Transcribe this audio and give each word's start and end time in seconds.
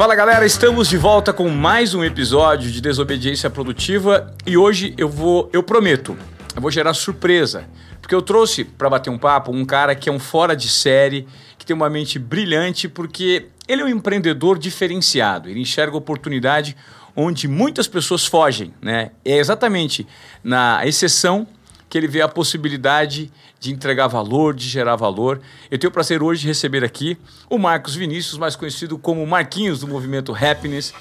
Fala 0.00 0.14
galera, 0.14 0.46
estamos 0.46 0.88
de 0.88 0.96
volta 0.96 1.30
com 1.30 1.46
mais 1.50 1.92
um 1.92 2.02
episódio 2.02 2.70
de 2.70 2.80
Desobediência 2.80 3.50
Produtiva 3.50 4.34
e 4.46 4.56
hoje 4.56 4.94
eu 4.96 5.10
vou, 5.10 5.50
eu 5.52 5.62
prometo, 5.62 6.16
eu 6.56 6.62
vou 6.62 6.70
gerar 6.70 6.94
surpresa, 6.94 7.68
porque 8.00 8.14
eu 8.14 8.22
trouxe 8.22 8.64
para 8.64 8.88
bater 8.88 9.10
um 9.10 9.18
papo 9.18 9.52
um 9.52 9.62
cara 9.62 9.94
que 9.94 10.08
é 10.08 10.12
um 10.12 10.18
fora 10.18 10.56
de 10.56 10.70
série, 10.70 11.28
que 11.58 11.66
tem 11.66 11.76
uma 11.76 11.90
mente 11.90 12.18
brilhante, 12.18 12.88
porque 12.88 13.48
ele 13.68 13.82
é 13.82 13.84
um 13.84 13.88
empreendedor 13.88 14.58
diferenciado, 14.58 15.50
ele 15.50 15.60
enxerga 15.60 15.94
oportunidade 15.98 16.74
onde 17.14 17.46
muitas 17.46 17.86
pessoas 17.86 18.24
fogem, 18.24 18.72
né? 18.80 19.10
É 19.22 19.36
exatamente 19.36 20.06
na 20.42 20.80
exceção 20.86 21.46
que 21.90 21.98
ele 21.98 22.06
vê 22.06 22.22
a 22.22 22.28
possibilidade 22.28 23.30
de 23.58 23.72
entregar 23.72 24.06
valor, 24.06 24.54
de 24.54 24.68
gerar 24.68 24.94
valor. 24.94 25.40
Eu 25.70 25.76
tenho 25.76 25.90
o 25.90 25.92
prazer 25.92 26.22
hoje 26.22 26.42
de 26.42 26.46
receber 26.46 26.84
aqui 26.84 27.18
o 27.50 27.58
Marcos 27.58 27.96
Vinícius, 27.96 28.38
mais 28.38 28.54
conhecido 28.54 28.96
como 28.96 29.26
Marquinhos 29.26 29.80
do 29.80 29.88
movimento 29.88 30.32
Happiness. 30.32 30.94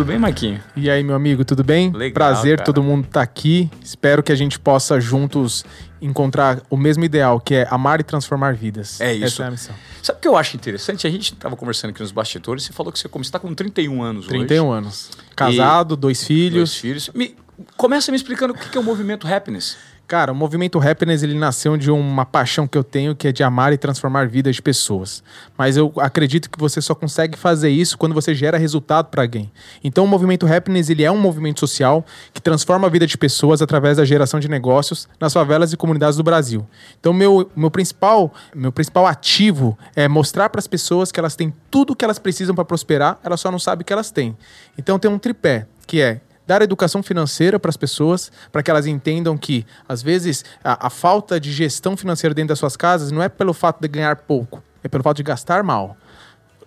Tudo 0.00 0.08
bem, 0.08 0.18
Marquinho? 0.18 0.62
E 0.74 0.88
aí, 0.88 1.04
meu 1.04 1.14
amigo, 1.14 1.44
tudo 1.44 1.62
bem? 1.62 1.92
Legal, 1.92 2.14
Prazer, 2.14 2.56
cara. 2.56 2.64
todo 2.64 2.82
mundo 2.82 3.06
tá 3.06 3.20
aqui. 3.20 3.70
Espero 3.84 4.22
que 4.22 4.32
a 4.32 4.34
gente 4.34 4.58
possa 4.58 4.98
juntos 4.98 5.62
encontrar 6.00 6.62
o 6.70 6.76
mesmo 6.76 7.04
ideal, 7.04 7.38
que 7.38 7.54
é 7.54 7.68
amar 7.70 8.00
e 8.00 8.02
transformar 8.02 8.54
vidas. 8.54 8.98
É 8.98 9.12
isso. 9.12 9.26
Essa 9.26 9.42
é 9.42 9.46
a 9.46 9.50
missão. 9.50 9.74
Sabe 10.02 10.18
o 10.18 10.22
que 10.22 10.28
eu 10.28 10.38
acho 10.38 10.56
interessante? 10.56 11.06
A 11.06 11.10
gente 11.10 11.34
estava 11.34 11.54
conversando 11.54 11.90
aqui 11.90 12.00
nos 12.00 12.12
bastidores, 12.12 12.64
você 12.64 12.72
falou 12.72 12.90
que 12.90 12.98
você 12.98 13.08
está 13.08 13.38
com 13.38 13.52
31 13.52 14.02
anos 14.02 14.26
31 14.26 14.66
hoje. 14.66 14.78
anos. 14.78 15.10
Casado, 15.36 15.94
dois 15.96 16.24
filhos. 16.24 16.70
Dois 16.70 16.74
filhos. 16.76 17.10
Me, 17.14 17.36
começa 17.76 18.10
me 18.10 18.16
explicando 18.16 18.54
o 18.54 18.56
que 18.56 18.78
é 18.78 18.80
o 18.80 18.84
movimento 18.84 19.28
Happiness. 19.28 19.76
Cara, 20.10 20.32
o 20.32 20.34
movimento 20.34 20.76
Happiness 20.80 21.22
ele 21.22 21.38
nasceu 21.38 21.76
de 21.76 21.88
uma 21.88 22.26
paixão 22.26 22.66
que 22.66 22.76
eu 22.76 22.82
tenho, 22.82 23.14
que 23.14 23.28
é 23.28 23.32
de 23.32 23.44
amar 23.44 23.72
e 23.72 23.78
transformar 23.78 24.26
vidas 24.26 24.56
de 24.56 24.60
pessoas. 24.60 25.22
Mas 25.56 25.76
eu 25.76 25.92
acredito 25.98 26.50
que 26.50 26.58
você 26.58 26.82
só 26.82 26.96
consegue 26.96 27.38
fazer 27.38 27.70
isso 27.70 27.96
quando 27.96 28.12
você 28.12 28.34
gera 28.34 28.58
resultado 28.58 29.06
para 29.06 29.22
alguém. 29.22 29.52
Então, 29.84 30.02
o 30.02 30.08
movimento 30.08 30.52
Happiness 30.52 30.90
ele 30.90 31.04
é 31.04 31.12
um 31.12 31.16
movimento 31.16 31.60
social 31.60 32.04
que 32.34 32.42
transforma 32.42 32.88
a 32.88 32.90
vida 32.90 33.06
de 33.06 33.16
pessoas 33.16 33.62
através 33.62 33.98
da 33.98 34.04
geração 34.04 34.40
de 34.40 34.48
negócios 34.48 35.08
nas 35.20 35.32
favelas 35.32 35.72
e 35.72 35.76
comunidades 35.76 36.16
do 36.16 36.24
Brasil. 36.24 36.66
Então, 36.98 37.12
meu, 37.12 37.48
meu 37.54 37.70
principal 37.70 38.34
meu 38.52 38.72
principal 38.72 39.06
ativo 39.06 39.78
é 39.94 40.08
mostrar 40.08 40.48
para 40.48 40.58
as 40.58 40.66
pessoas 40.66 41.12
que 41.12 41.20
elas 41.20 41.36
têm 41.36 41.54
tudo 41.70 41.92
o 41.92 41.96
que 41.96 42.04
elas 42.04 42.18
precisam 42.18 42.52
para 42.52 42.64
prosperar, 42.64 43.16
elas 43.22 43.40
só 43.40 43.48
não 43.48 43.60
sabem 43.60 43.84
que 43.84 43.92
elas 43.92 44.10
têm. 44.10 44.36
Então, 44.76 44.98
tem 44.98 45.08
um 45.08 45.20
tripé 45.20 45.68
que 45.86 46.00
é 46.00 46.20
dar 46.50 46.62
educação 46.62 47.00
financeira 47.00 47.60
para 47.60 47.68
as 47.68 47.76
pessoas, 47.76 48.32
para 48.50 48.60
que 48.60 48.68
elas 48.68 48.84
entendam 48.84 49.38
que, 49.38 49.64
às 49.88 50.02
vezes, 50.02 50.44
a, 50.64 50.88
a 50.88 50.90
falta 50.90 51.38
de 51.38 51.52
gestão 51.52 51.96
financeira 51.96 52.34
dentro 52.34 52.48
das 52.48 52.58
suas 52.58 52.76
casas 52.76 53.12
não 53.12 53.22
é 53.22 53.28
pelo 53.28 53.52
fato 53.52 53.80
de 53.80 53.86
ganhar 53.86 54.16
pouco, 54.16 54.60
é 54.82 54.88
pelo 54.88 55.04
fato 55.04 55.18
de 55.18 55.22
gastar 55.22 55.62
mal. 55.62 55.96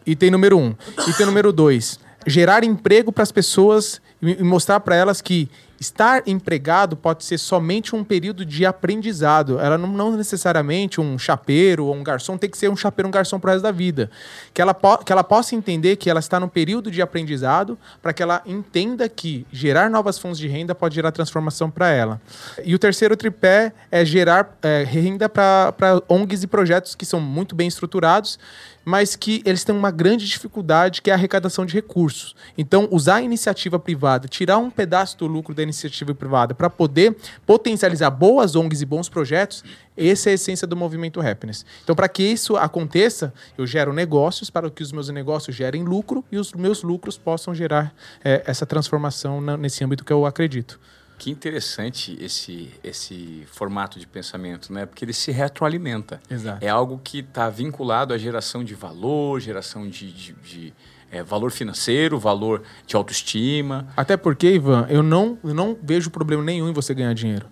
Item 0.05 0.31
número 0.31 0.57
um. 0.57 0.73
Item 1.05 1.25
número 1.25 1.51
dois. 1.51 1.99
Gerar 2.25 2.63
emprego 2.63 3.11
para 3.11 3.23
as 3.23 3.31
pessoas 3.33 4.01
e 4.23 4.41
mostrar 4.41 4.79
para 4.79 4.95
elas 4.95 5.21
que 5.21 5.49
estar 5.79 6.23
empregado 6.25 6.95
pode 6.95 7.25
ser 7.25 7.37
somente 7.37 7.93
um 7.93 8.05
período 8.05 8.45
de 8.45 8.65
aprendizado. 8.65 9.59
Ela 9.59 9.77
não, 9.77 9.89
não 9.89 10.11
necessariamente 10.15 11.01
um 11.01 11.19
chapeiro 11.19 11.85
ou 11.85 11.93
um 11.93 12.01
garçom 12.01 12.37
tem 12.37 12.49
que 12.49 12.57
ser 12.57 12.69
um 12.69 12.75
chapeiro 12.75 13.09
um 13.09 13.11
garçom 13.11 13.37
pro 13.37 13.51
resto 13.51 13.63
da 13.63 13.71
vida. 13.71 14.09
Que 14.53 14.61
ela, 14.61 14.73
que 14.73 15.11
ela 15.11 15.23
possa 15.23 15.55
entender 15.55 15.97
que 15.97 16.09
ela 16.09 16.21
está 16.21 16.39
num 16.39 16.47
período 16.47 16.89
de 16.89 17.01
aprendizado 17.01 17.77
para 18.01 18.13
que 18.13 18.23
ela 18.23 18.41
entenda 18.45 19.09
que 19.09 19.45
gerar 19.51 19.89
novas 19.89 20.17
fontes 20.17 20.37
de 20.37 20.47
renda 20.47 20.73
pode 20.73 20.95
gerar 20.95 21.11
transformação 21.11 21.69
para 21.69 21.89
ela. 21.89 22.21
E 22.63 22.73
o 22.73 22.79
terceiro 22.79 23.17
tripé 23.17 23.73
é 23.91 24.05
gerar 24.05 24.57
é, 24.61 24.83
renda 24.83 25.27
para 25.27 26.01
ONGs 26.07 26.43
e 26.43 26.47
projetos 26.47 26.95
que 26.95 27.05
são 27.05 27.19
muito 27.19 27.55
bem 27.55 27.67
estruturados 27.67 28.39
mas 28.85 29.15
que 29.15 29.41
eles 29.45 29.63
têm 29.63 29.75
uma 29.75 29.91
grande 29.91 30.25
dificuldade, 30.27 31.01
que 31.01 31.09
é 31.09 31.13
a 31.13 31.15
arrecadação 31.15 31.65
de 31.65 31.73
recursos. 31.73 32.35
Então, 32.57 32.87
usar 32.91 33.15
a 33.15 33.21
iniciativa 33.21 33.79
privada, 33.79 34.27
tirar 34.27 34.57
um 34.57 34.69
pedaço 34.69 35.17
do 35.17 35.27
lucro 35.27 35.53
da 35.53 35.63
iniciativa 35.63 36.13
privada 36.13 36.53
para 36.53 36.69
poder 36.69 37.15
potencializar 37.45 38.09
boas 38.09 38.55
ONGs 38.55 38.81
e 38.81 38.85
bons 38.85 39.07
projetos, 39.09 39.63
essa 39.95 40.29
é 40.29 40.31
a 40.31 40.33
essência 40.33 40.67
do 40.67 40.75
movimento 40.75 41.21
Happiness. 41.21 41.65
Então, 41.83 41.95
para 41.95 42.09
que 42.09 42.23
isso 42.23 42.57
aconteça, 42.57 43.33
eu 43.57 43.65
gero 43.65 43.93
negócios 43.93 44.49
para 44.49 44.69
que 44.69 44.81
os 44.83 44.91
meus 44.91 45.07
negócios 45.09 45.55
gerem 45.55 45.83
lucro 45.83 46.23
e 46.31 46.37
os 46.37 46.51
meus 46.53 46.81
lucros 46.83 47.17
possam 47.17 47.53
gerar 47.53 47.93
eh, 48.23 48.43
essa 48.45 48.65
transformação 48.65 49.39
na- 49.39 49.55
nesse 49.57 49.83
âmbito 49.83 50.03
que 50.03 50.11
eu 50.11 50.25
acredito. 50.25 50.79
Que 51.17 51.29
interessante 51.31 52.17
esse, 52.19 52.69
esse 52.83 53.43
formato 53.47 53.99
de 53.99 54.05
pensamento, 54.07 54.73
né? 54.73 54.85
Porque 54.85 55.05
ele 55.05 55.13
se 55.13 55.31
retroalimenta. 55.31 56.19
Exato. 56.29 56.63
É 56.65 56.69
algo 56.69 56.99
que 57.03 57.19
está 57.19 57.49
vinculado 57.49 58.13
à 58.13 58.17
geração 58.17 58.63
de 58.63 58.73
valor, 58.75 59.39
geração 59.39 59.87
de, 59.87 60.11
de- 60.11 60.33
de, 60.33 60.73
é, 61.11 61.23
valor 61.23 61.51
financeiro, 61.51 62.19
valor 62.19 62.63
de 62.87 62.95
autoestima. 62.95 63.87
Até 63.95 64.17
porque, 64.17 64.53
Ivan, 64.55 64.87
eu 64.89 65.01
não, 65.03 65.37
eu 65.43 65.53
não 65.53 65.77
vejo 65.81 66.09
problema 66.09 66.43
nenhum 66.43 66.67
em 66.69 66.73
você 66.73 66.93
ganhar 66.93 67.13
dinheiro. 67.13 67.45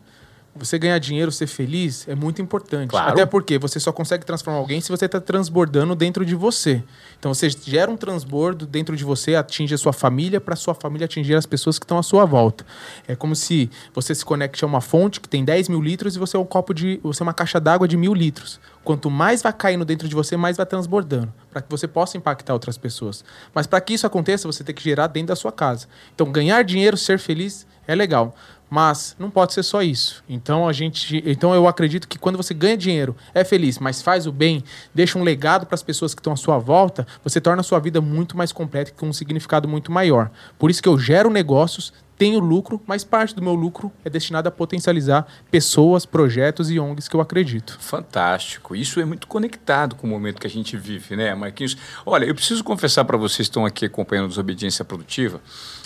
Você 0.53 0.78
ganhar 0.78 1.00
dinheiro, 1.00 1.31
ser 1.31 1.47
feliz, 1.47 2.06
é 2.09 2.13
muito 2.13 2.41
importante. 2.41 2.89
Claro. 2.89 3.12
Até 3.12 3.25
porque 3.25 3.57
você 3.57 3.79
só 3.79 3.91
consegue 3.94 4.25
transformar 4.25 4.59
alguém 4.59 4.81
se 4.81 4.89
você 4.89 5.06
está 5.06 5.19
transbordando 5.19 5.95
dentro 5.95 6.25
de 6.25 6.35
você. 6.35 6.84
Então 7.17 7.34
você 7.34 7.50
gera 7.50 7.89
um 7.89 7.95
transbordo 7.95 8.66
dentro 8.66 8.97
de 8.97 9.06
você, 9.06 9.35
atinge 9.35 9.73
a 9.73 9.78
sua 9.78 9.94
família, 9.94 10.41
para 10.41 10.57
sua 10.57 10.75
família 10.75 11.06
atingir 11.06 11.35
as 11.35 11.45
pessoas 11.45 11.79
que 11.79 11.85
estão 11.85 11.97
à 11.97 12.03
sua 12.03 12.25
volta. 12.25 12.66
É 13.07 13.16
como 13.16 13.34
se 13.34 13.69
você 13.94 14.13
se 14.13 14.25
conecte 14.25 14.63
a 14.66 14.67
uma 14.67 14.81
fonte 14.81 15.22
que 15.22 15.29
tem 15.29 15.45
10 15.45 15.69
mil 15.69 15.81
litros 15.81 16.17
e 16.17 16.19
você 16.19 16.35
é 16.35 16.39
um 16.39 16.45
copo 16.45 16.73
de. 16.73 17.00
você 17.01 17.23
é 17.23 17.25
uma 17.25 17.33
caixa 17.33 17.59
d'água 17.59 17.88
de 17.88 17.95
mil 17.95 18.13
litros. 18.13 18.59
Quanto 18.83 19.09
mais 19.09 19.41
vai 19.41 19.53
caindo 19.53 19.85
dentro 19.85 20.07
de 20.07 20.16
você, 20.16 20.35
mais 20.35 20.57
vai 20.57 20.66
transbordando, 20.66 21.31
para 21.51 21.62
que 21.62 21.69
você 21.69 21.88
possa 21.88 22.18
impactar 22.18 22.53
outras 22.53 22.78
pessoas. 22.78 23.23
Mas 23.53 23.68
para 23.68 23.79
que 23.79 23.94
isso 23.94 24.07
aconteça, 24.07 24.47
você 24.51 24.63
tem 24.63 24.73
que 24.73 24.83
gerar 24.83 25.07
dentro 25.07 25.28
da 25.28 25.35
sua 25.35 25.51
casa. 25.51 25.88
Então, 26.13 26.31
ganhar 26.31 26.63
dinheiro, 26.63 26.97
ser 26.97 27.19
feliz 27.19 27.68
é 27.88 27.94
legal, 27.94 28.35
mas 28.72 29.18
não 29.20 29.30
pode 29.30 29.52
ser 29.52 29.64
só 29.64 29.82
isso. 29.84 30.24
Então 30.30 30.66
a 30.66 30.72
gente, 30.72 31.22
então 31.26 31.54
eu 31.54 31.68
acredito 31.68 32.08
que 32.08 32.18
quando 32.18 32.38
você 32.38 32.54
ganha 32.54 32.78
dinheiro, 32.78 33.14
é 33.34 33.44
feliz, 33.44 33.78
mas 33.78 34.02
faz 34.02 34.26
o 34.26 34.32
bem, 34.32 34.64
deixa 34.96 35.20
um 35.20 35.24
legado 35.24 35.66
para 35.66 35.76
as 35.76 35.84
pessoas 35.84 36.16
que 36.16 36.22
estão 36.22 36.32
à 36.32 36.38
sua 36.38 36.58
volta, 36.58 37.06
você 37.22 37.42
torna 37.42 37.60
a 37.60 37.64
sua 37.64 37.80
vida 37.80 38.00
muito 38.00 38.38
mais 38.38 38.54
completa 38.54 38.90
e 38.90 38.94
com 38.94 39.10
um 39.10 39.14
significado 39.14 39.68
muito 39.68 39.92
maior. 39.92 40.31
Por 40.58 40.72
isso 40.72 40.81
que 40.81 40.88
eu 40.88 40.98
gero 40.98 41.30
negócios, 41.30 41.92
tenho 42.22 42.40
lucro, 42.40 42.80
mas 42.86 43.04
parte 43.04 43.34
do 43.34 43.42
meu 43.42 43.56
lucro 43.56 43.92
é 44.06 44.09
destinado 44.09 44.48
a 44.48 44.52
potencializar 44.52 45.26
pessoas, 45.50 46.06
projetos 46.06 46.70
e 46.70 46.80
ONGs 46.80 47.08
que 47.08 47.16
eu 47.16 47.20
acredito. 47.20 47.80
Fantástico. 47.80 48.76
Isso 48.76 49.00
é 49.00 49.06
muito 49.06 49.26
conectado 49.26 49.96
com 49.96 50.06
o 50.06 50.09
momento 50.12 50.40
que 50.40 50.46
a 50.46 50.50
gente 50.50 50.78
vive, 50.78 51.16
né, 51.16 51.34
Marquinhos? 51.34 51.76
Olha, 52.06 52.26
eu 52.26 52.36
preciso 52.36 52.64
confessar 52.64 53.06
para 53.06 53.18
vocês 53.18 53.38
que 53.48 53.52
estão 53.52 53.66
aqui 53.66 53.86
acompanhando 53.88 54.26
a 54.26 54.28
Desobediência 54.28 54.86
Produtiva 54.86 55.42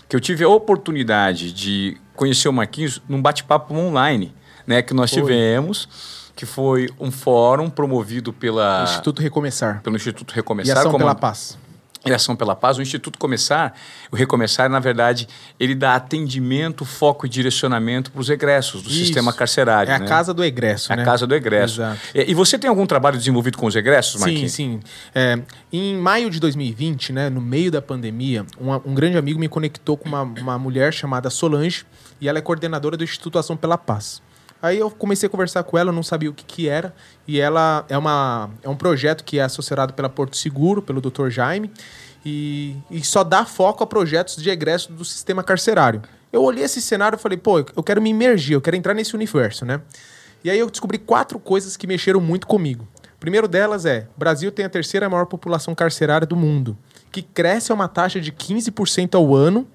que 0.09 0.15
eu 0.15 0.19
tive 0.19 0.43
a 0.43 0.49
oportunidade 0.49 1.53
de 1.53 1.95
conhecer 2.17 2.49
o 2.49 2.53
Marquinhos 2.53 3.01
num 3.07 3.21
bate-papo 3.21 3.73
online, 3.73 4.35
né, 4.67 4.81
que 4.81 4.93
nós 4.93 5.09
Foi. 5.11 5.21
tivemos, 5.21 5.87
que 6.35 6.45
foi 6.45 6.89
um 6.99 7.09
fórum 7.11 7.69
promovido 7.69 8.33
pela 8.33 8.83
Instituto 8.83 9.21
Recomeçar. 9.21 9.81
pelo 9.81 9.95
Instituto 9.95 10.33
E 10.33 10.35
Recomeçar, 10.35 10.77
Ação 10.79 10.91
como- 10.91 11.05
pela 11.05 11.15
Paz. 11.15 11.57
E 12.07 12.13
Ação 12.13 12.35
pela 12.35 12.55
Paz, 12.55 12.77
o 12.77 12.81
Instituto 12.81 13.17
Começar, 13.17 13.75
o 14.11 14.15
Recomeçar, 14.15 14.69
na 14.69 14.79
verdade, 14.79 15.27
ele 15.59 15.73
dá 15.73 15.95
atendimento, 15.95 16.85
foco 16.85 17.25
e 17.25 17.29
direcionamento 17.29 18.11
para 18.11 18.21
os 18.21 18.29
egressos 18.29 18.83
do 18.83 18.89
Isso. 18.89 18.99
sistema 18.99 19.33
carcerário. 19.33 19.91
É 19.91 19.95
a 19.95 19.99
né? 19.99 20.07
casa 20.07 20.33
do 20.33 20.43
egresso, 20.43 20.93
É 20.93 20.95
né? 20.95 21.01
a 21.01 21.05
casa 21.05 21.25
do 21.25 21.33
egresso. 21.33 21.81
Exato. 21.81 21.99
E, 22.13 22.33
você 22.35 22.59
tem 22.59 22.69
algum 22.69 22.85
trabalho 22.85 23.17
desenvolvido 23.17 23.57
com 23.57 23.65
os 23.65 23.75
egressos, 23.75 24.13
Sim, 24.21 24.27
Marquinhos? 24.27 24.51
sim. 24.51 24.79
É, 25.15 25.39
em 25.73 25.95
maio 25.97 26.29
de 26.29 26.39
2020, 26.39 27.11
né, 27.11 27.29
no 27.29 27.41
meio 27.41 27.71
da 27.71 27.81
pandemia, 27.81 28.45
uma- 28.59 28.81
um, 28.85 28.93
grande 28.93 29.17
amigo 29.17 29.39
me 29.39 29.47
conectou 29.49 29.97
com 29.97 30.07
uma, 30.07 30.21
uma 30.21 30.59
mulher 30.59 30.93
chamada 30.93 31.29
Solange 31.31 31.85
e 32.21 32.29
ela 32.29 32.37
é 32.37 32.41
coordenadora 32.41 32.95
do 32.95 33.03
Instituto 33.03 33.39
Ação 33.39 33.57
pela 33.57 33.77
Paz. 33.77 34.21
Aí 34.65 34.79
eu 34.79 34.89
comecei 34.89 35.27
a 35.27 35.29
conversar 35.29 35.61
com 35.61 35.77
ela, 35.77 35.91
não 35.91 36.01
sabia 36.01 36.27
o 36.27 36.33
que, 36.33 36.43
que 36.43 36.67
era, 36.67 36.91
e 37.27 37.39
ela 37.39 37.85
é, 37.87 37.95
uma, 37.95 38.49
é 38.63 38.67
um 38.67 38.75
projeto 38.75 39.23
que 39.23 39.37
é 39.37 39.43
associado 39.43 39.93
pela 39.93 40.09
Porto 40.09 40.35
Seguro, 40.35 40.81
pelo 40.81 40.99
Dr. 40.99 41.29
Jaime, 41.29 41.69
e, 42.25 42.75
e 42.89 43.03
só 43.03 43.23
dá 43.23 43.45
foco 43.45 43.83
a 43.83 43.87
projetos 43.87 44.37
de 44.41 44.49
egresso 44.49 44.91
do 44.91 45.05
sistema 45.05 45.43
carcerário. 45.43 46.01
Eu 46.33 46.41
olhei 46.41 46.63
esse 46.63 46.81
cenário 46.81 47.15
e 47.15 47.19
falei, 47.19 47.37
pô, 47.37 47.59
eu 47.59 47.83
quero 47.83 48.01
me 48.01 48.09
imergir, 48.09 48.55
eu 48.55 48.61
quero 48.61 48.75
entrar 48.75 48.95
nesse 48.95 49.13
universo, 49.13 49.65
né? 49.65 49.81
E 50.43 50.49
aí 50.49 50.57
eu 50.57 50.67
descobri 50.67 50.97
quatro 50.97 51.37
coisas 51.37 51.77
que 51.77 51.85
mexeram 51.85 52.19
muito 52.19 52.47
comigo. 52.47 52.87
Primeiro 53.19 53.47
delas 53.47 53.85
é: 53.85 54.07
Brasil 54.17 54.51
tem 54.51 54.65
a 54.65 54.69
terceira 54.69 55.07
maior 55.07 55.25
população 55.25 55.75
carcerária 55.75 56.25
do 56.25 56.35
mundo, 56.35 56.75
que 57.11 57.21
cresce 57.21 57.71
a 57.71 57.75
uma 57.75 57.87
taxa 57.87 58.19
de 58.19 58.31
15% 58.31 59.13
ao 59.13 59.35
ano. 59.35 59.67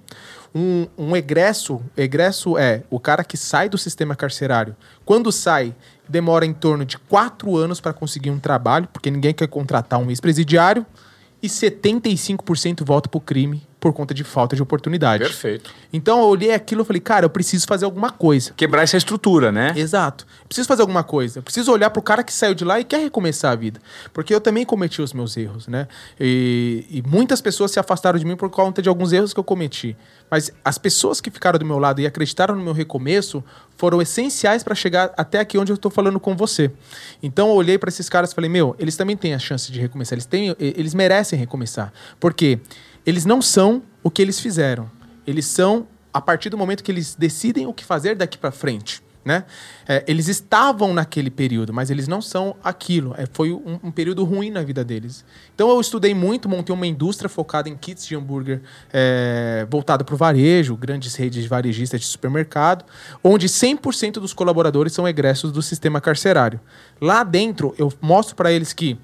Um, 0.55 0.87
um 0.99 1.17
egresso, 1.17 1.81
egresso 1.97 2.59
é 2.59 2.83
o 2.91 2.99
cara 2.99 3.23
que 3.23 3.37
sai 3.37 3.69
do 3.69 3.79
sistema 3.79 4.17
carcerário. 4.17 4.77
Quando 5.05 5.31
sai, 5.31 5.75
demora 6.09 6.45
em 6.45 6.53
torno 6.53 6.85
de 6.85 6.99
quatro 6.99 7.57
anos 7.57 7.81
para 7.81 7.93
conseguir 7.93 8.31
um 8.31 8.39
trabalho, 8.39 8.89
porque 8.93 9.11
ninguém 9.11 9.33
quer 9.33 9.47
contratar 9.47 10.01
um 10.01 10.11
ex-presidiário, 10.11 10.85
e 11.43 11.49
75% 11.49 12.85
volta 12.85 13.09
para 13.09 13.19
o 13.19 13.21
crime 13.21 13.70
por 13.81 13.95
conta 13.95 14.13
de 14.13 14.23
falta 14.23 14.55
de 14.55 14.63
oportunidade. 14.63 15.25
Perfeito. 15.25 15.73
Então 15.91 16.21
eu 16.21 16.27
olhei 16.27 16.53
aquilo 16.53 16.83
e 16.83 16.85
falei, 16.85 17.01
cara, 17.01 17.25
eu 17.25 17.31
preciso 17.31 17.67
fazer 17.67 17.87
alguma 17.87 18.11
coisa. 18.11 18.53
Quebrar 18.55 18.83
essa 18.83 18.99
estrutura, 18.99 19.51
né? 19.51 19.73
Exato. 19.75 20.27
Preciso 20.47 20.69
fazer 20.69 20.83
alguma 20.83 21.03
coisa. 21.03 21.39
Eu 21.39 21.43
preciso 21.43 21.73
olhar 21.73 21.89
pro 21.89 22.03
cara 22.03 22.23
que 22.23 22.33
saiu 22.33 22.55
de 22.55 22.63
lá 22.63 22.79
e 22.79 22.85
quer 22.85 23.01
recomeçar 23.01 23.53
a 23.53 23.57
vida. 23.57 23.81
Porque 24.13 24.35
eu 24.35 24.41
também 24.41 24.67
cometi 24.67 25.01
os 25.01 25.15
meus 25.15 25.35
erros, 25.35 25.67
né? 25.67 25.89
E, 26.21 26.85
e 26.91 27.03
muitas 27.03 27.41
pessoas 27.41 27.71
se 27.71 27.81
afastaram 27.81 28.19
de 28.19 28.27
mim 28.27 28.37
por 28.37 28.51
conta 28.51 28.83
de 28.83 28.89
alguns 28.89 29.13
erros 29.13 29.33
que 29.33 29.41
eu 29.41 29.45
cometi. 29.45 29.97
Mas 30.31 30.53
as 30.63 30.77
pessoas 30.77 31.19
que 31.21 31.31
ficaram 31.31 31.59
do 31.59 31.65
meu 31.65 31.79
lado 31.79 32.03
e 32.03 32.07
acreditaram 32.07 32.55
no 32.55 32.63
meu 32.63 32.75
recomeço 32.75 33.43
foram 33.79 34.03
essenciais 34.03 34.63
para 34.63 34.75
chegar 34.75 35.11
até 35.17 35.41
aqui 35.41 35.57
onde 35.57 35.73
eu 35.73 35.77
estou 35.77 35.91
falando 35.91 36.21
com 36.21 36.37
você. 36.37 36.71
Então 37.23 37.49
eu 37.49 37.55
olhei 37.55 37.79
para 37.79 37.89
esses 37.89 38.11
caras 38.11 38.33
e 38.33 38.35
falei: 38.35 38.51
"Meu, 38.51 38.77
eles 38.79 38.95
também 38.95 39.17
têm 39.17 39.33
a 39.33 39.39
chance 39.39 39.73
de 39.73 39.81
recomeçar. 39.81 40.17
Eles 40.17 40.27
têm, 40.27 40.55
eles 40.59 40.93
merecem 40.93 41.39
recomeçar. 41.39 41.91
Porque 42.21 42.61
eles 43.05 43.25
não 43.25 43.41
são 43.41 43.83
o 44.03 44.11
que 44.11 44.23
eles 44.23 44.41
fizeram. 44.41 44.91
Eles 45.27 45.47
são 45.47 45.87
a 46.13 46.21
partir 46.21 46.51
do 46.51 46.59
momento 46.59 46.83
que 46.83 46.91
eles 46.91 47.15
decidem 47.15 47.67
o 47.67 47.73
que 47.73 47.85
fazer 47.85 48.17
daqui 48.17 48.37
para 48.37 48.51
frente 48.51 49.03
né? 49.25 49.45
É, 49.87 50.03
eles 50.09 50.29
estavam 50.29 50.95
naquele 50.95 51.31
período, 51.31 51.73
mas 51.73 51.91
eles 51.91 52.09
não 52.09 52.23
são 52.23 52.57
aquilo. 52.65 53.15
É, 53.19 53.27
foi 53.31 53.53
um, 53.53 53.79
um, 53.83 53.91
período 53.91 54.25
ruim 54.25 54.51
na 54.51 54.63
vida 54.63 54.83
deles. 54.83 55.25
Então 55.55 55.69
eu 55.69 55.81
estudei 55.81 56.15
muito, 56.15 56.49
montei 56.49 56.75
uma 56.75 56.87
indústria 56.87 57.29
focada 57.29 57.69
em 57.69 57.77
kits 57.77 58.07
de 58.07 58.17
hambúrguer 58.17 58.63
é, 58.93 59.67
para 59.85 60.15
o 60.15 60.17
varejo, 60.17 60.75
grandes 60.75 61.15
redes 61.15 61.43
de 61.43 61.49
varejistas 61.49 62.01
de 62.01 62.07
supermercado, 62.07 62.85
onde 63.23 63.47
100% 63.47 64.15
dos 64.15 64.33
colaboradores 64.33 64.93
são 64.93 65.07
egressos 65.07 65.53
do 65.53 65.61
sistema 65.61 66.01
carcerário. 66.01 66.61
Lá 67.01 67.23
dentro 67.23 67.75
eu 67.77 67.93
mostro 68.01 68.35
para 68.35 68.51
eles 68.51 68.73
que 68.73 68.99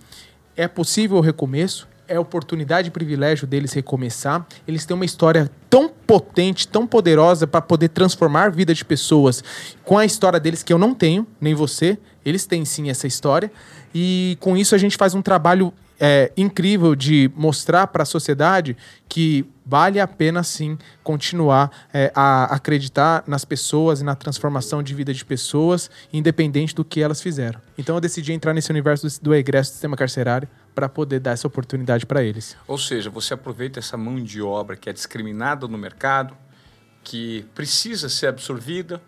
é 0.57 0.67
possível 0.67 1.19
o 1.19 1.21
recomeço, 1.21 1.87
é 2.09 2.19
oportunidade 2.19 2.89
e 2.89 2.91
privilégio 2.91 3.47
deles 3.47 3.73
recomeçar. 3.73 4.47
Eles 4.67 4.85
têm 4.85 4.95
uma 4.95 5.05
história 5.05 5.51
tão 5.69 5.89
potente, 5.89 6.69
tão 6.69 6.87
poderosa 6.87 7.47
para 7.47 7.61
poder 7.61 7.89
transformar 7.89 8.45
a 8.45 8.49
vida 8.49 8.75
de 8.75 8.85
pessoas 8.85 9.43
com 9.85 9.99
a 9.99 10.05
história 10.05 10.39
deles 10.39 10.63
que 10.63 10.73
eu 10.73 10.79
não 10.79 10.95
tenho, 10.95 11.27
nem 11.41 11.55
você. 11.55 11.99
Eles 12.25 12.47
têm 12.47 12.65
sim 12.65 12.91
essa 12.91 13.07
história. 13.07 13.51
E 13.95 14.37
com 14.41 14.57
isso 14.57 14.75
a 14.75 14.79
gente 14.79 14.97
faz 14.97 15.15
um 15.15 15.23
trabalho 15.23 15.73
é, 16.01 16.33
incrível 16.37 16.95
de 16.95 17.31
mostrar 17.35 17.87
para 17.87 18.03
a 18.03 18.07
sociedade 18.07 18.77
que 19.09 19.47
vale 19.65 19.99
a 19.99 20.07
pena 20.07 20.43
sim 20.43 20.79
continuar 21.03 21.71
é, 21.93 22.13
a 22.15 22.45
acreditar 22.55 23.25
nas 23.27 23.45
pessoas 23.45 24.01
e 24.01 24.05
na 24.05 24.15
transformação 24.15 24.83
de 24.83 24.95
vida 24.95 25.13
de 25.13 25.25
pessoas, 25.25 25.91
independente 26.13 26.75
do 26.75 26.85
que 26.85 27.01
elas 27.01 27.21
fizeram. 27.21 27.61
Então 27.77 27.97
eu 27.97 28.01
decidi 28.01 28.33
entrar 28.33 28.55
nesse 28.55 28.71
universo 28.71 29.07
do, 29.07 29.21
do 29.23 29.35
egresso 29.35 29.71
do 29.71 29.73
sistema 29.75 29.97
carcerário 29.97 30.49
para 30.75 30.89
poder 30.89 31.21
dar 31.21 31.33
essa 31.33 31.47
oportunidade 31.47 32.05
para 32.05 32.23
eles. 32.23 32.57
Ou 32.69 32.79
seja, 32.79 33.11
você 33.11 33.35
aproveita 33.35 33.79
essa 33.79 33.97
mão 33.97 34.23
de 34.23 34.43
obra 34.43 34.77
que 34.77 34.91
é 34.91 34.93
discriminada 34.93 35.67
no 35.67 35.79
mercado, 35.79 36.37
que 37.03 37.47
precisa 37.55 38.09
ser 38.09 38.27
absorvida, 38.27 39.01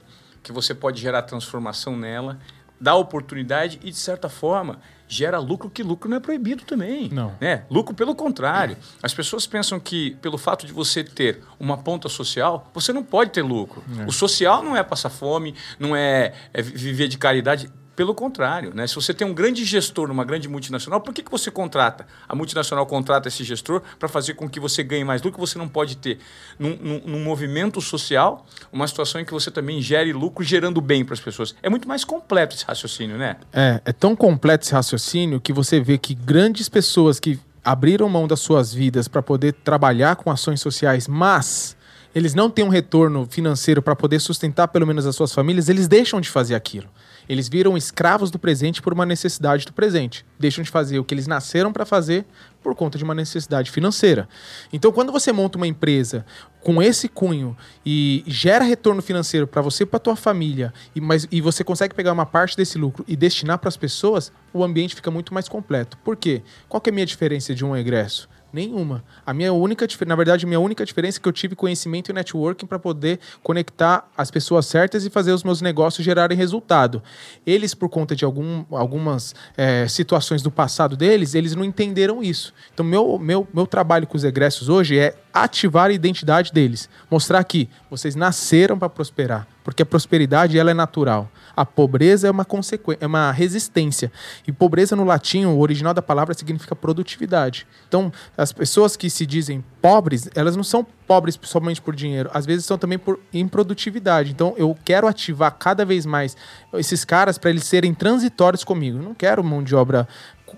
que 0.43 0.51
você 0.51 0.75
pode 0.75 1.01
gerar 1.01 1.23
transformação 1.23 1.97
nela, 1.97 2.39
dá 2.81 2.95
oportunidade 2.95 3.79
e, 3.83 3.91
de 3.91 3.97
certa 3.97 4.29
forma, 4.29 4.81
gera 5.09 5.39
lucro, 5.39 5.71
que 5.71 5.83
lucro 5.83 6.09
não 6.09 6.19
é 6.19 6.21
proibido 6.21 6.65
também. 6.65 7.09
Não. 7.09 7.35
Né? 7.41 7.65
Lucro 7.71 7.95
pelo 7.95 8.15
contrário. 8.15 8.77
As 9.03 9.15
pessoas 9.15 9.47
pensam 9.47 9.81
que, 9.81 10.13
pelo 10.17 10.37
fato 10.37 10.67
de 10.67 10.73
você 10.73 11.03
ter 11.03 11.43
uma 11.59 11.79
ponta 11.79 12.09
social, 12.09 12.71
você 12.75 12.93
não 12.93 13.03
pode 13.03 13.31
ter 13.31 13.43
lucro. 13.43 13.83
É. 13.99 14.05
O 14.05 14.13
social 14.13 14.63
não 14.63 14.77
é 14.77 14.83
passar 14.83 15.09
fome, 15.09 15.55
não 15.79 15.97
é, 15.97 16.35
é 16.53 16.61
viver 16.61 17.09
de 17.09 17.17
caridade 17.17 17.71
pelo 17.99 18.15
contrário, 18.15 18.73
né? 18.73 18.87
se 18.87 18.95
você 18.95 19.13
tem 19.13 19.27
um 19.27 19.35
grande 19.35 19.65
gestor 19.65 20.07
numa 20.07 20.25
grande 20.25 20.49
multinacional, 20.49 21.01
por 21.01 21.13
que, 21.13 21.21
que 21.21 21.31
você 21.33 21.51
contrata? 21.51 22.07
A 22.29 22.35
multinacional 22.37 22.87
contrata 22.87 23.27
esse 23.27 23.43
gestor 23.43 23.83
para 23.99 24.09
fazer 24.09 24.35
com 24.35 24.49
que 24.49 24.61
você 24.61 24.85
ganhe 24.85 25.03
mais 25.03 25.21
lucro 25.21 25.35
que 25.35 25.41
você 25.41 25.59
não 25.59 25.67
pode 25.67 25.97
ter. 25.97 26.21
Num, 26.57 26.79
num, 26.81 27.03
num, 27.05 27.25
movimento 27.25 27.81
social, 27.81 28.47
uma 28.73 28.87
situação 28.87 29.21
em 29.21 29.25
que 29.25 29.33
você 29.33 29.51
também 29.51 29.83
gere 29.83 30.13
lucro 30.13 30.45
gerando 30.45 30.81
bem 30.81 31.05
para 31.05 31.15
as 31.15 31.19
pessoas. 31.19 31.57
É 31.61 31.69
muito 31.69 31.89
mais 31.89 32.05
completo 32.05 32.55
esse 32.55 32.65
raciocínio, 32.65 33.19
né? 33.19 33.39
É, 33.53 33.83
é 33.85 33.93
tão 33.93 34.15
completo 34.15 34.65
esse 34.65 34.73
raciocínio 34.73 35.41
que 35.41 35.53
você 35.53 35.81
vê 35.81 35.99
que 35.99 36.15
grandes 36.15 36.69
pessoas 36.69 37.19
que 37.19 37.37
abriram 37.65 38.09
mão 38.09 38.29
das 38.29 38.39
suas 38.39 38.73
vidas 38.73 39.09
para 39.09 39.23
poder 39.23 39.55
trabalhar 39.55 40.15
com 40.15 40.31
ações 40.31 40.61
sociais, 40.61 41.09
mas 41.09 41.77
eles 42.15 42.33
não 42.33 42.49
têm 42.49 42.65
um 42.65 42.69
retorno 42.69 43.27
financeiro 43.29 43.83
para 43.83 43.97
poder 43.97 44.21
sustentar 44.21 44.69
pelo 44.69 44.87
menos 44.87 45.05
as 45.05 45.17
suas 45.17 45.35
famílias, 45.35 45.69
eles 45.69 45.89
deixam 45.89 46.21
de 46.21 46.29
fazer 46.29 46.55
aquilo. 46.55 46.87
Eles 47.29 47.49
viram 47.49 47.77
escravos 47.77 48.31
do 48.31 48.39
presente 48.39 48.81
por 48.81 48.93
uma 48.93 49.05
necessidade 49.05 49.67
do 49.67 49.73
presente. 49.73 50.25
Deixam 50.39 50.65
de 50.65 50.71
fazer 50.71 50.99
o 50.99 51.05
que 51.05 51.15
eles 51.15 51.27
nasceram 51.27 51.73
para 51.73 51.85
fazer 51.85 52.25
por 52.63 52.75
conta 52.75 52.97
de 52.97 53.05
uma 53.05 53.15
necessidade 53.15 53.71
financeira. 53.71 54.29
Então, 54.73 54.91
quando 54.91 55.13
você 55.13 55.33
monta 55.33 55.59
uma 55.59 55.67
empresa 55.67 56.25
com 56.61 56.83
esse 56.83 57.09
cunho 57.09 57.57
e 57.85 58.25
gera 58.27 58.65
retorno 58.65 59.03
financeiro 59.03 59.47
para 59.47 59.63
você 59.63 59.85
e 59.85 59.87
para 59.87 59.99
tua 59.99 60.17
família, 60.17 60.73
e, 60.95 61.01
mas, 61.01 61.29
e 61.31 61.41
você 61.41 61.63
consegue 61.63 61.95
pegar 61.95 62.13
uma 62.13 62.27
parte 62.27 62.57
desse 62.57 62.79
lucro 62.79 63.05
e 63.07 63.15
destinar 63.15 63.59
para 63.59 63.69
as 63.69 63.77
pessoas, 63.77 64.33
o 64.53 64.65
ambiente 64.65 64.95
fica 64.95 65.11
muito 65.11 65.33
mais 65.33 65.49
completo. 65.49 65.97
Por 65.99 66.17
quê? 66.17 66.43
Qual 66.69 66.81
que 66.81 66.91
é 66.91 66.93
a 66.93 66.95
minha 66.95 67.07
diferença 67.07 67.55
de 67.55 67.65
um 67.65 67.77
egresso? 67.77 68.29
Nenhuma. 68.51 69.05
A 69.27 69.35
minha 69.35 69.53
única, 69.53 69.87
na 70.07 70.17
verdade, 70.17 70.47
a 70.47 70.49
minha 70.49 70.59
única 70.59 70.85
diferença 70.85 71.19
é 71.19 71.21
que 71.21 71.29
eu 71.29 71.33
tive 71.33 71.55
conhecimento 71.55 72.11
e 72.11 72.15
networking 72.15 72.67
para 72.67 72.79
poder 72.79 73.21
conectar 73.43 74.11
as 74.17 74.31
pessoas 74.31 74.65
certas 74.65 75.05
e 75.05 75.11
fazer 75.11 75.33
os 75.33 75.45
meus 75.45 75.61
negócios 75.61 76.05
gerarem 76.05 76.37
resultado. 76.37 77.03
Eles, 77.47 77.75
por 77.75 77.91
conta 77.91 78.17
de 78.17 78.25
algum, 78.25 78.65
algumas 78.71 79.35
é, 79.55 79.87
situações 79.87 80.41
do 80.41 80.51
passado 80.51 80.97
deles, 80.97 81.35
eles 81.35 81.55
não 81.55 81.65
entenderam 81.65 82.23
isso. 82.23 82.55
Então, 82.73 82.85
meu, 82.87 83.19
meu, 83.19 83.47
meu 83.53 83.67
trabalho 83.67 84.07
com 84.07 84.17
os 84.17 84.25
egressos 84.25 84.71
hoje 84.71 84.99
é 84.99 85.15
ativar 85.43 85.91
a 85.91 85.93
identidade 85.93 86.53
deles, 86.53 86.89
mostrar 87.11 87.43
que 87.45 87.69
vocês 87.91 88.15
nasceram 88.15 88.79
para 88.79 88.89
prosperar, 88.89 89.47
porque 89.65 89.83
a 89.83 89.87
prosperidade 89.87 90.59
ela 90.59 90.71
é 90.71 90.75
natural. 90.75 91.31
A 91.57 91.65
pobreza 91.67 92.29
é 92.29 92.31
uma 92.31 92.45
consequência, 92.45 93.03
é 93.03 93.07
uma 93.07 93.33
resistência. 93.33 94.13
E 94.47 94.53
pobreza 94.53 94.95
no 94.95 95.05
latim, 95.05 95.45
o 95.45 95.59
original 95.59 95.93
da 95.93 96.01
palavra 96.01 96.33
significa 96.33 96.77
produtividade. 96.77 97.67
Então, 97.89 98.13
as 98.37 98.53
pessoas 98.53 98.97
que 98.97 99.11
se 99.11 99.27
dizem 99.27 99.65
pobres, 99.83 100.29
elas 100.35 100.55
não 100.55 100.63
são 100.63 100.87
pobres 101.07 101.39
somente 101.43 101.81
por 101.81 101.97
dinheiro, 101.97 102.31
às 102.33 102.47
vezes 102.47 102.65
são 102.65 102.79
também 102.79 102.99
por 102.99 103.19
improdutividade. 103.33 104.31
Então, 104.31 104.55
eu 104.57 104.77
quero 104.85 105.09
ativar 105.09 105.51
cada 105.59 105.85
vez 105.85 106.07
mais 106.07 106.37
esses 106.75 107.05
caras 107.05 107.39
para 107.39 107.51
eles 107.51 107.65
serem 107.65 107.93
transitórios 107.93 108.63
comigo. 108.63 108.99
Eu 108.99 109.03
não 109.03 109.15
quero 109.15 109.43
mão 109.43 109.63
de 109.63 109.75
obra 109.75 110.07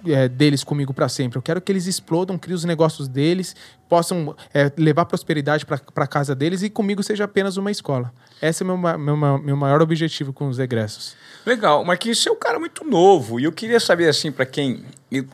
é, 0.07 0.29
deles 0.29 0.65
comigo 0.65 0.93
para 0.93 1.09
sempre. 1.09 1.39
Eu 1.39 1.43
quero 1.43 1.61
que 1.61 1.71
eles 1.71 1.87
explodam, 1.87 2.39
criem 2.39 2.55
os 2.55 2.65
negócios 2.65 3.09
deles, 3.09 3.55
possam 3.89 4.35
é, 4.55 4.71
levar 4.77 5.05
prosperidade 5.05 5.67
para 5.67 6.07
casa 6.07 6.35
deles 6.35 6.63
e 6.63 6.71
comigo 6.71 7.03
seja 7.03 7.25
apenas 7.25 7.57
uma 7.57 7.71
escola. 7.71 8.13
Esse 8.41 8.63
é 8.63 8.67
o 8.67 8.79
meu, 8.79 8.99
meu, 8.99 9.39
meu 9.39 9.57
maior 9.57 9.83
objetivo 9.83 10.33
com 10.33 10.49
os 10.49 10.59
egressos. 10.59 11.15
Legal, 11.45 11.85
Marquinhos, 11.85 12.23
você 12.23 12.29
é 12.29 12.33
um 12.33 12.39
cara 12.39 12.59
muito 12.59 12.85
novo 12.85 13.41
e 13.41 13.45
eu 13.45 13.53
queria 13.53 13.81
saber, 13.81 14.09
assim, 14.09 14.31
para 14.31 14.47
quem. 14.47 14.85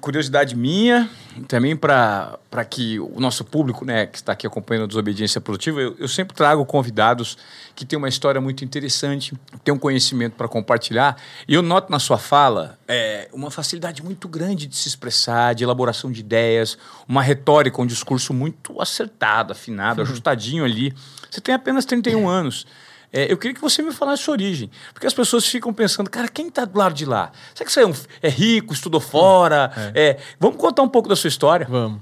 Curiosidade 0.00 0.56
minha, 0.56 1.10
também 1.46 1.76
para 1.76 2.38
que 2.68 2.98
o 2.98 3.20
nosso 3.20 3.44
público, 3.44 3.84
né, 3.84 4.06
que 4.06 4.16
está 4.16 4.32
aqui 4.32 4.46
acompanhando 4.46 4.84
a 4.84 4.86
Desobediência 4.86 5.38
Produtiva, 5.38 5.82
eu, 5.82 5.94
eu 5.98 6.08
sempre 6.08 6.34
trago 6.34 6.64
convidados 6.64 7.36
que 7.74 7.84
têm 7.84 7.98
uma 7.98 8.08
história 8.08 8.40
muito 8.40 8.64
interessante, 8.64 9.34
têm 9.62 9.74
um 9.74 9.78
conhecimento 9.78 10.32
para 10.32 10.48
compartilhar. 10.48 11.18
E 11.46 11.52
eu 11.52 11.60
noto 11.60 11.92
na 11.92 11.98
sua 11.98 12.16
fala 12.16 12.78
é, 12.88 13.28
uma 13.34 13.50
facilidade 13.50 14.02
muito 14.02 14.26
grande 14.28 14.66
de 14.66 14.74
se 14.74 14.88
expressar, 14.88 15.54
de 15.54 15.62
elaboração 15.62 16.10
de 16.10 16.20
ideias, 16.20 16.78
uma 17.06 17.22
retórica, 17.22 17.82
um 17.82 17.86
discurso 17.86 18.32
muito 18.32 18.80
acertado, 18.80 19.52
afinado, 19.52 20.00
uhum. 20.00 20.06
ajustadinho 20.06 20.64
ali. 20.64 20.94
Você 21.30 21.42
tem 21.42 21.54
apenas 21.54 21.84
31 21.84 22.26
anos. 22.26 22.66
É, 23.12 23.30
eu 23.30 23.36
queria 23.36 23.54
que 23.54 23.60
você 23.60 23.82
me 23.82 23.92
falasse 23.92 24.22
sua 24.22 24.32
origem. 24.32 24.70
Porque 24.92 25.06
as 25.06 25.14
pessoas 25.14 25.46
ficam 25.46 25.72
pensando, 25.72 26.10
cara, 26.10 26.28
quem 26.28 26.48
está 26.48 26.64
do 26.64 26.78
lado 26.78 26.94
de 26.94 27.04
lá? 27.04 27.30
Será 27.54 27.66
que 27.66 27.72
você 27.72 27.80
é, 27.80 27.86
um, 27.86 27.94
é 28.22 28.28
rico, 28.28 28.74
estudou 28.74 29.00
fora? 29.00 29.72
É. 29.94 30.08
É, 30.08 30.18
vamos 30.38 30.56
contar 30.56 30.82
um 30.82 30.88
pouco 30.88 31.08
da 31.08 31.16
sua 31.16 31.28
história? 31.28 31.66
Vamos. 31.68 32.00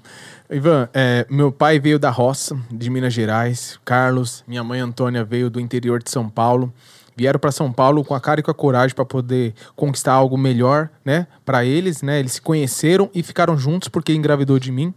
Ivan, 0.50 0.88
é, 0.92 1.26
meu 1.30 1.50
pai 1.50 1.78
veio 1.78 1.98
da 1.98 2.10
roça, 2.10 2.56
de 2.70 2.90
Minas 2.90 3.14
Gerais. 3.14 3.78
Carlos, 3.84 4.44
minha 4.46 4.62
mãe 4.62 4.80
Antônia 4.80 5.24
veio 5.24 5.48
do 5.48 5.58
interior 5.58 6.02
de 6.02 6.10
São 6.10 6.28
Paulo 6.28 6.72
vieram 7.16 7.38
para 7.38 7.52
São 7.52 7.72
Paulo 7.72 8.04
com 8.04 8.14
a 8.14 8.20
cara 8.20 8.40
e 8.40 8.42
com 8.42 8.50
a 8.50 8.54
coragem 8.54 8.94
para 8.94 9.04
poder 9.04 9.54
conquistar 9.76 10.12
algo 10.12 10.36
melhor, 10.36 10.90
né, 11.04 11.26
para 11.44 11.64
eles, 11.64 12.02
né? 12.02 12.18
Eles 12.18 12.32
se 12.32 12.42
conheceram 12.42 13.10
e 13.14 13.22
ficaram 13.22 13.56
juntos 13.56 13.88
porque 13.88 14.12
engravidou 14.12 14.58
de 14.58 14.72
mim, 14.72 14.92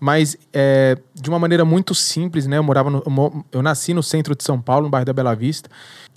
mas 0.00 0.36
é, 0.52 0.96
de 1.14 1.28
uma 1.28 1.38
maneira 1.38 1.64
muito 1.64 1.94
simples, 1.94 2.46
né? 2.46 2.58
Eu 2.58 2.62
morava 2.62 2.90
no, 2.90 3.44
eu, 3.52 3.62
nasci 3.62 3.92
no 3.92 4.02
centro 4.02 4.34
de 4.34 4.44
São 4.44 4.60
Paulo, 4.60 4.84
no 4.84 4.90
bairro 4.90 5.06
da 5.06 5.12
Bela 5.12 5.34
Vista, 5.34 5.68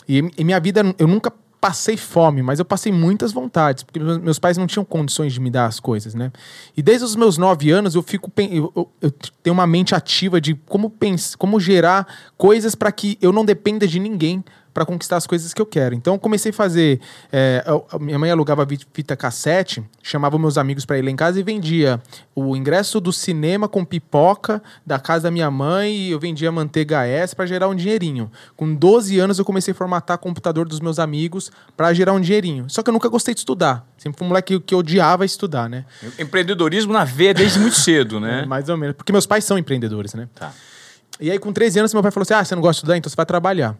e, 0.07 0.31
e 0.37 0.43
minha 0.43 0.59
vida 0.59 0.81
eu 0.97 1.07
nunca 1.07 1.31
passei 1.61 1.95
fome, 1.95 2.41
mas 2.41 2.57
eu 2.57 2.65
passei 2.65 2.91
muitas 2.91 3.31
vontades, 3.31 3.83
porque 3.83 3.99
meus 3.99 4.39
pais 4.39 4.57
não 4.57 4.65
tinham 4.65 4.83
condições 4.83 5.31
de 5.31 5.39
me 5.39 5.51
dar 5.51 5.67
as 5.67 5.79
coisas, 5.79 6.15
né? 6.15 6.31
E 6.75 6.81
desde 6.81 7.05
os 7.05 7.15
meus 7.15 7.37
nove 7.37 7.69
anos 7.69 7.93
eu 7.93 8.01
fico 8.01 8.31
eu, 8.35 8.73
eu, 8.75 8.91
eu 8.99 9.11
tenho 9.43 9.53
uma 9.53 9.67
mente 9.67 9.93
ativa 9.93 10.41
de 10.41 10.55
como 10.55 10.89
pensar, 10.89 11.37
como 11.37 11.59
gerar 11.59 12.07
coisas 12.35 12.73
para 12.73 12.91
que 12.91 13.15
eu 13.21 13.31
não 13.31 13.45
dependa 13.45 13.87
de 13.87 13.99
ninguém 13.99 14.43
para 14.73 14.85
conquistar 14.85 15.17
as 15.17 15.27
coisas 15.27 15.53
que 15.53 15.61
eu 15.61 15.65
quero. 15.65 15.95
Então, 15.95 16.17
comecei 16.17 16.51
a 16.51 16.53
fazer. 16.53 16.99
É, 17.31 17.63
minha 17.99 18.17
mãe 18.17 18.31
alugava 18.31 18.67
fita 18.93 19.15
cassete, 19.15 19.83
chamava 20.01 20.37
meus 20.37 20.57
amigos 20.57 20.85
para 20.85 20.97
ir 20.97 21.01
lá 21.01 21.11
em 21.11 21.15
casa 21.15 21.39
e 21.39 21.43
vendia 21.43 22.01
o 22.35 22.55
ingresso 22.55 22.99
do 22.99 23.11
cinema 23.11 23.67
com 23.67 23.83
pipoca 23.83 24.61
da 24.85 24.99
casa 24.99 25.23
da 25.23 25.31
minha 25.31 25.51
mãe 25.51 25.93
e 25.93 26.11
eu 26.11 26.19
vendia 26.19 26.51
manteiga 26.51 27.05
S 27.05 27.35
para 27.35 27.45
gerar 27.45 27.67
um 27.67 27.75
dinheirinho. 27.75 28.31
Com 28.55 28.73
12 28.73 29.19
anos, 29.19 29.39
eu 29.39 29.45
comecei 29.45 29.73
a 29.73 29.75
formatar 29.75 30.17
computador 30.17 30.67
dos 30.67 30.79
meus 30.79 30.99
amigos 30.99 31.51
para 31.75 31.93
gerar 31.93 32.13
um 32.13 32.21
dinheirinho. 32.21 32.69
Só 32.69 32.81
que 32.81 32.89
eu 32.89 32.93
nunca 32.93 33.09
gostei 33.09 33.33
de 33.33 33.39
estudar. 33.39 33.85
Sempre 33.97 34.17
fui 34.17 34.25
um 34.25 34.29
moleque 34.29 34.59
que 34.59 34.73
odiava 34.73 35.25
estudar, 35.25 35.69
né? 35.69 35.85
Empreendedorismo 36.17 36.93
na 36.93 37.03
veia 37.03 37.33
desde 37.33 37.59
muito 37.59 37.77
cedo, 37.77 38.19
né? 38.19 38.41
É, 38.41 38.45
mais 38.47 38.69
ou 38.69 38.77
menos. 38.77 38.95
Porque 38.95 39.11
meus 39.11 39.25
pais 39.25 39.43
são 39.43 39.57
empreendedores, 39.57 40.13
né? 40.13 40.27
Tá. 40.33 40.51
E 41.19 41.29
aí, 41.29 41.37
com 41.37 41.53
13 41.53 41.79
anos, 41.79 41.93
meu 41.93 42.01
pai 42.01 42.11
falou 42.11 42.23
assim: 42.23 42.33
Ah, 42.33 42.43
você 42.43 42.55
não 42.55 42.61
gosta 42.61 42.73
de 42.73 42.77
estudar, 42.77 42.97
então 42.97 43.09
você 43.09 43.15
vai 43.15 43.25
trabalhar. 43.25 43.77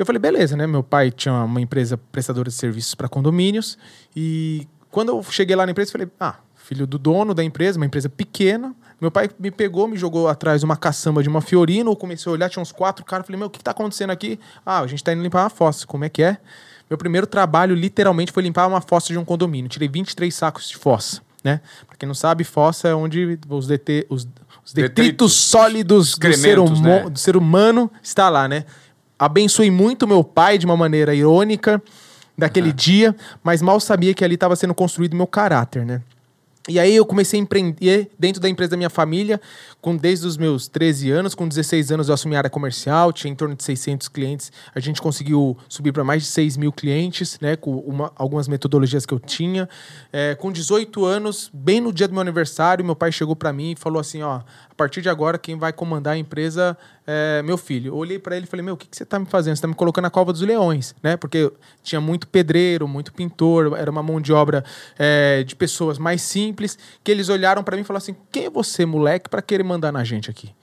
Eu 0.00 0.06
falei, 0.06 0.18
beleza, 0.18 0.56
né? 0.56 0.66
Meu 0.66 0.82
pai 0.82 1.10
tinha 1.10 1.34
uma 1.44 1.60
empresa 1.60 1.98
prestadora 2.10 2.48
de 2.48 2.54
serviços 2.54 2.94
para 2.94 3.06
condomínios. 3.06 3.76
E 4.16 4.66
quando 4.90 5.10
eu 5.10 5.22
cheguei 5.24 5.54
lá 5.54 5.66
na 5.66 5.72
empresa, 5.72 5.90
eu 5.90 5.92
falei, 5.92 6.08
ah, 6.18 6.36
filho 6.56 6.86
do 6.86 6.98
dono 6.98 7.34
da 7.34 7.44
empresa, 7.44 7.78
uma 7.78 7.84
empresa 7.84 8.08
pequena. 8.08 8.74
Meu 8.98 9.10
pai 9.10 9.28
me 9.38 9.50
pegou, 9.50 9.86
me 9.86 9.98
jogou 9.98 10.26
atrás 10.26 10.62
uma 10.62 10.74
caçamba 10.74 11.22
de 11.22 11.28
uma 11.28 11.42
Fiorino. 11.42 11.90
Eu 11.90 11.96
comecei 11.96 12.30
a 12.30 12.32
olhar, 12.32 12.48
tinha 12.48 12.62
uns 12.62 12.72
quatro 12.72 13.04
caras. 13.04 13.26
Falei, 13.26 13.38
meu, 13.38 13.48
o 13.48 13.50
que, 13.50 13.58
que 13.58 13.64
tá 13.64 13.72
acontecendo 13.72 14.08
aqui? 14.08 14.40
Ah, 14.64 14.80
a 14.80 14.86
gente 14.86 15.04
tá 15.04 15.12
indo 15.12 15.22
limpar 15.22 15.42
uma 15.42 15.50
fossa. 15.50 15.86
Como 15.86 16.02
é 16.02 16.08
que 16.08 16.22
é? 16.22 16.38
Meu 16.88 16.96
primeiro 16.96 17.26
trabalho, 17.26 17.74
literalmente, 17.74 18.32
foi 18.32 18.42
limpar 18.42 18.66
uma 18.66 18.80
fossa 18.80 19.08
de 19.08 19.18
um 19.18 19.24
condomínio. 19.24 19.68
Tirei 19.68 19.86
23 19.86 20.34
sacos 20.34 20.66
de 20.66 20.78
fossa, 20.78 21.20
né? 21.44 21.60
Pra 21.86 21.98
quem 21.98 22.06
não 22.06 22.14
sabe, 22.14 22.42
fossa 22.42 22.88
é 22.88 22.94
onde 22.94 23.38
os, 23.50 23.66
DT, 23.66 24.06
os, 24.08 24.26
os 24.64 24.72
detritos, 24.72 25.04
detritos 25.04 25.34
sólidos 25.34 26.16
do 26.16 26.32
ser, 26.32 26.58
né? 26.80 27.10
do 27.10 27.18
ser 27.18 27.36
humano 27.36 27.90
está 28.02 28.30
lá, 28.30 28.48
né? 28.48 28.64
Abençoei 29.20 29.70
muito 29.70 30.08
meu 30.08 30.24
pai 30.24 30.56
de 30.56 30.64
uma 30.64 30.78
maneira 30.78 31.14
irônica 31.14 31.82
daquele 32.38 32.70
uhum. 32.70 32.74
dia, 32.74 33.16
mas 33.44 33.60
mal 33.60 33.78
sabia 33.78 34.14
que 34.14 34.24
ali 34.24 34.32
estava 34.32 34.56
sendo 34.56 34.74
construído 34.74 35.14
meu 35.14 35.26
caráter, 35.26 35.84
né? 35.84 36.00
E 36.68 36.78
aí 36.78 36.94
eu 36.94 37.04
comecei 37.04 37.40
a 37.40 37.42
empreender 37.42 38.10
dentro 38.18 38.40
da 38.40 38.48
empresa 38.48 38.70
da 38.70 38.76
minha 38.76 38.88
família, 38.90 39.40
com 39.80 39.96
desde 39.96 40.26
os 40.26 40.36
meus 40.36 40.68
13 40.68 41.10
anos, 41.10 41.34
com 41.34 41.48
16 41.48 41.90
anos 41.90 42.08
eu 42.08 42.14
assumi 42.14 42.34
a 42.36 42.38
área 42.38 42.50
comercial, 42.50 43.12
tinha 43.12 43.32
em 43.32 43.34
torno 43.34 43.56
de 43.56 43.64
600 43.64 44.08
clientes, 44.08 44.52
a 44.74 44.78
gente 44.78 45.02
conseguiu 45.02 45.56
subir 45.68 45.90
para 45.90 46.04
mais 46.04 46.22
de 46.22 46.28
6 46.28 46.58
mil 46.58 46.70
clientes, 46.70 47.38
né, 47.40 47.56
com 47.56 47.76
uma, 47.78 48.12
algumas 48.14 48.46
metodologias 48.46 49.04
que 49.04 49.12
eu 49.12 49.18
tinha. 49.18 49.68
É, 50.12 50.34
com 50.34 50.52
18 50.52 51.04
anos, 51.04 51.50
bem 51.52 51.80
no 51.80 51.92
dia 51.92 52.06
do 52.06 52.12
meu 52.12 52.20
aniversário, 52.20 52.84
meu 52.84 52.94
pai 52.96 53.10
chegou 53.10 53.34
para 53.34 53.52
mim 53.52 53.72
e 53.72 53.76
falou 53.76 53.98
assim, 53.98 54.22
ó, 54.22 54.40
partir 54.80 55.02
de 55.02 55.10
agora 55.10 55.36
quem 55.36 55.58
vai 55.58 55.74
comandar 55.74 56.14
a 56.14 56.16
empresa 56.16 56.74
é 57.06 57.42
meu 57.42 57.58
filho. 57.58 57.88
Eu 57.88 57.96
olhei 57.96 58.18
para 58.18 58.34
ele 58.34 58.46
e 58.46 58.48
falei, 58.48 58.64
meu, 58.64 58.72
o 58.72 58.76
que, 58.78 58.88
que 58.88 58.96
você 58.96 59.02
está 59.02 59.18
me 59.18 59.26
fazendo? 59.26 59.54
Você 59.54 59.58
está 59.58 59.68
me 59.68 59.74
colocando 59.74 60.04
na 60.04 60.10
cova 60.10 60.32
dos 60.32 60.40
leões, 60.40 60.94
né, 61.02 61.18
porque 61.18 61.52
tinha 61.82 62.00
muito 62.00 62.26
pedreiro, 62.26 62.88
muito 62.88 63.12
pintor, 63.12 63.76
era 63.76 63.90
uma 63.90 64.02
mão 64.02 64.18
de 64.18 64.32
obra 64.32 64.64
é, 64.98 65.44
de 65.44 65.54
pessoas 65.54 65.98
mais 65.98 66.22
simples, 66.22 66.78
que 67.04 67.10
eles 67.10 67.28
olharam 67.28 67.62
para 67.62 67.76
mim 67.76 67.82
e 67.82 67.84
falaram 67.84 68.02
assim, 68.02 68.16
quem 68.32 68.46
é 68.46 68.50
você, 68.50 68.86
moleque, 68.86 69.28
para 69.28 69.42
querer 69.42 69.64
mandar 69.64 69.92
na 69.92 70.02
gente 70.02 70.30
aqui. 70.30 70.54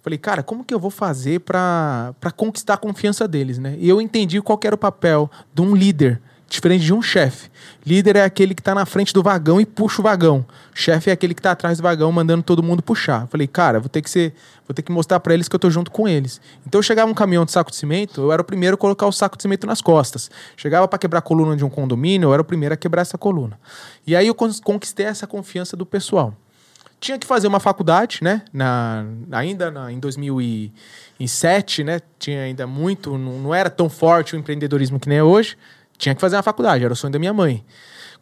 Falei, 0.00 0.18
cara, 0.18 0.42
como 0.42 0.64
que 0.64 0.72
eu 0.72 0.80
vou 0.80 0.90
fazer 0.90 1.40
para 1.40 2.14
conquistar 2.34 2.74
a 2.74 2.78
confiança 2.78 3.28
deles, 3.28 3.58
né? 3.58 3.76
E 3.78 3.86
eu 3.86 4.00
entendi 4.00 4.40
qual 4.40 4.58
era 4.64 4.74
o 4.74 4.78
papel 4.78 5.30
de 5.52 5.60
um 5.60 5.76
líder, 5.76 6.18
diferente 6.50 6.84
de 6.84 6.92
um 6.92 7.00
chefe. 7.00 7.48
Líder 7.86 8.16
é 8.16 8.24
aquele 8.24 8.54
que 8.54 8.60
está 8.60 8.74
na 8.74 8.84
frente 8.84 9.14
do 9.14 9.22
vagão 9.22 9.60
e 9.60 9.64
puxa 9.64 10.02
o 10.02 10.02
vagão. 10.02 10.44
Chefe 10.74 11.08
é 11.08 11.12
aquele 11.12 11.32
que 11.32 11.40
está 11.40 11.52
atrás 11.52 11.78
do 11.78 11.82
vagão 11.82 12.10
mandando 12.10 12.42
todo 12.42 12.62
mundo 12.62 12.82
puxar. 12.82 13.26
Falei, 13.28 13.46
cara, 13.46 13.78
vou 13.78 13.88
ter 13.88 14.02
que 14.02 14.10
ser, 14.10 14.34
vou 14.66 14.74
ter 14.74 14.82
que 14.82 14.90
mostrar 14.90 15.20
para 15.20 15.32
eles 15.32 15.48
que 15.48 15.54
eu 15.54 15.60
tô 15.60 15.70
junto 15.70 15.90
com 15.90 16.08
eles. 16.08 16.40
Então 16.66 16.82
chegava 16.82 17.10
um 17.10 17.14
caminhão 17.14 17.44
de 17.44 17.52
saco 17.52 17.70
de 17.70 17.76
cimento, 17.76 18.20
eu 18.20 18.32
era 18.32 18.42
o 18.42 18.44
primeiro 18.44 18.74
a 18.74 18.76
colocar 18.76 19.06
o 19.06 19.12
saco 19.12 19.36
de 19.36 19.42
cimento 19.42 19.66
nas 19.66 19.80
costas. 19.80 20.28
Chegava 20.56 20.88
para 20.88 20.98
quebrar 20.98 21.20
a 21.20 21.22
coluna 21.22 21.56
de 21.56 21.64
um 21.64 21.70
condomínio, 21.70 22.28
eu 22.28 22.32
era 22.34 22.42
o 22.42 22.44
primeiro 22.44 22.74
a 22.74 22.76
quebrar 22.76 23.02
essa 23.02 23.16
coluna. 23.16 23.58
E 24.04 24.16
aí 24.16 24.26
eu 24.26 24.34
conquistei 24.34 25.06
essa 25.06 25.26
confiança 25.26 25.76
do 25.76 25.86
pessoal 25.86 26.34
tinha 27.00 27.18
que 27.18 27.26
fazer 27.26 27.48
uma 27.48 27.58
faculdade, 27.58 28.18
né? 28.20 28.42
Na, 28.52 29.06
ainda 29.32 29.70
na, 29.70 29.90
em 29.90 29.98
2007, 29.98 31.82
né? 31.82 32.00
Tinha 32.18 32.42
ainda 32.42 32.66
muito, 32.66 33.16
não, 33.16 33.38
não, 33.38 33.54
era 33.54 33.70
tão 33.70 33.88
forte 33.88 34.36
o 34.36 34.38
empreendedorismo 34.38 35.00
que 35.00 35.08
nem 35.08 35.16
é 35.16 35.24
hoje. 35.24 35.56
Tinha 36.00 36.14
que 36.14 36.20
fazer 36.20 36.34
uma 36.36 36.42
faculdade, 36.42 36.82
era 36.82 36.94
o 36.94 36.96
sonho 36.96 37.12
da 37.12 37.18
minha 37.18 37.32
mãe. 37.34 37.62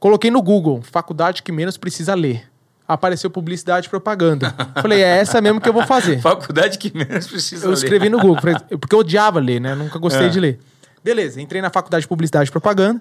Coloquei 0.00 0.32
no 0.32 0.42
Google, 0.42 0.82
faculdade 0.82 1.44
que 1.44 1.52
menos 1.52 1.76
precisa 1.76 2.12
ler. 2.12 2.42
Apareceu 2.88 3.30
publicidade 3.30 3.86
e 3.86 3.90
propaganda. 3.90 4.52
Falei, 4.82 5.00
é 5.00 5.18
essa 5.18 5.40
mesmo 5.40 5.60
que 5.60 5.68
eu 5.68 5.72
vou 5.72 5.86
fazer. 5.86 6.20
faculdade 6.20 6.76
que 6.76 6.92
menos 6.92 7.28
precisa 7.28 7.66
eu 7.66 7.70
ler. 7.70 7.76
Eu 7.76 7.78
escrevi 7.78 8.08
no 8.08 8.18
Google, 8.18 8.36
porque 8.80 8.94
eu 8.94 8.98
odiava 8.98 9.38
ler, 9.38 9.60
né? 9.60 9.76
nunca 9.76 9.96
gostei 9.96 10.26
é. 10.26 10.28
de 10.28 10.40
ler. 10.40 10.58
Beleza, 11.04 11.40
entrei 11.40 11.62
na 11.62 11.70
faculdade 11.70 12.02
de 12.02 12.08
publicidade 12.08 12.48
e 12.48 12.50
propaganda. 12.50 13.00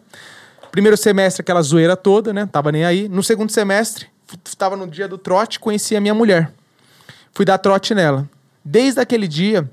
Primeiro 0.69 0.95
semestre, 0.95 1.41
aquela 1.41 1.61
zoeira 1.63 1.97
toda, 1.97 2.31
né? 2.31 2.45
Tava 2.45 2.71
nem 2.71 2.85
aí. 2.85 3.09
No 3.09 3.23
segundo 3.23 3.51
semestre, 3.51 4.05
estava 4.45 4.77
no 4.77 4.85
dia 4.85 5.07
do 5.07 5.17
trote, 5.17 5.59
conheci 5.59 5.95
a 5.95 6.01
minha 6.01 6.13
mulher. 6.13 6.51
Fui 7.33 7.45
dar 7.45 7.57
trote 7.57 7.95
nela. 7.95 8.29
Desde 8.63 8.99
aquele 8.99 9.27
dia 9.27 9.67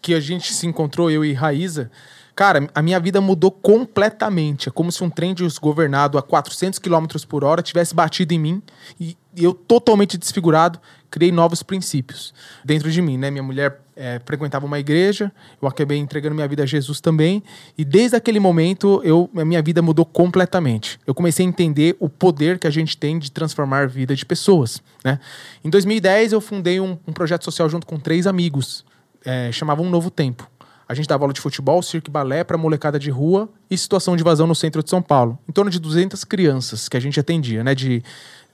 que 0.00 0.14
a 0.14 0.20
gente 0.20 0.54
se 0.54 0.68
encontrou, 0.68 1.10
eu 1.10 1.24
e 1.24 1.32
Raíza, 1.32 1.90
cara, 2.36 2.68
a 2.74 2.82
minha 2.82 3.00
vida 3.00 3.18
mudou 3.18 3.50
completamente. 3.50 4.68
É 4.68 4.72
como 4.72 4.92
se 4.92 5.02
um 5.02 5.08
trem 5.08 5.34
desgovernado 5.34 6.18
a 6.18 6.22
400 6.22 6.78
km 6.78 7.06
por 7.26 7.42
hora 7.42 7.62
tivesse 7.62 7.94
batido 7.94 8.34
em 8.34 8.38
mim 8.38 8.62
e 9.00 9.16
eu 9.34 9.54
totalmente 9.54 10.18
desfigurado, 10.18 10.78
criei 11.10 11.32
novos 11.32 11.62
princípios 11.62 12.34
dentro 12.62 12.90
de 12.90 13.00
mim, 13.00 13.16
né? 13.16 13.30
Minha 13.30 13.42
mulher 13.42 13.80
é, 13.94 14.20
frequentava 14.24 14.66
uma 14.66 14.78
igreja, 14.78 15.32
eu 15.60 15.66
acabei 15.66 15.98
entregando 15.98 16.34
minha 16.34 16.46
vida 16.46 16.62
a 16.62 16.66
Jesus 16.66 17.00
também, 17.00 17.42
e 17.76 17.84
desde 17.84 18.16
aquele 18.16 18.38
momento 18.38 19.00
eu, 19.02 19.30
a 19.34 19.44
minha 19.44 19.62
vida 19.62 19.80
mudou 19.80 20.04
completamente. 20.04 20.98
Eu 21.06 21.14
comecei 21.14 21.44
a 21.44 21.48
entender 21.48 21.96
o 21.98 22.08
poder 22.08 22.58
que 22.58 22.66
a 22.66 22.70
gente 22.70 22.96
tem 22.96 23.18
de 23.18 23.30
transformar 23.30 23.84
a 23.84 23.86
vida 23.86 24.14
de 24.14 24.26
pessoas. 24.26 24.82
Né? 25.02 25.18
Em 25.64 25.70
2010 25.70 26.32
eu 26.32 26.40
fundei 26.40 26.80
um, 26.80 26.98
um 27.06 27.12
projeto 27.12 27.44
social 27.44 27.68
junto 27.68 27.86
com 27.86 27.98
três 27.98 28.26
amigos, 28.26 28.84
é, 29.24 29.50
chamava 29.52 29.80
Um 29.80 29.88
Novo 29.88 30.10
Tempo. 30.10 30.55
A 30.88 30.94
gente 30.94 31.08
dava 31.08 31.24
aula 31.24 31.32
de 31.32 31.40
futebol, 31.40 31.82
circo 31.82 32.08
e 32.08 32.12
balé 32.12 32.44
para 32.44 32.56
molecada 32.56 32.98
de 32.98 33.10
rua 33.10 33.48
e 33.68 33.76
situação 33.76 34.14
de 34.16 34.22
invasão 34.22 34.46
no 34.46 34.54
centro 34.54 34.82
de 34.82 34.88
São 34.90 35.02
Paulo. 35.02 35.38
Em 35.48 35.52
torno 35.52 35.70
de 35.70 35.80
200 35.80 36.22
crianças 36.24 36.88
que 36.88 36.96
a 36.96 37.00
gente 37.00 37.18
atendia, 37.18 37.64
né, 37.64 37.74
de, 37.74 38.02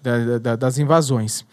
da, 0.00 0.38
da, 0.38 0.56
das 0.56 0.78
invasões. 0.78 1.44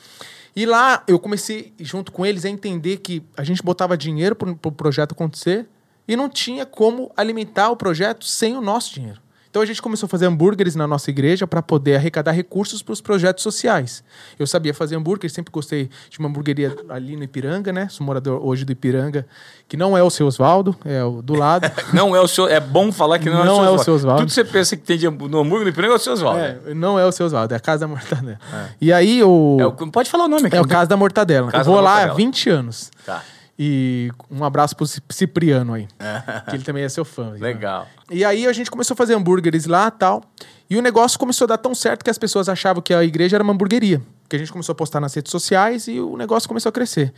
E 0.56 0.66
lá 0.66 1.04
eu 1.08 1.20
comecei, 1.20 1.74
junto 1.80 2.12
com 2.12 2.26
eles, 2.26 2.46
a 2.46 2.50
entender 2.50 2.98
que 2.98 3.22
a 3.36 3.44
gente 3.44 3.62
botava 3.62 3.98
dinheiro 3.98 4.36
para 4.36 4.52
o 4.52 4.56
pro 4.56 4.72
projeto 4.72 5.12
acontecer 5.12 5.68
e 6.08 6.16
não 6.16 6.30
tinha 6.30 6.66
como 6.66 7.12
alimentar 7.16 7.70
o 7.70 7.76
projeto 7.76 8.26
sem 8.26 8.58
o 8.58 8.62
nosso 8.62 8.94
dinheiro. 8.94 9.22
Então 9.50 9.64
a 9.64 9.66
gente 9.66 9.82
começou 9.82 10.06
a 10.06 10.10
fazer 10.10 10.28
hambúrgueres 10.28 10.76
na 10.76 10.86
nossa 10.86 11.10
igreja 11.10 11.48
para 11.48 11.62
poder 11.62 11.96
arrecadar 11.96 12.32
recursos 12.32 12.84
para 12.84 12.94
os 12.94 13.02
projetos 13.02 13.42
sociais. 13.42 14.04
Eu 14.38 14.46
sabia 14.46 14.76
fazer 14.76 14.96
hambúrguer, 14.96 15.30
sempre 15.32 15.52
gostei 15.52 15.90
de 16.10 16.20
uma 16.20 16.30
hamburgueria 16.30 16.76
ali 16.88 17.16
no 17.16 17.24
Ipiranga, 17.24 17.74
né? 17.74 17.88
Sou 17.90 18.06
morador 18.06 18.46
hoje 18.46 18.64
do 18.64 18.72
Ipiranga, 18.72 19.26
que 19.68 19.76
não 19.76 19.98
é 19.98 20.04
o 20.04 20.10
seu 20.12 20.28
Osvaldo, 20.28 20.78
é 20.86 21.04
o 21.04 21.24
do 21.24 21.34
lado. 21.34 21.70
não 21.92 22.16
é 22.16 22.22
o 22.22 22.28
seu, 22.28 22.48
é 22.48 22.60
bom 22.60 22.92
falar 22.92 23.18
que 23.18 23.28
não, 23.28 23.44
não 23.44 23.66
é, 23.66 23.70
o 23.72 23.80
seu 23.80 23.96
Osvaldo. 23.96 24.22
Tudo 24.22 24.28
que 24.28 24.34
você 24.36 24.46
pensa 24.46 24.78
que 24.78 24.84
tem 24.84 25.00
de, 25.00 25.10
no 25.10 25.40
hambúrguer 25.40 25.64
no 25.64 25.70
Ipiranga 25.70 25.94
é 25.94 25.98
o 25.98 26.00
seu 26.00 26.14
Osvaldo. 26.14 26.40
É, 26.40 26.74
não 26.76 27.00
é 27.00 27.06
o 27.06 27.12
seu 27.12 27.26
Osvaldo, 27.26 27.52
é 27.52 27.58
a 27.58 27.60
Casa 27.60 27.80
da 27.80 27.88
Mortadela. 27.88 28.40
É. 28.54 28.66
E 28.80 28.94
aí 28.94 29.24
o 29.24 29.58
é 29.60 29.66
o 29.66 29.72
Pode 29.72 30.12
falar 30.12 30.26
o 30.26 30.28
nome 30.28 30.46
aqui. 30.46 30.56
É 30.58 30.62
o 30.62 30.68
Casa 30.68 30.88
da 30.88 30.98
Mortadela. 30.98 31.52
Casa 31.52 31.68
eu 31.68 31.74
vou 31.74 31.82
lá 31.82 32.04
há 32.04 32.14
20 32.14 32.50
anos. 32.52 32.92
Tá. 33.04 33.24
E 33.62 34.10
um 34.32 34.42
abraço 34.46 34.74
pro 34.74 34.88
Cipriano 34.88 35.74
aí. 35.74 35.86
que 36.50 36.56
ele 36.56 36.64
também 36.64 36.86
é 36.86 36.88
seu 36.88 37.04
fã. 37.04 37.32
Legal. 37.32 37.86
Né? 38.10 38.16
E 38.16 38.24
aí 38.24 38.48
a 38.48 38.54
gente 38.54 38.72
começou 38.72 38.94
a 38.94 38.98
fazer 38.98 39.16
hambúrgueres 39.16 39.66
lá 39.66 39.92
tal. 39.92 40.24
E 40.70 40.78
o 40.78 40.82
negócio 40.82 41.20
começou 41.20 41.44
a 41.44 41.50
dar 41.50 41.58
tão 41.58 41.76
certo 41.76 42.02
que 42.02 42.10
as 42.10 42.18
pessoas 42.18 42.48
achavam 42.48 42.82
que 42.82 42.94
a 42.94 43.04
igreja 43.04 43.36
era 43.36 43.44
uma 43.44 43.52
hamburgueria. 43.52 44.02
Que 44.30 44.38
a 44.38 44.40
gente 44.40 44.50
começou 44.50 44.72
a 44.72 44.76
postar 44.76 45.02
nas 45.02 45.14
redes 45.14 45.30
sociais 45.30 45.90
e 45.90 46.00
o 46.00 46.16
negócio 46.16 46.48
começou 46.48 46.70
a 46.70 46.72
crescer. 46.72 47.12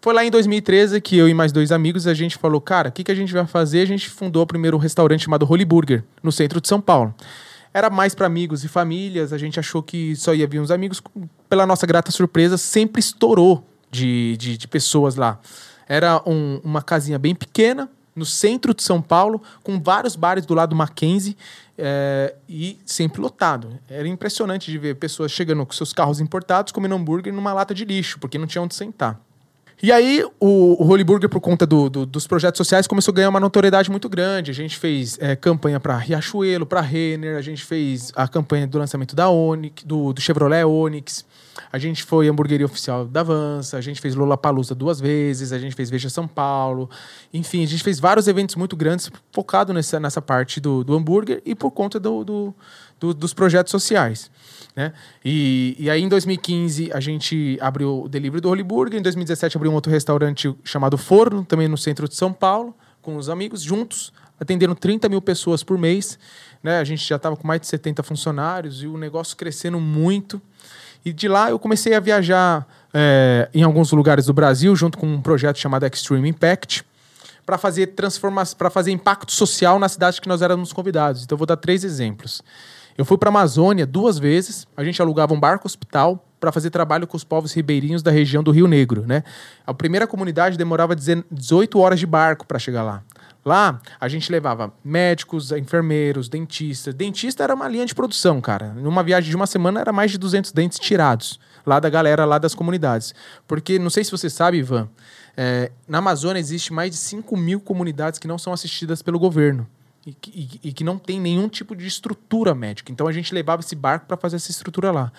Foi 0.00 0.14
lá 0.14 0.24
em 0.24 0.30
2013 0.30 1.00
que 1.00 1.18
eu 1.18 1.28
e 1.28 1.34
mais 1.34 1.50
dois 1.50 1.72
amigos 1.72 2.06
a 2.06 2.14
gente 2.14 2.36
falou: 2.36 2.60
cara, 2.60 2.90
o 2.90 2.92
que, 2.92 3.02
que 3.02 3.10
a 3.10 3.14
gente 3.14 3.32
vai 3.32 3.44
fazer? 3.44 3.80
A 3.80 3.86
gente 3.86 4.08
fundou 4.08 4.44
o 4.44 4.46
primeiro 4.46 4.78
restaurante 4.78 5.24
chamado 5.24 5.50
Holy 5.50 5.64
Burger, 5.64 6.04
no 6.22 6.30
centro 6.30 6.60
de 6.60 6.68
São 6.68 6.80
Paulo. 6.80 7.12
Era 7.74 7.90
mais 7.90 8.14
para 8.14 8.26
amigos 8.26 8.62
e 8.62 8.68
famílias, 8.68 9.32
a 9.32 9.38
gente 9.38 9.58
achou 9.58 9.82
que 9.82 10.14
só 10.14 10.32
ia 10.32 10.46
vir 10.46 10.60
uns 10.60 10.70
amigos. 10.70 11.02
Pela 11.48 11.66
nossa 11.66 11.86
grata 11.86 12.12
surpresa, 12.12 12.56
sempre 12.56 13.00
estourou 13.00 13.66
de, 13.90 14.36
de, 14.36 14.56
de 14.56 14.68
pessoas 14.68 15.16
lá. 15.16 15.40
Era 15.88 16.22
um, 16.26 16.60
uma 16.62 16.82
casinha 16.82 17.18
bem 17.18 17.34
pequena, 17.34 17.88
no 18.14 18.26
centro 18.26 18.74
de 18.74 18.82
São 18.82 19.00
Paulo, 19.00 19.40
com 19.62 19.80
vários 19.80 20.16
bares 20.16 20.44
do 20.44 20.52
lado 20.52 20.70
do 20.70 20.76
Mackenzie 20.76 21.36
é, 21.78 22.34
e 22.48 22.76
sempre 22.84 23.20
lotado. 23.20 23.78
Era 23.88 24.08
impressionante 24.08 24.70
de 24.70 24.76
ver 24.76 24.96
pessoas 24.96 25.30
chegando 25.30 25.64
com 25.64 25.72
seus 25.72 25.92
carros 25.92 26.20
importados 26.20 26.72
comendo 26.72 26.96
hambúrguer 26.96 27.32
numa 27.32 27.52
lata 27.52 27.72
de 27.72 27.84
lixo, 27.84 28.18
porque 28.18 28.36
não 28.36 28.46
tinha 28.46 28.60
onde 28.60 28.74
sentar. 28.74 29.20
E 29.80 29.92
aí, 29.92 30.24
o, 30.40 30.82
o 30.82 30.88
Holy 30.88 31.04
Burger, 31.04 31.28
por 31.28 31.40
conta 31.40 31.64
do, 31.64 31.88
do, 31.88 32.04
dos 32.04 32.26
projetos 32.26 32.58
sociais, 32.58 32.88
começou 32.88 33.12
a 33.12 33.14
ganhar 33.14 33.28
uma 33.28 33.38
notoriedade 33.38 33.88
muito 33.88 34.08
grande. 34.08 34.50
A 34.50 34.54
gente 34.54 34.76
fez 34.76 35.16
é, 35.20 35.36
campanha 35.36 35.78
para 35.78 35.96
Riachuelo, 35.96 36.66
para 36.66 36.80
Renner, 36.80 37.36
a 37.36 37.40
gente 37.40 37.64
fez 37.64 38.10
a 38.16 38.26
campanha 38.26 38.66
do 38.66 38.76
lançamento 38.76 39.14
da 39.14 39.28
Onix, 39.30 39.84
do, 39.84 40.12
do 40.12 40.20
Chevrolet 40.20 40.64
Onix, 40.64 41.24
a 41.72 41.78
gente 41.78 42.02
foi 42.02 42.28
hamburgueria 42.28 42.66
oficial 42.66 43.06
da 43.06 43.20
Avança, 43.20 43.76
a 43.76 43.80
gente 43.80 44.00
fez 44.00 44.14
Lollapalooza 44.14 44.74
duas 44.74 45.00
vezes, 45.00 45.52
a 45.52 45.58
gente 45.58 45.74
fez 45.74 45.90
Veja 45.90 46.08
São 46.08 46.26
Paulo. 46.26 46.88
Enfim, 47.32 47.62
a 47.64 47.66
gente 47.66 47.82
fez 47.82 47.98
vários 48.00 48.28
eventos 48.28 48.56
muito 48.56 48.76
grandes 48.76 49.10
focado 49.32 49.72
nessa, 49.72 49.98
nessa 49.98 50.22
parte 50.22 50.60
do, 50.60 50.84
do 50.84 50.94
hambúrguer 50.94 51.42
e 51.44 51.54
por 51.54 51.70
conta 51.70 51.98
do, 51.98 52.24
do, 52.24 52.54
do 52.98 53.14
dos 53.14 53.34
projetos 53.34 53.70
sociais. 53.70 54.30
Né? 54.78 54.92
E, 55.24 55.74
e 55.78 55.90
aí, 55.90 56.00
em 56.00 56.08
2015, 56.08 56.92
a 56.92 57.00
gente 57.00 57.58
abriu 57.60 58.04
o 58.04 58.08
delivery 58.08 58.40
do 58.40 58.48
Holy 58.48 58.62
Burger. 58.62 58.98
Em 58.98 59.02
2017, 59.02 59.56
abriu 59.56 59.72
um 59.72 59.74
outro 59.74 59.90
restaurante 59.90 60.54
chamado 60.62 60.96
Forno, 60.96 61.44
também 61.44 61.66
no 61.66 61.76
centro 61.76 62.08
de 62.08 62.14
São 62.14 62.32
Paulo, 62.32 62.74
com 63.02 63.16
os 63.16 63.28
amigos, 63.28 63.60
juntos, 63.60 64.12
atendendo 64.38 64.74
30 64.74 65.08
mil 65.08 65.20
pessoas 65.20 65.64
por 65.64 65.76
mês. 65.76 66.18
Né? 66.62 66.78
A 66.78 66.84
gente 66.84 67.04
já 67.04 67.16
estava 67.16 67.36
com 67.36 67.46
mais 67.46 67.60
de 67.60 67.66
70 67.66 68.02
funcionários 68.02 68.82
e 68.82 68.86
o 68.86 68.96
negócio 68.96 69.36
crescendo 69.36 69.80
muito. 69.80 70.40
E 71.04 71.12
de 71.12 71.28
lá 71.28 71.50
eu 71.50 71.58
comecei 71.58 71.94
a 71.94 72.00
viajar 72.00 72.66
é, 72.92 73.48
em 73.54 73.62
alguns 73.62 73.92
lugares 73.92 74.26
do 74.26 74.32
Brasil, 74.32 74.74
junto 74.74 74.98
com 74.98 75.06
um 75.06 75.20
projeto 75.20 75.58
chamado 75.58 75.86
Extreme 75.86 76.28
Impact, 76.28 76.84
para 77.44 77.56
fazer 77.56 77.88
transformação, 77.88 78.58
para 78.58 78.70
fazer 78.70 78.90
impacto 78.90 79.32
social 79.32 79.78
na 79.78 79.88
cidade 79.88 80.20
que 80.20 80.28
nós 80.28 80.42
éramos 80.42 80.72
convidados. 80.72 81.24
Então 81.24 81.34
eu 81.34 81.38
vou 81.38 81.46
dar 81.46 81.56
três 81.56 81.84
exemplos. 81.84 82.42
Eu 82.96 83.04
fui 83.04 83.16
para 83.16 83.28
a 83.28 83.32
Amazônia 83.32 83.86
duas 83.86 84.18
vezes. 84.18 84.66
A 84.76 84.82
gente 84.82 85.00
alugava 85.00 85.32
um 85.32 85.40
barco 85.40 85.66
hospital 85.66 86.24
para 86.40 86.52
fazer 86.52 86.70
trabalho 86.70 87.06
com 87.06 87.16
os 87.16 87.24
povos 87.24 87.52
ribeirinhos 87.52 88.02
da 88.02 88.10
região 88.10 88.42
do 88.42 88.50
Rio 88.50 88.66
Negro, 88.66 89.04
né? 89.06 89.24
A 89.66 89.72
primeira 89.72 90.06
comunidade 90.06 90.58
demorava 90.58 90.94
18 90.94 91.78
horas 91.78 91.98
de 91.98 92.06
barco 92.06 92.46
para 92.46 92.58
chegar 92.58 92.82
lá. 92.82 93.02
Lá, 93.44 93.80
a 94.00 94.08
gente 94.08 94.30
levava 94.30 94.72
médicos, 94.84 95.52
enfermeiros, 95.52 96.28
dentistas. 96.28 96.94
Dentista 96.94 97.44
era 97.44 97.54
uma 97.54 97.68
linha 97.68 97.86
de 97.86 97.94
produção, 97.94 98.40
cara. 98.40 98.74
Numa 98.74 99.02
viagem 99.02 99.30
de 99.30 99.36
uma 99.36 99.46
semana, 99.46 99.80
era 99.80 99.92
mais 99.92 100.10
de 100.10 100.18
200 100.18 100.52
dentes 100.52 100.78
tirados. 100.78 101.40
Lá 101.64 101.80
da 101.80 101.88
galera, 101.88 102.24
lá 102.24 102.38
das 102.38 102.54
comunidades. 102.54 103.14
Porque, 103.46 103.78
não 103.78 103.90
sei 103.90 104.04
se 104.04 104.10
você 104.10 104.28
sabe, 104.28 104.58
Ivan, 104.58 104.88
é, 105.36 105.70
na 105.86 105.98
Amazônia 105.98 106.40
existe 106.40 106.72
mais 106.72 106.90
de 106.90 106.96
5 106.96 107.36
mil 107.36 107.60
comunidades 107.60 108.18
que 108.18 108.28
não 108.28 108.38
são 108.38 108.52
assistidas 108.52 109.02
pelo 109.02 109.18
governo 109.18 109.66
e 110.04 110.12
que, 110.12 110.30
e, 110.62 110.68
e 110.68 110.72
que 110.72 110.82
não 110.82 110.98
tem 110.98 111.20
nenhum 111.20 111.48
tipo 111.48 111.76
de 111.76 111.86
estrutura 111.86 112.54
médica. 112.54 112.90
Então 112.90 113.06
a 113.06 113.12
gente 113.12 113.32
levava 113.32 113.60
esse 113.60 113.76
barco 113.76 114.06
para 114.06 114.16
fazer 114.16 114.36
essa 114.36 114.50
estrutura 114.50 114.90
lá. 114.90 115.12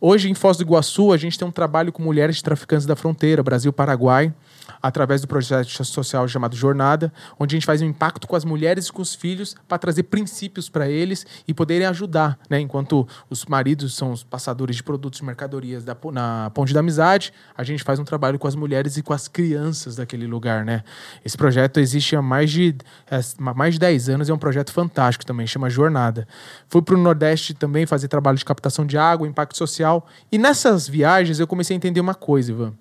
Hoje, 0.00 0.28
em 0.28 0.34
Foz 0.34 0.56
do 0.56 0.64
Iguaçu, 0.64 1.12
a 1.12 1.16
gente 1.16 1.38
tem 1.38 1.46
um 1.46 1.52
trabalho 1.52 1.92
com 1.92 2.02
mulheres 2.02 2.36
de 2.36 2.42
traficantes 2.42 2.86
da 2.86 2.96
fronteira, 2.96 3.42
Brasil-Paraguai 3.42 4.34
através 4.82 5.20
do 5.20 5.28
projeto 5.28 5.68
social 5.84 6.26
chamado 6.28 6.56
Jornada, 6.56 7.12
onde 7.38 7.54
a 7.54 7.56
gente 7.56 7.66
faz 7.66 7.82
um 7.82 7.86
impacto 7.86 8.26
com 8.26 8.36
as 8.36 8.44
mulheres 8.44 8.86
e 8.86 8.92
com 8.92 9.02
os 9.02 9.14
filhos 9.14 9.54
para 9.68 9.78
trazer 9.78 10.04
princípios 10.04 10.68
para 10.68 10.88
eles 10.88 11.26
e 11.46 11.54
poderem 11.54 11.86
ajudar, 11.86 12.38
né? 12.48 12.60
Enquanto 12.60 13.06
os 13.28 13.44
maridos 13.46 13.94
são 13.94 14.12
os 14.12 14.22
passadores 14.22 14.76
de 14.76 14.82
produtos 14.82 15.20
e 15.20 15.24
mercadorias 15.24 15.84
da, 15.84 15.96
na 16.12 16.50
Ponte 16.54 16.72
da 16.72 16.80
Amizade, 16.80 17.32
a 17.56 17.62
gente 17.62 17.82
faz 17.82 17.98
um 17.98 18.04
trabalho 18.04 18.38
com 18.38 18.48
as 18.48 18.54
mulheres 18.54 18.96
e 18.96 19.02
com 19.02 19.12
as 19.12 19.28
crianças 19.28 19.96
daquele 19.96 20.26
lugar, 20.26 20.64
né? 20.64 20.82
Esse 21.24 21.36
projeto 21.36 21.78
existe 21.80 22.16
há 22.16 22.22
mais 22.22 22.50
de, 22.50 22.76
é, 23.10 23.20
mais 23.38 23.74
de 23.74 23.80
10 23.80 24.08
anos, 24.08 24.28
é 24.28 24.34
um 24.34 24.38
projeto 24.38 24.72
fantástico 24.72 25.24
também, 25.24 25.46
chama 25.46 25.68
Jornada. 25.68 26.26
Fui 26.68 26.82
para 26.82 26.94
o 26.94 26.98
Nordeste 26.98 27.54
também 27.54 27.86
fazer 27.86 28.08
trabalho 28.08 28.38
de 28.38 28.44
captação 28.44 28.86
de 28.86 28.96
água, 28.96 29.26
impacto 29.26 29.56
social, 29.56 30.06
e 30.30 30.38
nessas 30.38 30.88
viagens 30.88 31.40
eu 31.40 31.46
comecei 31.46 31.74
a 31.74 31.78
entender 31.78 32.00
uma 32.00 32.14
coisa, 32.14 32.52
Ivan. 32.52 32.74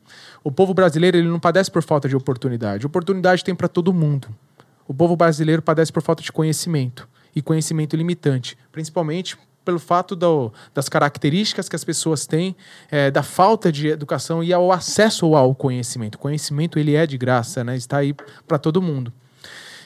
O 0.43 0.51
povo 0.51 0.73
brasileiro 0.73 1.17
ele 1.17 1.27
não 1.27 1.39
padece 1.39 1.69
por 1.69 1.83
falta 1.83 2.09
de 2.09 2.15
oportunidade. 2.15 2.85
Oportunidade 2.85 3.43
tem 3.43 3.53
para 3.53 3.67
todo 3.67 3.93
mundo. 3.93 4.27
O 4.87 4.93
povo 4.93 5.15
brasileiro 5.15 5.61
padece 5.61 5.91
por 5.91 6.01
falta 6.01 6.23
de 6.23 6.31
conhecimento 6.31 7.07
e 7.35 7.41
conhecimento 7.41 7.95
limitante, 7.95 8.57
principalmente 8.71 9.37
pelo 9.63 9.79
fato 9.79 10.15
do, 10.15 10.51
das 10.73 10.89
características 10.89 11.69
que 11.69 11.75
as 11.75 11.83
pessoas 11.83 12.25
têm, 12.25 12.55
é, 12.89 13.11
da 13.11 13.21
falta 13.21 13.71
de 13.71 13.87
educação 13.87 14.43
e 14.43 14.51
ao 14.51 14.71
acesso 14.71 15.35
ao 15.35 15.53
conhecimento. 15.53 16.15
O 16.15 16.17
conhecimento 16.19 16.79
ele 16.79 16.95
é 16.95 17.05
de 17.05 17.17
graça, 17.17 17.63
né? 17.63 17.75
está 17.75 17.97
aí 17.97 18.13
para 18.47 18.57
todo 18.57 18.81
mundo. 18.81 19.13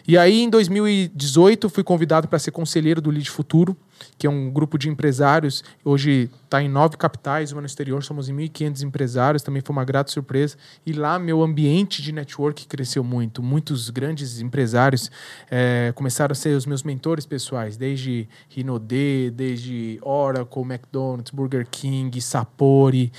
E 0.08 0.18
aí, 0.18 0.42
em 0.42 0.50
2018, 0.50 1.68
fui 1.68 1.84
convidado 1.84 2.28
para 2.28 2.38
ser 2.38 2.52
conselheiro 2.52 3.02
do 3.02 3.10
Lead 3.10 3.30
Futuro, 3.30 3.76
que 4.18 4.28
é 4.28 4.30
um 4.30 4.50
grupo 4.50 4.78
de 4.78 4.90
empresários. 4.90 5.64
Hoje 5.84 6.30
está 6.44 6.62
em 6.62 6.70
nove 6.70 6.98
capitais, 6.98 7.52
uma 7.52 7.62
no 7.62 7.68
exterior, 7.68 8.04
somos 8.04 8.30
em 8.30 8.36
1.500 8.36 8.84
empresários, 8.84 9.44
também 9.44 9.62
foi 9.62 9.76
uma 9.76 9.84
grata 9.84 10.12
surpresa. 10.12 10.58
E 10.86 10.94
lá, 10.94 11.20
meu 11.20 11.42
ambiente 11.44 12.02
de 12.02 12.12
network 12.12 12.68
cresceu 12.68 13.04
muito. 13.04 13.42
Muitos 13.42 13.90
grandes 13.90 14.40
empresários 14.40 15.12
é, 15.50 15.92
começaram 15.96 16.32
a 16.32 16.36
ser 16.36 16.56
os 16.56 16.66
meus 16.66 16.84
mentores 16.84 17.26
pessoais, 17.26 17.78
desde 17.78 18.28
Rinode, 18.50 19.32
desde 19.32 20.00
Oracle, 20.02 20.64
McDonald's, 20.64 21.32
Burger 21.32 21.68
King, 21.70 22.20
Sapori, 22.22 23.12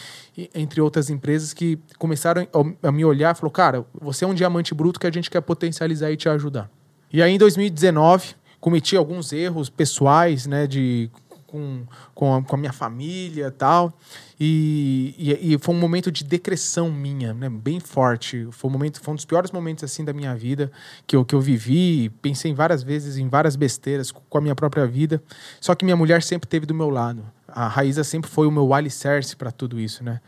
entre 0.54 0.80
outras 0.80 1.10
empresas 1.10 1.52
que 1.52 1.78
começaram 1.98 2.46
a 2.82 2.92
me 2.92 3.04
olhar 3.04 3.34
e 3.34 3.38
falaram: 3.38 3.52
cara, 3.52 3.86
você 4.00 4.24
é 4.24 4.28
um 4.28 4.34
diamante 4.34 4.74
bruto 4.74 4.98
que 5.00 5.06
a 5.06 5.12
gente 5.12 5.30
quer 5.30 5.40
potencializar 5.40 6.10
e 6.10 6.16
te 6.16 6.28
ajudar. 6.28 6.70
E 7.12 7.22
aí, 7.22 7.32
em 7.32 7.38
2019, 7.38 8.34
cometi 8.66 8.96
alguns 8.96 9.32
erros 9.32 9.70
pessoais, 9.70 10.44
né, 10.44 10.66
de 10.66 11.08
com, 11.46 11.84
com, 12.12 12.34
a, 12.34 12.42
com 12.42 12.56
a 12.56 12.58
minha 12.58 12.72
família 12.72 13.48
tal. 13.48 13.96
E, 14.40 15.14
e, 15.16 15.54
e, 15.54 15.58
foi 15.58 15.72
um 15.72 15.78
momento 15.78 16.10
de 16.10 16.24
decreção 16.24 16.90
minha, 16.90 17.32
né? 17.32 17.48
bem 17.48 17.78
forte. 17.78 18.48
Foi 18.50 18.68
um, 18.68 18.72
momento, 18.72 19.00
foi 19.00 19.12
um 19.12 19.14
dos 19.14 19.24
piores 19.24 19.52
momentos 19.52 19.84
assim 19.84 20.04
da 20.04 20.12
minha 20.12 20.34
vida 20.34 20.72
que 21.06 21.14
eu, 21.14 21.24
que 21.24 21.32
eu 21.32 21.40
vivi. 21.40 22.08
Pensei 22.20 22.52
várias 22.52 22.82
vezes 22.82 23.18
em 23.18 23.28
várias 23.28 23.54
besteiras 23.54 24.10
com 24.10 24.36
a 24.36 24.40
minha 24.40 24.56
própria 24.56 24.84
vida. 24.84 25.22
Só 25.60 25.72
que 25.76 25.84
minha 25.84 25.96
mulher 25.96 26.20
sempre 26.20 26.48
teve 26.48 26.66
do 26.66 26.74
meu 26.74 26.90
lado. 26.90 27.24
A 27.46 27.68
Raíza 27.68 28.02
sempre 28.02 28.28
foi 28.28 28.48
o 28.48 28.50
meu 28.50 28.74
alicerce 28.74 29.36
para 29.36 29.52
tudo 29.52 29.78
isso, 29.78 30.02
né? 30.02 30.20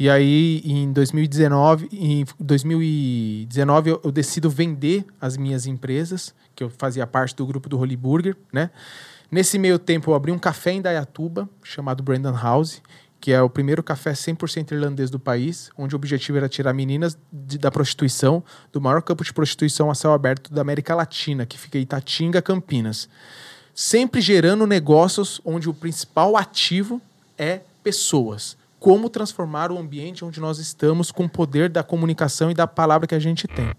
E 0.00 0.08
aí, 0.08 0.62
em 0.64 0.90
2019, 0.94 1.90
em 1.92 2.24
2019 2.40 3.90
eu, 3.90 4.00
eu, 4.02 4.10
decido 4.10 4.48
vender 4.48 5.04
as 5.20 5.36
minhas 5.36 5.66
empresas, 5.66 6.34
que 6.56 6.64
eu 6.64 6.70
fazia 6.70 7.06
parte 7.06 7.36
do 7.36 7.46
grupo 7.46 7.68
do 7.68 7.78
Holy 7.78 7.98
Burger, 7.98 8.34
né? 8.50 8.70
Nesse 9.30 9.58
meio 9.58 9.78
tempo, 9.78 10.10
eu 10.10 10.14
abri 10.14 10.32
um 10.32 10.38
café 10.38 10.72
em 10.72 10.80
Dayatuba, 10.80 11.46
chamado 11.62 12.02
Brandon 12.02 12.32
House, 12.34 12.80
que 13.20 13.30
é 13.30 13.42
o 13.42 13.50
primeiro 13.50 13.82
café 13.82 14.12
100% 14.12 14.72
irlandês 14.72 15.10
do 15.10 15.18
país, 15.18 15.70
onde 15.76 15.94
o 15.94 15.96
objetivo 15.96 16.38
era 16.38 16.48
tirar 16.48 16.72
meninas 16.72 17.18
de, 17.30 17.58
da 17.58 17.70
prostituição, 17.70 18.42
do 18.72 18.80
maior 18.80 19.02
campo 19.02 19.22
de 19.22 19.34
prostituição 19.34 19.90
a 19.90 19.94
céu 19.94 20.14
aberto 20.14 20.50
da 20.50 20.62
América 20.62 20.94
Latina, 20.94 21.44
que 21.44 21.58
fica 21.58 21.76
em 21.76 21.82
Itatinga, 21.82 22.40
Campinas. 22.40 23.06
Sempre 23.74 24.22
gerando 24.22 24.66
negócios 24.66 25.42
onde 25.44 25.68
o 25.68 25.74
principal 25.74 26.38
ativo 26.38 27.02
é 27.36 27.60
pessoas 27.84 28.58
como 28.80 29.10
transformar 29.10 29.70
o 29.70 29.78
ambiente 29.78 30.24
onde 30.24 30.40
nós 30.40 30.58
estamos 30.58 31.12
com 31.12 31.26
o 31.26 31.28
poder 31.28 31.68
da 31.68 31.82
comunicação 31.82 32.50
e 32.50 32.54
da 32.54 32.66
palavra 32.66 33.06
que 33.06 33.14
a 33.14 33.18
gente 33.18 33.46
tem. 33.46 33.70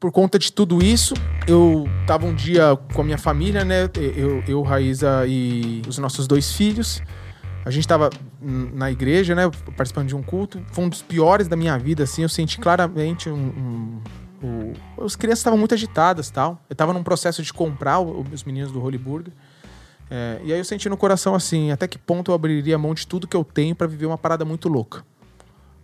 Por 0.00 0.12
conta 0.12 0.38
de 0.38 0.52
tudo 0.52 0.82
isso, 0.82 1.14
eu 1.46 1.86
tava 2.06 2.26
um 2.26 2.34
dia 2.34 2.76
com 2.94 3.02
a 3.02 3.04
minha 3.04 3.18
família, 3.18 3.64
né? 3.64 3.90
Eu, 4.16 4.42
eu 4.46 4.62
Raíza 4.62 5.26
e 5.26 5.82
os 5.86 5.98
nossos 5.98 6.26
dois 6.26 6.52
filhos. 6.52 7.02
A 7.64 7.70
gente 7.70 7.82
estava 7.82 8.08
na 8.40 8.90
igreja, 8.90 9.34
né? 9.34 9.50
Participando 9.76 10.06
de 10.06 10.14
um 10.14 10.22
culto. 10.22 10.62
Foi 10.70 10.84
um 10.84 10.88
dos 10.88 11.02
piores 11.02 11.48
da 11.48 11.56
minha 11.56 11.76
vida, 11.76 12.04
assim. 12.04 12.22
Eu 12.22 12.28
senti 12.28 12.58
claramente 12.58 13.28
um, 13.28 13.34
um 13.34 14.00
o, 14.42 15.04
as 15.04 15.16
crianças 15.16 15.40
estavam 15.40 15.58
muito 15.58 15.74
agitadas 15.74 16.30
tal. 16.30 16.60
Eu 16.68 16.74
estava 16.74 16.92
num 16.92 17.02
processo 17.02 17.42
de 17.42 17.52
comprar 17.52 18.00
o, 18.00 18.24
os 18.32 18.44
meninos 18.44 18.72
do 18.72 18.82
Holy 18.82 18.98
Burger. 18.98 19.32
É, 20.10 20.40
e 20.44 20.52
aí 20.52 20.58
eu 20.58 20.64
senti 20.64 20.88
no 20.88 20.96
coração 20.96 21.34
assim, 21.34 21.70
até 21.70 21.88
que 21.88 21.98
ponto 21.98 22.30
eu 22.30 22.34
abriria 22.34 22.78
mão 22.78 22.94
de 22.94 23.06
tudo 23.06 23.26
que 23.26 23.36
eu 23.36 23.44
tenho 23.44 23.74
para 23.74 23.86
viver 23.86 24.06
uma 24.06 24.18
parada 24.18 24.44
muito 24.44 24.68
louca. 24.68 25.04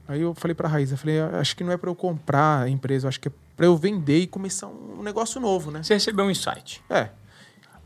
Aí 0.06 0.20
eu 0.20 0.34
falei 0.34 0.54
pra 0.54 0.68
Raíssa, 0.68 0.96
falei, 0.96 1.20
acho 1.20 1.56
que 1.56 1.64
não 1.64 1.72
é 1.72 1.76
para 1.76 1.88
eu 1.90 1.94
comprar 1.94 2.62
a 2.62 2.68
empresa, 2.68 3.08
acho 3.08 3.20
que 3.20 3.28
é 3.28 3.32
para 3.56 3.66
eu 3.66 3.76
vender 3.76 4.18
e 4.18 4.26
começar 4.26 4.66
um 4.66 5.02
negócio 5.02 5.40
novo, 5.40 5.70
né? 5.70 5.82
Você 5.82 5.94
recebeu 5.94 6.24
um 6.24 6.30
insight. 6.30 6.82
É. 6.90 7.08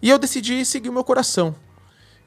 E 0.00 0.10
eu 0.10 0.18
decidi 0.18 0.64
seguir 0.64 0.88
o 0.88 0.92
meu 0.92 1.04
coração. 1.04 1.54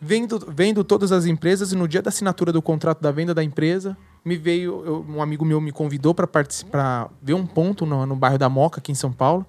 Vendo, 0.02 0.39
vendo 0.47 0.84
todas 0.84 1.12
as 1.12 1.25
empresas 1.25 1.71
e 1.71 1.75
no 1.75 1.88
dia 1.88 2.02
da 2.02 2.10
assinatura 2.10 2.54
do 2.54 2.62
contrato 2.62 3.02
da 3.02 3.12
venda 3.12 3.34
da 3.34 3.43
empresa, 3.43 3.97
me 4.23 4.38
veio, 4.38 4.84
eu, 4.86 5.05
um 5.08 5.21
amigo 5.21 5.45
meu 5.45 5.60
me 5.62 5.71
convidou 5.71 6.13
para 6.13 6.27
participar, 6.27 7.10
ver 7.21 7.34
um 7.34 7.45
ponto 7.45 7.86
no, 7.86 8.05
no, 8.05 8.15
bairro 8.15 8.38
da 8.38 8.49
Moca, 8.49 8.79
aqui 8.79 8.91
em 8.91 8.95
São 8.95 9.12
Paulo. 9.12 9.45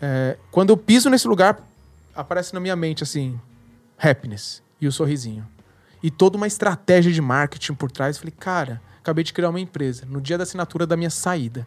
É, 0.00 0.36
quando 0.50 0.70
eu 0.70 0.76
piso 0.76 1.08
nesse 1.08 1.28
lugar, 1.28 1.60
aparece 2.14 2.52
na 2.52 2.60
minha 2.60 2.76
mente 2.76 3.02
assim, 3.02 3.38
happiness 3.98 4.62
e 4.80 4.86
o 4.86 4.92
sorrisinho. 4.92 5.46
E 6.02 6.10
toda 6.10 6.36
uma 6.36 6.46
estratégia 6.46 7.12
de 7.12 7.20
marketing 7.20 7.74
por 7.74 7.90
trás. 7.90 8.18
Falei, 8.18 8.34
cara, 8.36 8.82
acabei 8.98 9.22
de 9.22 9.32
criar 9.32 9.50
uma 9.50 9.60
empresa 9.60 10.04
no 10.06 10.20
dia 10.20 10.36
da 10.36 10.42
assinatura 10.42 10.86
da 10.86 10.96
minha 10.96 11.10
saída. 11.10 11.66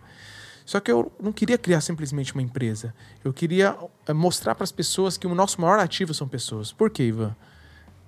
Só 0.65 0.79
que 0.79 0.91
eu 0.91 1.11
não 1.21 1.31
queria 1.31 1.57
criar 1.57 1.79
simplesmente 1.79 2.33
uma 2.33 2.41
empresa. 2.41 2.93
Eu 3.23 3.31
queria 3.31 3.77
é, 4.07 4.13
mostrar 4.13 4.55
para 4.55 4.63
as 4.63 4.71
pessoas 4.71 5.15
que 5.15 5.27
o 5.27 5.35
nosso 5.35 5.61
maior 5.61 5.79
ativo 5.79 6.13
são 6.13 6.27
pessoas. 6.27 6.73
Por 6.73 6.89
quê, 6.89 7.03
Ivan? 7.03 7.35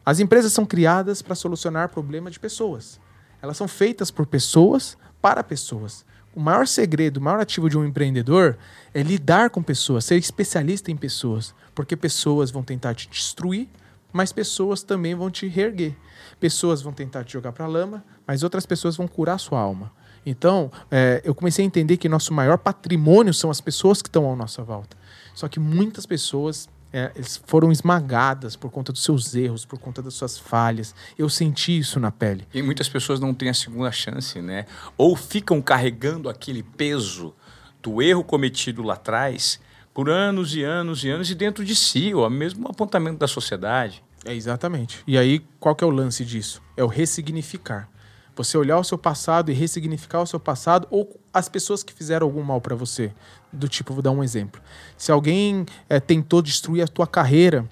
As 0.04 0.20
empresas 0.20 0.52
são 0.54 0.66
criadas 0.66 1.22
para 1.22 1.36
solucionar 1.36 1.90
problemas 1.90 2.34
de 2.34 2.40
pessoas. 2.40 3.00
Elas 3.42 3.58
são 3.58 3.68
feitas 3.68 4.12
por 4.12 4.26
pessoas 4.26 4.98
para 5.22 5.44
pessoas. 5.44 6.06
O 6.36 6.40
maior 6.40 6.68
segredo, 6.68 7.18
o 7.18 7.22
maior 7.22 7.40
ativo 7.40 7.70
de 7.70 7.78
um 7.78 7.84
empreendedor 7.84 8.58
é 8.94 9.02
lidar 9.02 9.50
com 9.50 9.64
pessoas, 9.64 10.06
ser 10.06 10.18
especialista 10.18 10.92
em 10.92 10.96
pessoas. 10.96 11.54
Porque 11.74 11.96
pessoas 11.96 12.52
vão 12.52 12.62
tentar 12.62 12.94
te 12.94 13.10
destruir, 13.10 13.68
mas 14.14 14.32
pessoas 14.32 14.84
também 14.84 15.16
vão 15.16 15.32
te 15.32 15.48
reerguer. 15.48 15.96
Pessoas 16.40 16.82
vão 16.82 16.94
tentar 16.94 17.24
te 17.24 17.34
jogar 17.34 17.52
para 17.52 17.66
a 17.66 17.68
lama, 17.68 18.04
mas 18.26 18.44
outras 18.44 18.66
pessoas 18.66 18.96
vão 18.96 19.08
curar 19.08 19.40
sua 19.40 19.60
alma. 19.60 19.92
Então, 20.26 20.72
é, 20.92 21.22
eu 21.24 21.34
comecei 21.34 21.64
a 21.64 21.66
entender 21.66 21.98
que 21.98 22.10
nosso 22.10 22.34
maior 22.34 22.58
patrimônio 22.58 23.34
são 23.34 23.50
as 23.50 23.62
pessoas 23.62 24.02
que 24.02 24.10
estão 24.10 24.32
à 24.32 24.36
nossa 24.36 24.62
volta. 24.62 24.98
Só 25.34 25.48
que 25.48 25.60
muitas 25.60 26.06
pessoas 26.06 26.70
é, 26.92 27.12
foram 27.46 27.72
esmagadas 27.72 28.56
por 28.56 28.72
conta 28.72 28.92
dos 28.92 29.04
seus 29.04 29.36
erros, 29.36 29.66
por 29.66 29.80
conta 29.80 30.02
das 30.02 30.14
suas 30.14 30.38
falhas. 30.38 30.96
Eu 31.18 31.30
senti 31.30 31.78
isso 31.78 32.00
na 32.00 32.12
pele. 32.12 32.48
E 32.54 32.62
muitas 32.62 32.88
pessoas 32.88 33.20
não 33.20 33.34
têm 33.34 33.50
a 33.50 33.54
segunda 33.54 33.92
chance, 33.92 34.42
né? 34.42 34.66
Ou 34.98 35.16
ficam 35.16 35.62
carregando 35.62 36.30
aquele 36.30 36.64
peso 36.64 37.36
do 37.82 38.02
erro 38.02 38.24
cometido 38.24 38.84
lá 38.84 38.96
atrás 38.96 39.60
por 39.94 40.10
anos 40.10 40.56
e 40.56 40.64
anos 40.64 41.04
e 41.04 41.10
anos 41.10 41.32
e 41.32 41.36
dentro 41.36 41.66
de 41.66 41.76
si, 41.76 42.14
ou 42.14 42.30
mesmo 42.30 42.68
apontamento 42.68 43.18
da 43.18 43.28
sociedade. 43.28 44.04
É 44.24 44.34
exatamente. 44.34 45.04
E 45.08 45.18
aí, 45.18 45.40
qual 45.60 45.76
que 45.76 45.84
é 45.84 45.88
o 45.88 45.90
lance 45.90 46.24
disso? 46.24 46.62
É 46.76 46.84
o 46.84 46.88
ressignificar. 46.88 47.90
Você 48.38 48.58
olhar 48.58 48.78
o 48.78 48.84
seu 48.84 48.98
passado 48.98 49.52
e 49.52 49.54
ressignificar 49.54 50.22
o 50.22 50.28
seu 50.28 50.40
passado 50.40 50.88
ou 50.90 51.20
as 51.34 51.50
pessoas 51.50 51.84
que 51.84 51.92
fizeram 51.92 52.28
algum 52.28 52.44
mal 52.44 52.62
para 52.62 52.76
você. 52.76 53.12
Do 53.52 53.68
tipo, 53.68 53.94
vou 53.94 54.02
dar 54.02 54.12
um 54.12 54.24
exemplo. 54.24 54.62
Se 54.96 55.12
alguém 55.12 55.66
é, 55.90 56.00
tentou 56.00 56.42
destruir 56.42 56.84
a 56.84 56.88
tua 56.88 57.08
carreira 57.08 57.68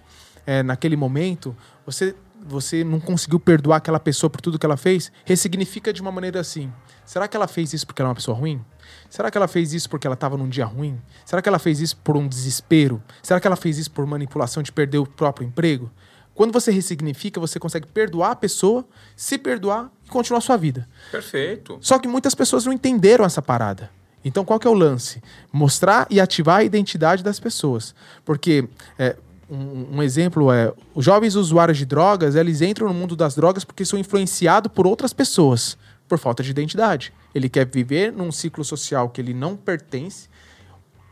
é, 0.45 0.63
naquele 0.63 0.95
momento, 0.95 1.55
você 1.85 2.15
você 2.47 2.83
não 2.83 2.99
conseguiu 2.99 3.39
perdoar 3.39 3.77
aquela 3.77 3.99
pessoa 3.99 4.29
por 4.29 4.39
tudo 4.39 4.59
que 4.59 4.65
ela 4.65 4.77
fez, 4.77 5.11
ressignifica 5.25 5.91
de 5.91 5.99
uma 5.99 6.11
maneira 6.11 6.39
assim. 6.39 6.71
Será 7.03 7.27
que 7.27 7.35
ela 7.35 7.47
fez 7.47 7.73
isso 7.73 7.87
porque 7.87 8.01
ela 8.01 8.09
é 8.09 8.11
uma 8.11 8.15
pessoa 8.15 8.37
ruim? 8.37 8.63
Será 9.09 9.31
que 9.31 9.37
ela 9.37 9.47
fez 9.47 9.73
isso 9.73 9.89
porque 9.89 10.05
ela 10.05 10.13
estava 10.13 10.37
num 10.37 10.47
dia 10.47 10.65
ruim? 10.65 11.01
Será 11.25 11.41
que 11.41 11.49
ela 11.49 11.57
fez 11.57 11.79
isso 11.79 11.97
por 11.97 12.15
um 12.15 12.27
desespero? 12.27 13.01
Será 13.23 13.39
que 13.39 13.47
ela 13.47 13.55
fez 13.55 13.79
isso 13.79 13.89
por 13.89 14.05
manipulação 14.05 14.61
de 14.61 14.71
perder 14.71 14.99
o 14.99 15.07
próprio 15.07 15.47
emprego? 15.47 15.89
Quando 16.35 16.51
você 16.51 16.69
ressignifica, 16.69 17.39
você 17.39 17.57
consegue 17.57 17.87
perdoar 17.87 18.31
a 18.31 18.35
pessoa, 18.35 18.85
se 19.15 19.37
perdoar 19.37 19.89
e 20.05 20.09
continuar 20.09 20.39
a 20.39 20.41
sua 20.41 20.57
vida. 20.57 20.87
Perfeito. 21.09 21.77
Só 21.79 21.97
que 21.97 22.09
muitas 22.09 22.35
pessoas 22.35 22.65
não 22.65 22.73
entenderam 22.73 23.23
essa 23.23 23.41
parada. 23.41 23.89
Então, 24.23 24.43
qual 24.43 24.59
que 24.59 24.67
é 24.67 24.69
o 24.69 24.73
lance? 24.73 25.23
Mostrar 25.53 26.05
e 26.09 26.19
ativar 26.19 26.57
a 26.57 26.63
identidade 26.63 27.23
das 27.23 27.39
pessoas. 27.39 27.95
Porque, 28.25 28.67
é, 28.99 29.15
um, 29.49 29.97
um, 29.97 30.03
exemplo 30.03 30.51
é, 30.51 30.73
os 30.93 31.05
jovens 31.05 31.35
usuários 31.35 31.77
de 31.77 31.85
drogas, 31.85 32.35
eles 32.35 32.61
entram 32.61 32.87
no 32.87 32.93
mundo 32.93 33.15
das 33.15 33.35
drogas 33.35 33.63
porque 33.63 33.85
são 33.85 33.97
influenciados 33.97 34.71
por 34.73 34.85
outras 34.85 35.13
pessoas, 35.13 35.77
por 36.07 36.17
falta 36.17 36.43
de 36.43 36.51
identidade. 36.51 37.13
Ele 37.33 37.47
quer 37.47 37.65
viver 37.65 38.11
num 38.11 38.31
ciclo 38.31 38.65
social 38.65 39.09
que 39.09 39.21
ele 39.21 39.33
não 39.33 39.55
pertence, 39.55 40.27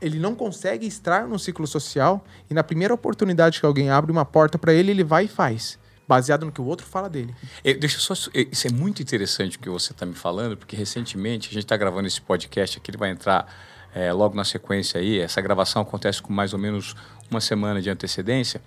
ele 0.04 0.20
não 0.20 0.36
consegue 0.36 0.86
estar 0.86 1.28
no 1.28 1.40
ciclo 1.40 1.66
social 1.66 2.24
e 2.50 2.54
na 2.54 2.64
primeira 2.64 2.94
oportunidade 2.94 3.60
que 3.60 3.66
alguém 3.66 3.90
abre 3.90 4.12
uma 4.12 4.26
porta 4.26 4.58
para 4.58 4.74
ele, 4.74 4.92
ele 4.92 5.04
vai 5.04 5.26
e 5.26 5.28
faz, 5.28 5.80
baseado 6.08 6.46
no 6.46 6.52
que 6.52 6.62
o 6.62 6.66
outro 6.66 6.86
fala 6.86 7.10
dele. 7.10 7.34
Eu, 7.64 7.80
deixa 7.80 8.00
só, 8.00 8.14
isso 8.14 8.68
é 8.68 8.72
muito 8.72 9.02
interessante 9.02 9.58
o 9.58 9.60
que 9.60 9.70
você 9.70 9.92
está 9.92 10.06
me 10.06 10.14
falando, 10.14 10.58
porque 10.58 10.76
recentemente 10.76 11.50
a 11.50 11.54
gente 11.54 11.64
está 11.64 11.78
gravando 11.78 12.08
esse 12.08 12.22
podcast 12.22 12.78
aqui, 12.78 12.92
ele 12.92 12.98
vai 12.98 13.10
entrar 13.10 13.48
é, 13.96 14.12
logo 14.12 14.36
na 14.36 14.44
sequência 14.44 15.00
aí. 15.00 15.20
Essa 15.20 15.42
gravação 15.42 15.82
acontece 15.82 16.22
com 16.22 16.34
mais 16.34 16.54
ou 16.54 16.60
menos 16.60 16.96
uma 17.32 17.42
semana 17.42 17.82
de 17.82 17.90
antecedência, 17.90 18.62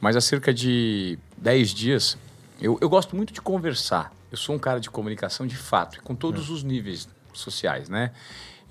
mas 0.00 0.16
há 0.16 0.20
cerca 0.20 0.52
de 0.52 1.18
10 1.38 1.70
dias 1.70 2.18
eu, 2.62 2.78
eu 2.80 2.88
gosto 2.88 3.16
muito 3.16 3.32
de 3.32 3.42
conversar. 3.42 4.12
Eu 4.30 4.38
sou 4.38 4.54
um 4.54 4.58
cara 4.58 4.78
de 4.78 4.88
comunicação 4.88 5.46
de 5.46 5.56
fato, 5.56 6.00
com 6.02 6.14
todos 6.14 6.48
é. 6.48 6.52
os 6.52 6.62
níveis 6.62 7.08
sociais, 7.32 7.88
né? 7.88 8.12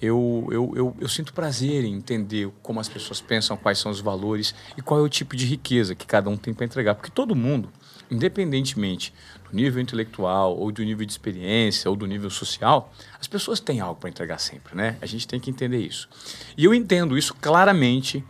Eu, 0.01 0.47
eu, 0.51 0.73
eu, 0.75 0.95
eu, 0.99 1.07
sinto 1.07 1.31
prazer 1.31 1.85
em 1.85 1.93
entender 1.93 2.51
como 2.63 2.79
as 2.79 2.89
pessoas 2.89 3.21
pensam, 3.21 3.55
quais 3.55 3.77
são 3.77 3.91
os 3.91 4.01
valores 4.01 4.55
e 4.75 4.81
qual 4.81 4.99
é 4.99 5.03
o 5.03 5.09
tipo 5.09 5.35
de 5.35 5.45
riqueza 5.45 5.93
que 5.93 6.07
cada 6.07 6.29
um 6.29 6.35
tem 6.35 6.53
para 6.53 6.65
entregar. 6.65 6.95
Porque 6.95 7.11
todo 7.11 7.35
mundo, 7.35 7.69
independentemente 8.09 9.13
do 9.47 9.55
nível 9.55 9.79
intelectual, 9.79 10.57
ou 10.57 10.71
do 10.71 10.83
nível 10.83 11.05
de 11.05 11.11
experiência, 11.11 11.89
ou 11.89 11.95
do 11.95 12.07
nível 12.07 12.31
social, 12.31 12.91
as 13.19 13.27
pessoas 13.27 13.59
têm 13.59 13.79
algo 13.79 13.99
para 13.99 14.09
entregar 14.09 14.39
sempre, 14.39 14.75
né? 14.75 14.97
A 15.01 15.05
gente 15.05 15.27
tem 15.27 15.39
que 15.39 15.51
entender 15.51 15.79
isso. 15.79 16.09
E 16.57 16.65
eu 16.65 16.73
entendo 16.73 17.15
isso 17.15 17.35
claramente 17.35 18.23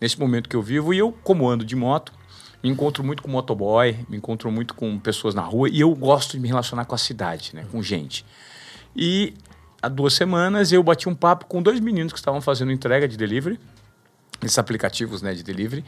nesse 0.00 0.18
momento 0.20 0.48
que 0.48 0.54
eu 0.54 0.62
vivo. 0.62 0.94
E 0.94 0.98
eu, 0.98 1.10
como 1.10 1.48
ando 1.48 1.64
de 1.64 1.74
moto, 1.74 2.12
me 2.62 2.70
encontro 2.70 3.02
muito 3.02 3.22
com 3.22 3.28
motoboy, 3.28 3.98
me 4.08 4.16
encontro 4.16 4.50
muito 4.50 4.74
com 4.74 4.98
pessoas 4.98 5.34
na 5.34 5.42
rua 5.42 5.68
e 5.68 5.80
eu 5.80 5.94
gosto 5.94 6.32
de 6.32 6.40
me 6.40 6.48
relacionar 6.48 6.84
com 6.84 6.94
a 6.94 6.98
cidade, 6.98 7.50
né? 7.54 7.66
com 7.70 7.82
gente. 7.82 8.24
E 8.94 9.34
há 9.86 9.88
duas 9.88 10.14
semanas 10.14 10.72
eu 10.72 10.82
bati 10.82 11.08
um 11.08 11.14
papo 11.14 11.46
com 11.46 11.62
dois 11.62 11.80
meninos 11.80 12.12
que 12.12 12.18
estavam 12.18 12.40
fazendo 12.40 12.72
entrega 12.72 13.06
de 13.06 13.16
delivery, 13.16 13.58
esses 14.42 14.58
aplicativos 14.58 15.22
né, 15.22 15.32
de 15.32 15.42
delivery, 15.42 15.84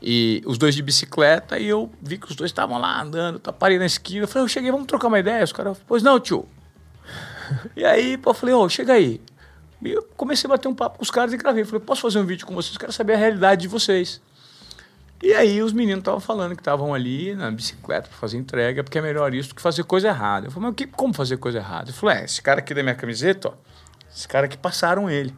e 0.00 0.42
os 0.46 0.56
dois 0.56 0.74
de 0.74 0.82
bicicleta, 0.82 1.58
e 1.58 1.66
eu 1.66 1.90
vi 2.00 2.18
que 2.18 2.26
os 2.26 2.36
dois 2.36 2.50
estavam 2.50 2.78
lá 2.78 3.02
andando, 3.02 3.38
tá, 3.38 3.52
parei 3.52 3.78
na 3.78 3.86
esquina, 3.86 4.26
falei, 4.26 4.44
eu 4.44 4.48
cheguei, 4.48 4.70
vamos 4.70 4.86
trocar 4.86 5.08
uma 5.08 5.18
ideia? 5.18 5.42
Os 5.42 5.52
caras, 5.52 5.78
pois 5.86 6.02
não, 6.02 6.18
tio. 6.20 6.46
e 7.76 7.84
aí, 7.84 8.16
pô, 8.16 8.30
eu 8.30 8.34
falei, 8.34 8.54
ô, 8.54 8.62
oh, 8.62 8.68
chega 8.68 8.92
aí. 8.94 9.20
E 9.82 9.90
eu 9.90 10.02
comecei 10.16 10.46
a 10.46 10.52
bater 10.52 10.68
um 10.68 10.74
papo 10.74 10.98
com 10.98 11.02
os 11.02 11.10
caras 11.10 11.32
e 11.32 11.36
gravei. 11.36 11.64
Falei, 11.64 11.80
posso 11.80 12.02
fazer 12.02 12.18
um 12.18 12.26
vídeo 12.26 12.46
com 12.46 12.54
vocês? 12.54 12.76
Quero 12.76 12.92
saber 12.92 13.14
a 13.14 13.16
realidade 13.16 13.62
de 13.62 13.68
vocês. 13.68 14.20
E 15.22 15.34
aí 15.34 15.62
os 15.62 15.72
meninos 15.72 16.00
estavam 16.00 16.20
falando 16.20 16.54
que 16.54 16.62
estavam 16.62 16.94
ali 16.94 17.34
na 17.34 17.50
bicicleta 17.50 18.08
para 18.08 18.16
fazer 18.16 18.38
entrega, 18.38 18.82
porque 18.82 18.98
é 18.98 19.02
melhor 19.02 19.34
isso 19.34 19.50
do 19.50 19.54
que 19.54 19.60
fazer 19.60 19.84
coisa 19.84 20.08
errada. 20.08 20.46
Eu 20.46 20.50
falei, 20.50 20.70
mas 20.70 20.76
que, 20.76 20.86
como 20.86 21.12
fazer 21.12 21.36
coisa 21.36 21.58
errada? 21.58 21.90
Eu 21.90 21.94
falei, 21.94 22.18
é, 22.18 22.24
esse 22.24 22.40
cara 22.40 22.60
aqui 22.60 22.72
da 22.72 22.82
minha 22.82 22.94
camiseta, 22.94 23.48
ó, 23.48 23.52
esse 24.14 24.26
cara 24.26 24.46
aqui 24.46 24.56
passaram 24.56 25.10
ele. 25.10 25.34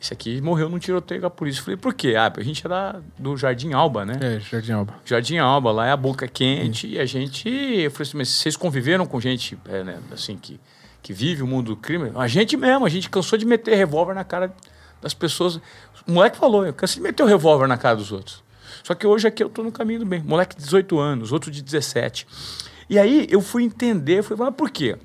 Esse 0.00 0.14
aqui 0.14 0.40
morreu 0.40 0.68
num 0.70 0.78
tiroteio 0.78 1.20
com 1.20 1.26
a 1.26 1.30
polícia. 1.30 1.60
Eu 1.60 1.64
falei, 1.64 1.76
por 1.76 1.92
quê? 1.92 2.14
Ah, 2.16 2.32
a 2.34 2.42
gente 2.42 2.64
era 2.64 3.02
do 3.18 3.36
Jardim 3.36 3.72
Alba, 3.72 4.06
né? 4.06 4.18
É, 4.20 4.40
Jardim 4.40 4.72
Alba. 4.72 4.94
Jardim 5.04 5.36
Alba, 5.36 5.72
lá 5.72 5.88
é 5.88 5.90
a 5.90 5.96
boca 5.96 6.26
quente. 6.26 6.86
Hum. 6.86 6.90
E 6.92 6.98
a 6.98 7.04
gente. 7.04 7.48
Eu 7.48 7.90
falei 7.90 8.08
assim, 8.08 8.16
mas 8.16 8.28
vocês 8.30 8.56
conviveram 8.56 9.04
com 9.04 9.20
gente, 9.20 9.58
é, 9.68 9.84
né, 9.84 9.98
assim, 10.10 10.38
que, 10.38 10.58
que 11.02 11.12
vive 11.12 11.42
o 11.42 11.46
mundo 11.46 11.74
do 11.74 11.76
crime? 11.76 12.12
A 12.14 12.26
gente 12.26 12.56
mesmo, 12.56 12.86
a 12.86 12.88
gente 12.88 13.10
cansou 13.10 13.38
de 13.38 13.44
meter 13.44 13.74
revólver 13.74 14.14
na 14.14 14.24
cara 14.24 14.54
das 15.02 15.12
pessoas. 15.12 15.56
O 16.06 16.12
moleque 16.12 16.38
falou, 16.38 16.64
eu 16.64 16.72
cansei 16.72 16.96
de 16.96 17.02
meter 17.02 17.22
o 17.22 17.26
revólver 17.26 17.66
na 17.66 17.76
cara 17.76 17.96
dos 17.96 18.10
outros. 18.10 18.42
Só 18.82 18.94
que 18.94 19.06
hoje 19.06 19.28
aqui 19.28 19.42
eu 19.42 19.48
estou 19.48 19.64
no 19.64 19.72
caminho 19.72 20.00
do 20.00 20.06
bem. 20.06 20.20
Moleque 20.20 20.56
de 20.56 20.62
18 20.62 20.98
anos, 20.98 21.32
outro 21.32 21.50
de 21.50 21.62
17. 21.62 22.26
E 22.88 22.98
aí 22.98 23.26
eu 23.30 23.40
fui 23.40 23.62
entender, 23.62 24.22
fui 24.22 24.36
mas 24.36 24.54
por 24.54 24.70
quê? 24.70 24.96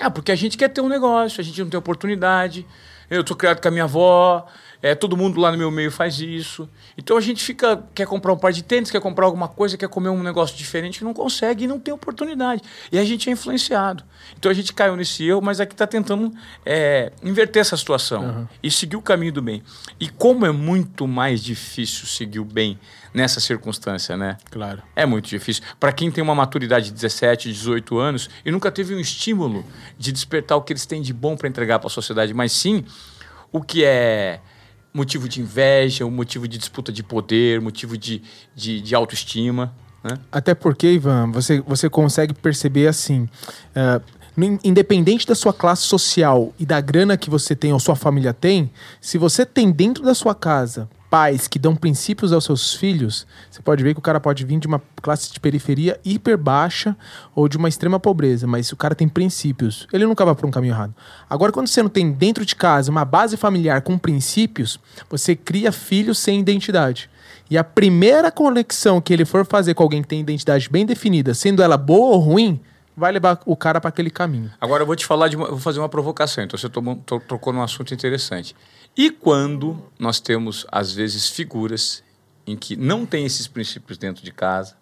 Ah, 0.00 0.10
porque 0.10 0.32
a 0.32 0.34
gente 0.34 0.56
quer 0.56 0.68
ter 0.68 0.80
um 0.80 0.88
negócio, 0.88 1.40
a 1.40 1.44
gente 1.44 1.60
não 1.62 1.68
tem 1.68 1.78
oportunidade. 1.78 2.66
Eu 3.10 3.26
sou 3.26 3.36
criado 3.36 3.60
com 3.60 3.68
a 3.68 3.70
minha 3.70 3.84
avó, 3.84 4.46
é, 4.82 4.96
todo 4.96 5.16
mundo 5.16 5.40
lá 5.40 5.52
no 5.52 5.56
meu 5.56 5.70
meio 5.70 5.92
faz 5.92 6.18
isso. 6.18 6.68
Então 6.98 7.16
a 7.16 7.20
gente 7.20 7.42
fica, 7.42 7.82
quer 7.94 8.04
comprar 8.04 8.32
um 8.32 8.36
par 8.36 8.52
de 8.52 8.64
tênis, 8.64 8.90
quer 8.90 9.00
comprar 9.00 9.26
alguma 9.26 9.46
coisa, 9.46 9.78
quer 9.78 9.88
comer 9.88 10.08
um 10.08 10.22
negócio 10.22 10.56
diferente, 10.56 11.04
não 11.04 11.14
consegue 11.14 11.64
e 11.64 11.66
não 11.68 11.78
tem 11.78 11.94
oportunidade. 11.94 12.62
E 12.90 12.98
a 12.98 13.04
gente 13.04 13.30
é 13.30 13.32
influenciado. 13.32 14.02
Então 14.36 14.50
a 14.50 14.54
gente 14.54 14.72
caiu 14.72 14.96
nesse 14.96 15.24
erro, 15.24 15.40
mas 15.40 15.60
aqui 15.60 15.72
está 15.72 15.86
tentando 15.86 16.32
é, 16.66 17.12
inverter 17.22 17.60
essa 17.60 17.76
situação 17.76 18.24
uhum. 18.24 18.48
e 18.60 18.70
seguir 18.72 18.96
o 18.96 19.02
caminho 19.02 19.32
do 19.32 19.40
bem. 19.40 19.62
E 20.00 20.08
como 20.08 20.44
é 20.44 20.50
muito 20.50 21.06
mais 21.06 21.42
difícil 21.42 22.06
seguir 22.06 22.40
o 22.40 22.44
bem 22.44 22.76
nessa 23.14 23.38
circunstância, 23.38 24.16
né? 24.16 24.36
Claro. 24.50 24.82
É 24.96 25.06
muito 25.06 25.28
difícil. 25.28 25.62
Para 25.78 25.92
quem 25.92 26.10
tem 26.10 26.24
uma 26.24 26.34
maturidade 26.34 26.86
de 26.86 26.92
17, 26.92 27.52
18 27.52 27.98
anos 27.98 28.28
e 28.44 28.50
nunca 28.50 28.70
teve 28.72 28.94
um 28.94 28.98
estímulo 28.98 29.64
de 29.96 30.10
despertar 30.10 30.56
o 30.56 30.62
que 30.62 30.72
eles 30.72 30.86
têm 30.86 31.00
de 31.00 31.12
bom 31.12 31.36
para 31.36 31.48
entregar 31.48 31.78
para 31.78 31.86
a 31.86 31.90
sociedade, 31.90 32.34
mas 32.34 32.50
sim 32.50 32.84
o 33.52 33.60
que 33.62 33.84
é 33.84 34.40
motivo 34.92 35.28
de 35.28 35.40
inveja, 35.40 36.04
um 36.04 36.10
motivo 36.10 36.46
de 36.46 36.58
disputa 36.58 36.92
de 36.92 37.02
poder, 37.02 37.60
motivo 37.60 37.96
de, 37.96 38.22
de, 38.54 38.80
de 38.80 38.94
autoestima. 38.94 39.74
Né? 40.02 40.18
Até 40.30 40.54
porque, 40.54 40.92
Ivan, 40.92 41.30
você, 41.30 41.60
você 41.60 41.88
consegue 41.88 42.34
perceber 42.34 42.86
assim. 42.86 43.28
Uh, 43.76 44.02
independente 44.64 45.26
da 45.26 45.34
sua 45.34 45.52
classe 45.52 45.82
social 45.82 46.54
e 46.58 46.64
da 46.64 46.80
grana 46.80 47.18
que 47.18 47.28
você 47.28 47.54
tem 47.54 47.72
ou 47.72 47.78
sua 47.78 47.94
família 47.94 48.32
tem, 48.32 48.70
se 48.98 49.18
você 49.18 49.44
tem 49.44 49.70
dentro 49.70 50.02
da 50.02 50.14
sua 50.14 50.34
casa 50.34 50.88
pais 51.12 51.46
que 51.46 51.58
dão 51.58 51.76
princípios 51.76 52.32
aos 52.32 52.42
seus 52.42 52.72
filhos, 52.72 53.26
você 53.50 53.60
pode 53.60 53.84
ver 53.84 53.92
que 53.92 53.98
o 53.98 54.02
cara 54.02 54.18
pode 54.18 54.46
vir 54.46 54.58
de 54.58 54.66
uma 54.66 54.80
classe 55.02 55.30
de 55.30 55.38
periferia 55.38 56.00
hiper 56.02 56.38
baixa 56.38 56.96
ou 57.34 57.46
de 57.50 57.58
uma 57.58 57.68
extrema 57.68 58.00
pobreza, 58.00 58.46
mas 58.46 58.68
se 58.68 58.72
o 58.72 58.78
cara 58.78 58.94
tem 58.94 59.06
princípios, 59.06 59.86
ele 59.92 60.06
nunca 60.06 60.24
vai 60.24 60.34
por 60.34 60.46
um 60.46 60.50
caminho 60.50 60.72
errado. 60.72 60.94
Agora, 61.28 61.52
quando 61.52 61.68
você 61.68 61.82
não 61.82 61.90
tem 61.90 62.10
dentro 62.10 62.46
de 62.46 62.56
casa 62.56 62.90
uma 62.90 63.04
base 63.04 63.36
familiar 63.36 63.82
com 63.82 63.98
princípios, 63.98 64.80
você 65.10 65.36
cria 65.36 65.70
filhos 65.70 66.18
sem 66.18 66.40
identidade. 66.40 67.10
E 67.50 67.58
a 67.58 67.64
primeira 67.64 68.30
conexão 68.30 68.98
que 68.98 69.12
ele 69.12 69.26
for 69.26 69.44
fazer 69.44 69.74
com 69.74 69.82
alguém 69.82 70.00
que 70.00 70.08
tem 70.08 70.20
identidade 70.20 70.70
bem 70.70 70.86
definida, 70.86 71.34
sendo 71.34 71.62
ela 71.62 71.76
boa 71.76 72.16
ou 72.16 72.20
ruim, 72.20 72.58
vai 72.96 73.12
levar 73.12 73.38
o 73.44 73.54
cara 73.54 73.82
para 73.82 73.90
aquele 73.90 74.10
caminho. 74.10 74.50
Agora 74.58 74.82
eu 74.82 74.86
vou 74.86 74.96
te 74.96 75.04
falar 75.04 75.28
de 75.28 75.36
uma, 75.36 75.48
vou 75.48 75.58
fazer 75.58 75.78
uma 75.78 75.90
provocação. 75.90 76.44
Então 76.44 76.58
você 76.58 76.70
tomou, 76.70 76.96
to, 76.96 77.20
tocou 77.20 77.52
num 77.52 77.62
assunto 77.62 77.92
interessante. 77.92 78.56
E 78.96 79.10
quando 79.10 79.82
nós 79.98 80.20
temos 80.20 80.66
às 80.70 80.92
vezes 80.92 81.28
figuras 81.28 82.02
em 82.46 82.56
que 82.56 82.76
não 82.76 83.06
tem 83.06 83.24
esses 83.24 83.46
princípios 83.46 83.96
dentro 83.96 84.22
de 84.22 84.32
casa, 84.32 84.76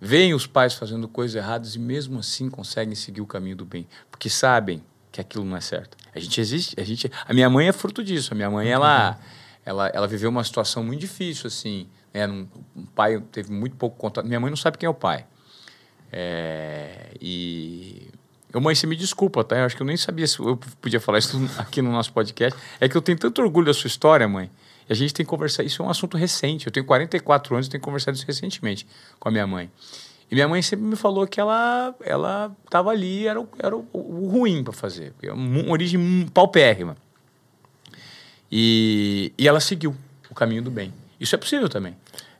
veem 0.00 0.34
os 0.34 0.46
pais 0.46 0.74
fazendo 0.74 1.08
coisas 1.08 1.34
erradas 1.34 1.74
e 1.74 1.78
mesmo 1.78 2.18
assim 2.18 2.48
conseguem 2.48 2.94
seguir 2.94 3.20
o 3.20 3.26
caminho 3.26 3.56
do 3.56 3.64
bem, 3.64 3.88
porque 4.10 4.28
sabem 4.28 4.82
que 5.16 5.20
aquilo 5.20 5.44
não 5.44 5.56
é 5.56 5.60
certo. 5.60 5.96
A 6.14 6.20
gente 6.20 6.40
existe, 6.40 6.78
a 6.78 6.84
gente, 6.84 7.10
a 7.26 7.32
minha 7.32 7.48
mãe 7.48 7.68
é 7.68 7.72
fruto 7.72 8.04
disso. 8.04 8.34
A 8.34 8.36
minha 8.36 8.50
mãe 8.50 8.68
ela, 8.68 9.18
ela, 9.64 9.88
ela 9.88 10.06
viveu 10.06 10.28
uma 10.28 10.44
situação 10.44 10.84
muito 10.84 11.00
difícil 11.00 11.46
assim. 11.46 11.88
Né? 12.12 12.28
Um, 12.28 12.46
um 12.76 12.84
pai 12.84 13.18
teve 13.32 13.50
muito 13.50 13.76
pouco 13.76 13.96
contato. 13.96 14.26
Minha 14.26 14.38
mãe 14.38 14.50
não 14.50 14.56
sabe 14.56 14.76
quem 14.76 14.86
é 14.86 14.90
o 14.90 14.94
pai. 14.94 15.26
É, 16.12 17.12
e 17.18 18.10
eu, 18.52 18.60
mãe, 18.60 18.74
você 18.74 18.86
me 18.86 18.96
desculpa, 18.96 19.44
tá? 19.44 19.56
Eu 19.56 19.64
acho 19.64 19.76
que 19.76 19.82
eu 19.82 19.86
nem 19.86 19.96
sabia 19.96 20.26
se 20.26 20.38
eu 20.38 20.56
podia 20.80 21.00
falar 21.00 21.18
isso 21.18 21.38
aqui 21.58 21.82
no 21.82 21.90
nosso 21.90 22.12
podcast. 22.12 22.58
É 22.80 22.88
que 22.88 22.96
eu 22.96 23.02
tenho 23.02 23.18
tanto 23.18 23.42
orgulho 23.42 23.66
da 23.66 23.74
sua 23.74 23.88
história, 23.88 24.26
mãe. 24.28 24.50
E 24.88 24.92
a 24.92 24.96
gente 24.96 25.12
tem 25.12 25.26
que 25.26 25.30
conversar. 25.30 25.64
Isso 25.64 25.82
é 25.82 25.84
um 25.84 25.90
assunto 25.90 26.16
recente. 26.16 26.66
Eu 26.66 26.72
tenho 26.72 26.86
44 26.86 27.54
anos 27.54 27.66
e 27.66 27.70
tenho 27.70 27.82
conversado 27.82 28.16
isso 28.16 28.26
recentemente 28.26 28.86
com 29.18 29.28
a 29.28 29.32
minha 29.32 29.46
mãe. 29.46 29.70
E 30.30 30.34
minha 30.34 30.48
mãe 30.48 30.60
sempre 30.62 30.84
me 30.84 30.96
falou 30.96 31.26
que 31.26 31.40
ela 31.40 31.94
ela 32.00 32.54
estava 32.64 32.90
ali, 32.90 33.26
era 33.26 33.40
o, 33.40 33.48
era 33.58 33.76
o, 33.76 33.86
o 33.92 34.28
ruim 34.28 34.62
para 34.64 34.72
fazer. 34.72 35.12
Uma 35.32 35.70
origem 35.72 36.26
paupérrima. 36.32 36.96
E, 38.50 39.32
e 39.36 39.46
ela 39.46 39.60
seguiu 39.60 39.94
o 40.30 40.34
caminho 40.34 40.62
do 40.62 40.70
bem. 40.70 40.92
Isso 41.18 41.34
é 41.34 41.38
possível 41.38 41.68
também. 41.68 41.96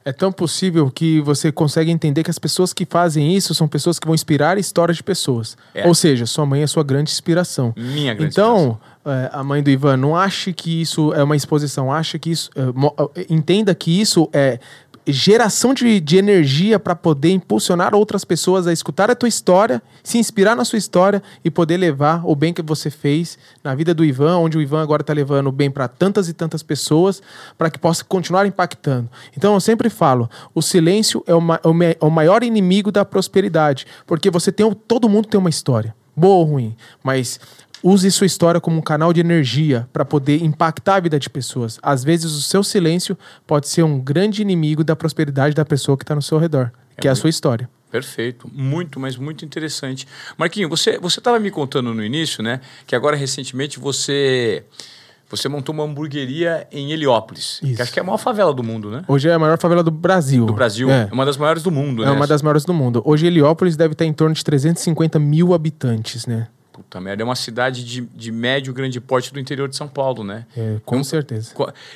É 0.06 0.12
tão 0.12 0.30
possível 0.30 0.88
que 0.88 1.20
você 1.20 1.50
consegue 1.50 1.90
entender 1.90 2.22
que 2.22 2.30
as 2.30 2.38
pessoas 2.38 2.72
que 2.72 2.86
fazem 2.86 3.34
isso 3.34 3.52
são 3.56 3.66
pessoas 3.66 3.98
que 3.98 4.06
vão 4.06 4.14
inspirar 4.14 4.56
histórias 4.56 4.98
de 4.98 5.02
pessoas. 5.02 5.56
É. 5.74 5.84
Ou 5.88 5.96
seja, 5.96 6.26
sua 6.26 6.46
mãe 6.46 6.62
é 6.62 6.66
sua 6.68 6.84
grande 6.84 7.10
inspiração. 7.10 7.74
Minha 7.76 8.14
grande 8.14 8.32
então, 8.32 8.78
é, 9.04 9.28
a 9.32 9.42
mãe 9.42 9.64
do 9.64 9.68
Ivan, 9.68 9.96
não 9.96 10.14
ache 10.14 10.52
que 10.52 10.80
isso 10.80 11.12
é 11.12 11.24
uma 11.24 11.34
exposição, 11.34 11.92
ache 11.92 12.20
que 12.20 12.30
isso. 12.30 12.50
É, 12.54 13.20
é 13.20 13.26
entenda 13.28 13.74
que 13.74 14.00
isso 14.00 14.30
é 14.32 14.60
geração 15.06 15.72
de, 15.72 16.00
de 16.00 16.16
energia 16.16 16.78
para 16.78 16.96
poder 16.96 17.30
impulsionar 17.30 17.94
outras 17.94 18.24
pessoas 18.24 18.66
a 18.66 18.72
escutar 18.72 19.10
a 19.10 19.14
tua 19.14 19.28
história, 19.28 19.80
se 20.02 20.18
inspirar 20.18 20.56
na 20.56 20.64
sua 20.64 20.78
história 20.78 21.22
e 21.44 21.50
poder 21.50 21.76
levar 21.76 22.22
o 22.24 22.34
bem 22.34 22.52
que 22.52 22.62
você 22.62 22.90
fez 22.90 23.38
na 23.62 23.74
vida 23.74 23.94
do 23.94 24.04
Ivan, 24.04 24.38
onde 24.38 24.58
o 24.58 24.60
Ivan 24.60 24.82
agora 24.82 25.02
está 25.02 25.12
levando 25.12 25.46
o 25.46 25.52
bem 25.52 25.70
para 25.70 25.86
tantas 25.86 26.28
e 26.28 26.32
tantas 26.32 26.62
pessoas, 26.62 27.22
para 27.56 27.70
que 27.70 27.78
possa 27.78 28.04
continuar 28.04 28.46
impactando. 28.46 29.08
Então 29.36 29.54
eu 29.54 29.60
sempre 29.60 29.88
falo: 29.88 30.28
o 30.54 30.60
silêncio 30.60 31.22
é 31.26 31.34
o, 31.34 31.40
ma 31.40 31.60
é 31.62 32.04
o 32.04 32.10
maior 32.10 32.42
inimigo 32.42 32.90
da 32.90 33.04
prosperidade, 33.04 33.86
porque 34.06 34.30
você 34.30 34.50
tem 34.50 34.70
todo 34.88 35.08
mundo 35.08 35.28
tem 35.28 35.38
uma 35.38 35.50
história 35.50 35.94
boa 36.16 36.36
ou 36.36 36.44
ruim, 36.44 36.74
mas 37.04 37.38
Use 37.82 38.10
sua 38.10 38.26
história 38.26 38.60
como 38.60 38.78
um 38.78 38.82
canal 38.82 39.12
de 39.12 39.20
energia 39.20 39.88
para 39.92 40.04
poder 40.04 40.42
impactar 40.42 40.96
a 40.96 41.00
vida 41.00 41.18
de 41.18 41.28
pessoas. 41.30 41.78
Às 41.82 42.02
vezes, 42.02 42.32
o 42.32 42.42
seu 42.42 42.62
silêncio 42.62 43.16
pode 43.46 43.68
ser 43.68 43.82
um 43.82 44.00
grande 44.00 44.42
inimigo 44.42 44.82
da 44.82 44.96
prosperidade 44.96 45.54
da 45.54 45.64
pessoa 45.64 45.96
que 45.96 46.04
está 46.04 46.14
no 46.14 46.22
seu 46.22 46.38
redor, 46.38 46.72
é 46.96 47.00
que 47.00 47.08
é 47.08 47.10
a 47.10 47.14
sua 47.14 47.30
história. 47.30 47.68
Perfeito, 47.90 48.50
muito, 48.52 48.98
mas 48.98 49.16
muito 49.16 49.44
interessante. 49.44 50.06
Marquinho, 50.36 50.68
você 50.68 50.98
você 50.98 51.20
estava 51.20 51.38
me 51.38 51.50
contando 51.50 51.94
no 51.94 52.04
início, 52.04 52.42
né, 52.42 52.60
que 52.86 52.96
agora 52.96 53.16
recentemente 53.16 53.78
você 53.78 54.64
você 55.28 55.48
montou 55.48 55.74
uma 55.74 55.84
hamburgueria 55.84 56.68
em 56.70 56.92
Heliópolis, 56.92 57.60
Isso. 57.62 57.74
que 57.74 57.82
acho 57.82 57.92
que 57.92 57.98
é 57.98 58.02
a 58.02 58.04
maior 58.04 58.18
favela 58.18 58.54
do 58.54 58.62
mundo, 58.62 58.90
né? 58.90 59.04
Hoje 59.08 59.28
é 59.28 59.32
a 59.32 59.38
maior 59.38 59.58
favela 59.58 59.82
do 59.82 59.90
Brasil. 59.90 60.46
Do 60.46 60.52
Brasil, 60.52 60.88
é, 60.88 61.08
é 61.10 61.12
uma 61.12 61.24
das 61.24 61.36
maiores 61.36 61.62
do 61.64 61.70
mundo, 61.70 62.02
é 62.02 62.06
né? 62.06 62.12
É 62.12 62.14
uma 62.14 62.26
das 62.26 62.42
maiores 62.42 62.64
do 62.64 62.72
mundo. 62.72 63.02
Hoje 63.04 63.26
Heliópolis 63.26 63.76
deve 63.76 63.92
estar 63.92 64.04
em 64.04 64.12
torno 64.12 64.34
de 64.34 64.44
350 64.44 65.18
mil 65.18 65.52
habitantes, 65.52 66.26
né? 66.26 66.48
Puta 66.76 67.00
merda, 67.00 67.22
é 67.22 67.24
uma 67.24 67.34
cidade 67.34 67.82
de, 67.82 68.02
de 68.02 68.30
médio 68.30 68.70
grande 68.70 69.00
porte 69.00 69.32
do 69.32 69.40
interior 69.40 69.66
de 69.66 69.74
São 69.74 69.88
Paulo, 69.88 70.22
né? 70.22 70.44
É, 70.54 70.76
com 70.84 70.96
então, 70.96 71.04
certeza. 71.04 71.54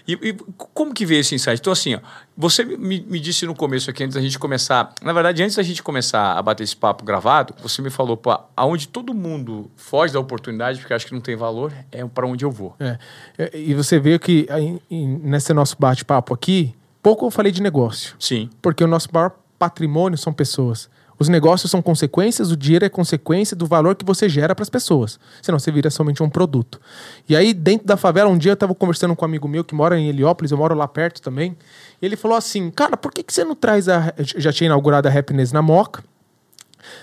E, 0.08 0.14
e, 0.14 0.32
como 0.56 0.94
que 0.94 1.04
veio 1.04 1.20
esse 1.20 1.34
insight? 1.34 1.60
Então, 1.60 1.70
assim, 1.70 1.96
ó, 1.96 2.00
você 2.34 2.64
me, 2.64 3.04
me 3.06 3.20
disse 3.20 3.44
no 3.44 3.54
começo 3.54 3.90
aqui, 3.90 4.02
antes 4.02 4.14
da 4.14 4.22
gente 4.22 4.38
começar... 4.38 4.94
Na 5.02 5.12
verdade, 5.12 5.42
antes 5.42 5.56
da 5.56 5.62
gente 5.62 5.82
começar 5.82 6.32
a 6.32 6.40
bater 6.40 6.64
esse 6.64 6.74
papo 6.74 7.04
gravado, 7.04 7.54
você 7.62 7.82
me 7.82 7.90
falou, 7.90 8.16
pô, 8.16 8.40
aonde 8.56 8.88
todo 8.88 9.12
mundo 9.12 9.70
foge 9.76 10.14
da 10.14 10.20
oportunidade, 10.20 10.78
porque 10.78 10.94
acha 10.94 11.04
que 11.04 11.12
não 11.12 11.20
tem 11.20 11.36
valor, 11.36 11.70
é 11.92 12.02
para 12.06 12.26
onde 12.26 12.42
eu 12.42 12.50
vou. 12.50 12.74
É. 12.80 12.98
é. 13.36 13.50
E 13.52 13.74
você 13.74 13.98
vê 13.98 14.18
que 14.18 14.46
aí, 14.48 14.80
nesse 14.90 15.52
nosso 15.52 15.76
bate-papo 15.78 16.32
aqui, 16.32 16.74
pouco 17.02 17.26
eu 17.26 17.30
falei 17.30 17.52
de 17.52 17.60
negócio. 17.60 18.16
Sim. 18.18 18.48
Porque 18.62 18.82
o 18.82 18.86
nosso 18.86 19.10
maior 19.12 19.32
patrimônio 19.58 20.16
são 20.16 20.32
pessoas. 20.32 20.88
Os 21.20 21.28
negócios 21.28 21.70
são 21.70 21.82
consequências, 21.82 22.50
o 22.50 22.56
dinheiro 22.56 22.82
é 22.82 22.88
consequência 22.88 23.54
do 23.54 23.66
valor 23.66 23.94
que 23.94 24.06
você 24.06 24.26
gera 24.26 24.54
para 24.54 24.62
as 24.62 24.70
pessoas. 24.70 25.20
Senão 25.42 25.58
você 25.58 25.70
vira 25.70 25.90
somente 25.90 26.22
um 26.22 26.30
produto. 26.30 26.80
E 27.28 27.36
aí, 27.36 27.52
dentro 27.52 27.86
da 27.86 27.94
favela, 27.94 28.30
um 28.30 28.38
dia 28.38 28.52
eu 28.52 28.54
estava 28.54 28.74
conversando 28.74 29.14
com 29.14 29.22
um 29.22 29.28
amigo 29.28 29.46
meu 29.46 29.62
que 29.62 29.74
mora 29.74 29.98
em 29.98 30.08
Heliópolis, 30.08 30.50
eu 30.50 30.56
moro 30.56 30.74
lá 30.74 30.88
perto 30.88 31.20
também. 31.20 31.54
E 32.00 32.06
ele 32.06 32.16
falou 32.16 32.38
assim: 32.38 32.70
Cara, 32.70 32.96
por 32.96 33.12
que, 33.12 33.22
que 33.22 33.34
você 33.34 33.44
não 33.44 33.54
traz 33.54 33.86
a. 33.86 34.14
Já 34.16 34.50
tinha 34.50 34.68
inaugurado 34.68 35.08
a 35.08 35.12
Happiness 35.12 35.52
na 35.52 35.60
Moca. 35.60 36.02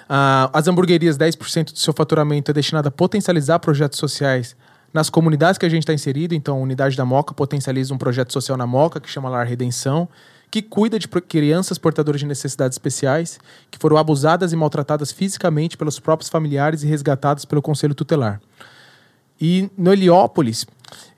Uh, 0.10 0.49
as 0.51 0.67
hamburguerias, 0.67 1.15
10% 1.15 1.73
do 1.73 1.77
seu 1.77 1.93
faturamento 1.93 2.49
é 2.49 2.53
destinado 2.56 2.88
a 2.88 2.91
potencializar 2.91 3.60
projetos 3.60 3.99
sociais 3.99 4.56
nas 4.91 5.12
comunidades 5.12 5.60
que 5.60 5.65
a 5.67 5.69
gente 5.69 5.84
está 5.84 5.93
inserido. 5.93 6.34
Então, 6.34 6.58
a 6.58 6.60
unidade 6.60 6.97
da 6.97 7.06
Moca 7.06 7.36
potencializa 7.36 7.93
um 7.93 7.99
projeto 7.99 8.34
social 8.34 8.58
na 8.58 8.65
Moca 8.65 8.99
que 8.99 9.08
chama 9.08 9.30
Lar 9.30 9.45
Redenção 9.45 10.10
que 10.49 10.62
cuida 10.62 10.97
de 10.97 11.07
crianças 11.07 11.77
portadoras 11.77 12.21
de 12.21 12.27
necessidades 12.27 12.75
especiais 12.75 13.39
que 13.69 13.77
foram 13.77 13.97
abusadas 13.97 14.53
e 14.53 14.55
maltratadas 14.55 15.12
fisicamente 15.12 15.77
pelos 15.77 15.99
próprios 15.99 16.29
familiares 16.29 16.83
e 16.83 16.88
resgatadas 16.88 17.45
pelo 17.45 17.62
Conselho 17.62 17.93
Tutelar. 17.93 18.41
E 19.39 19.69
no 19.77 19.93
Heliópolis, 19.93 20.65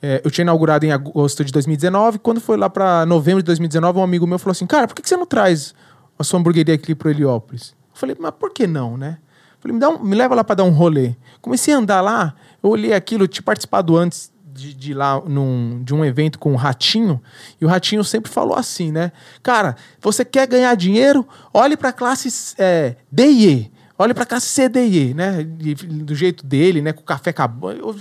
é, 0.02 0.22
eu 0.24 0.32
tinha 0.32 0.44
inaugurado 0.44 0.86
em 0.86 0.92
agosto 0.92 1.44
de 1.46 1.52
2019. 1.52 2.20
Quando 2.20 2.42
foi 2.42 2.58
lá 2.58 2.70
para 2.70 3.06
novembro 3.06 3.42
de 3.42 3.46
2019, 3.46 4.00
um 4.00 4.04
amigo 4.04 4.28
meu 4.28 4.40
falou 4.40 4.52
assim: 4.52 4.66
Cara, 4.66 4.88
por 4.88 4.96
que 4.96 5.08
você 5.08 5.16
não 5.16 5.26
traz 5.26 5.74
a 6.18 6.24
sua 6.24 6.40
hamburgueria 6.40 6.76
aqui 6.76 6.94
para 6.94 7.12
Heliópolis? 7.12 7.76
Eu 7.94 7.98
falei: 7.98 8.16
Mas 8.20 8.32
por 8.32 8.52
que 8.52 8.68
não, 8.68 8.98
né? 8.98 9.20
Falei: 9.60 9.74
me, 9.74 9.80
dá 9.80 9.90
um, 9.90 10.04
me 10.04 10.16
leva 10.16 10.36
lá 10.36 10.44
para 10.44 10.56
dar 10.56 10.64
um 10.64 10.72
rolê. 10.72 11.16
Comecei 11.42 11.74
a 11.74 11.78
andar 11.78 12.02
lá, 12.02 12.34
eu 12.62 12.70
olhei 12.70 12.94
aquilo, 12.94 13.24
eu 13.24 13.28
tinha 13.28 13.44
participado 13.44 13.96
antes 13.96 14.32
de, 14.54 14.74
de 14.74 14.94
lá 14.94 15.22
num, 15.22 15.82
de 15.84 15.94
um 15.94 16.04
evento 16.04 16.40
com 16.40 16.54
o 16.54 16.56
Ratinho, 16.56 17.22
e 17.60 17.66
o 17.66 17.68
Ratinho 17.68 18.04
sempre 18.04 18.32
falou 18.32 18.56
assim, 18.56 18.92
né? 18.92 19.12
Cara, 19.44 19.76
você 20.02 20.24
quer 20.26 20.48
ganhar 20.48 20.76
dinheiro? 20.76 21.28
Olhe 21.54 21.78
para 21.78 21.90
a 21.90 21.94
classe 21.94 22.56
é, 22.58 22.96
D 23.12 23.28
e 23.28 23.48
E. 23.48 23.72
Olhe 24.02 24.14
para 24.14 24.24
a 24.24 24.26
classe 24.26 24.48
C, 24.48 24.70
D 24.70 24.86
e 24.88 25.10
E, 25.10 25.14
né? 25.14 25.44
do 25.44 26.16
jeito 26.16 26.46
dele, 26.46 26.82
né? 26.82 26.94
Com 26.94 27.02
o 27.02 27.04
café 27.04 27.32
acabando. 27.32 27.94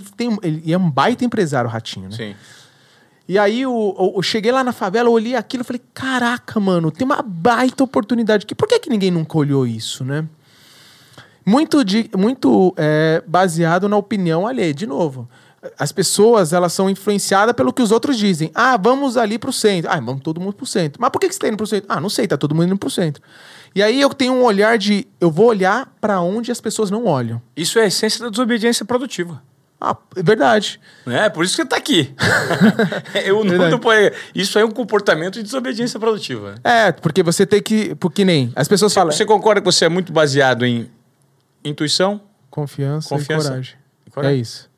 Ele 0.45 0.73
é 0.73 0.79
um 0.79 0.89
baita 0.89 1.25
empresário, 1.25 1.69
o 1.69 1.73
Ratinho, 1.73 2.09
né? 2.09 2.17
Sim. 2.17 2.35
E 3.29 3.37
aí 3.37 3.63
eu, 3.63 3.97
eu, 3.99 4.13
eu, 4.17 4.23
cheguei 4.23 4.51
lá 4.51 4.63
na 4.63 4.73
favela, 4.73 5.11
olhei 5.11 5.35
aquilo 5.35 5.63
e 5.63 5.65
falei, 5.65 5.83
caraca, 5.93 6.59
mano, 6.59 6.91
tem 6.91 7.05
uma 7.05 7.21
baita 7.21 7.83
oportunidade 7.83 8.45
aqui. 8.45 8.55
Por 8.55 8.67
que, 8.67 8.79
que 8.79 8.89
ninguém 8.89 9.11
nunca 9.11 9.37
olhou 9.37 9.67
isso, 9.67 10.05
né? 10.05 10.25
Muito, 11.45 11.85
de, 11.85 12.09
muito 12.17 12.73
é, 12.77 13.23
baseado 13.27 13.89
na 13.89 13.97
opinião 13.97 14.47
alheia. 14.47 14.73
De 14.73 14.87
novo, 14.87 15.29
as 15.79 15.91
pessoas 15.91 16.53
elas 16.53 16.73
são 16.73 16.89
influenciadas 16.89 17.55
pelo 17.55 17.73
que 17.73 17.83
os 17.83 17.91
outros 17.91 18.17
dizem. 18.17 18.51
Ah, 18.55 18.77
vamos 18.77 19.17
ali 19.17 19.39
pro 19.39 19.53
centro. 19.53 19.91
Ah, 19.91 20.01
vamos 20.01 20.23
todo 20.23 20.41
mundo 20.41 20.55
pro 20.55 20.67
centro. 20.67 21.01
Mas 21.01 21.11
por 21.11 21.19
que, 21.19 21.29
que 21.29 21.35
você 21.35 21.39
está 21.39 21.49
indo 21.49 21.57
pro 21.57 21.67
centro? 21.67 21.87
Ah, 21.89 22.01
não 22.01 22.09
sei, 22.09 22.27
tá 22.27 22.37
todo 22.37 22.55
mundo 22.55 22.67
indo 22.67 22.79
pro 22.79 22.91
centro. 22.91 23.23
E 23.75 23.83
aí 23.83 24.01
eu 24.01 24.11
tenho 24.11 24.35
um 24.35 24.45
olhar 24.45 24.79
de 24.79 25.07
eu 25.21 25.31
vou 25.31 25.47
olhar 25.47 25.93
para 26.01 26.21
onde 26.21 26.51
as 26.51 26.61
pessoas 26.61 26.91
não 26.91 27.07
olham. 27.07 27.43
Isso 27.57 27.79
é 27.79 27.83
a 27.83 27.87
essência 27.87 28.23
da 28.25 28.31
desobediência 28.31 28.85
produtiva. 28.85 29.43
Ah, 29.81 29.97
é 30.17 30.23
verdade. 30.23 30.81
É, 31.07 31.29
por 31.29 31.45
isso 31.45 31.55
que 31.55 31.63
você 31.63 31.69
tá 31.69 31.77
aqui. 31.77 32.13
eu 33.25 33.45
não, 33.45 33.81
isso 34.35 34.59
é 34.59 34.65
um 34.65 34.71
comportamento 34.71 35.35
de 35.35 35.43
desobediência 35.43 36.01
produtiva. 36.01 36.57
É, 36.65 36.91
porque 36.93 37.23
você 37.23 37.47
tem 37.47 37.63
que. 37.63 37.95
Porque 37.97 38.25
nem. 38.25 38.53
As 38.57 38.67
pessoas 38.67 38.93
você, 38.93 38.99
falam. 38.99 39.13
Você 39.13 39.25
concorda 39.25 39.61
que 39.61 39.65
você 39.65 39.85
é 39.85 39.89
muito 39.89 40.13
baseado 40.13 40.65
em 40.65 40.91
intuição? 41.65 42.21
Confiança, 42.51 43.09
confiança 43.09 43.47
e 43.47 43.51
coragem. 43.51 43.75
E 44.07 44.11
coragem. 44.11 44.37
É 44.37 44.41
isso. 44.41 44.69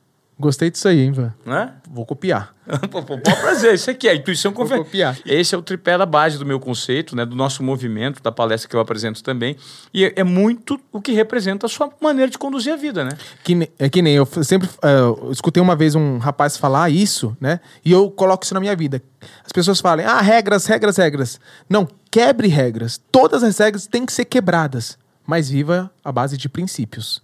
Gostei 0.41 0.71
disso 0.71 0.87
aí, 0.87 1.01
hein, 1.01 1.09
Ivan? 1.09 1.33
Né? 1.45 1.71
Vou 1.87 2.03
copiar. 2.03 2.55
Pode 2.89 3.21
prazer, 3.21 3.75
isso 3.75 3.91
aqui 3.91 4.07
é 4.07 4.15
intuição 4.15 4.51
confiança. 4.51 4.77
Vou 4.77 4.85
copiar. 4.85 5.15
Esse 5.23 5.53
é 5.53 5.57
o 5.57 5.61
tripé 5.61 5.95
da 5.99 6.05
base 6.05 6.39
do 6.39 6.45
meu 6.45 6.59
conceito, 6.59 7.15
né, 7.15 7.23
do 7.23 7.35
nosso 7.35 7.61
movimento, 7.61 8.23
da 8.23 8.31
palestra 8.31 8.67
que 8.67 8.75
eu 8.75 8.79
apresento 8.79 9.21
também. 9.21 9.55
E 9.93 10.05
é, 10.05 10.13
é 10.15 10.23
muito 10.23 10.81
o 10.91 10.99
que 10.99 11.11
representa 11.11 11.67
a 11.67 11.69
sua 11.69 11.91
maneira 12.01 12.31
de 12.31 12.39
conduzir 12.39 12.73
a 12.73 12.75
vida, 12.75 13.03
né? 13.03 13.11
Que, 13.43 13.69
é 13.77 13.87
que 13.87 14.01
nem 14.01 14.15
eu 14.15 14.25
sempre 14.25 14.67
uh, 14.67 15.21
eu 15.23 15.31
escutei 15.31 15.61
uma 15.61 15.75
vez 15.75 15.93
um 15.93 16.17
rapaz 16.17 16.57
falar 16.57 16.89
isso, 16.89 17.37
né? 17.39 17.59
E 17.85 17.91
eu 17.91 18.09
coloco 18.09 18.43
isso 18.43 18.55
na 18.55 18.59
minha 18.59 18.75
vida. 18.75 18.99
As 19.45 19.51
pessoas 19.51 19.79
falam, 19.79 20.07
ah, 20.07 20.21
regras, 20.21 20.65
regras, 20.65 20.97
regras. 20.97 21.39
Não, 21.69 21.87
quebre 22.09 22.47
regras. 22.47 22.99
Todas 23.11 23.43
as 23.43 23.59
regras 23.59 23.85
têm 23.85 24.07
que 24.07 24.13
ser 24.13 24.25
quebradas 24.25 24.97
mas 25.25 25.49
viva 25.49 25.91
a 26.03 26.11
base 26.11 26.37
de 26.37 26.49
princípios. 26.49 27.21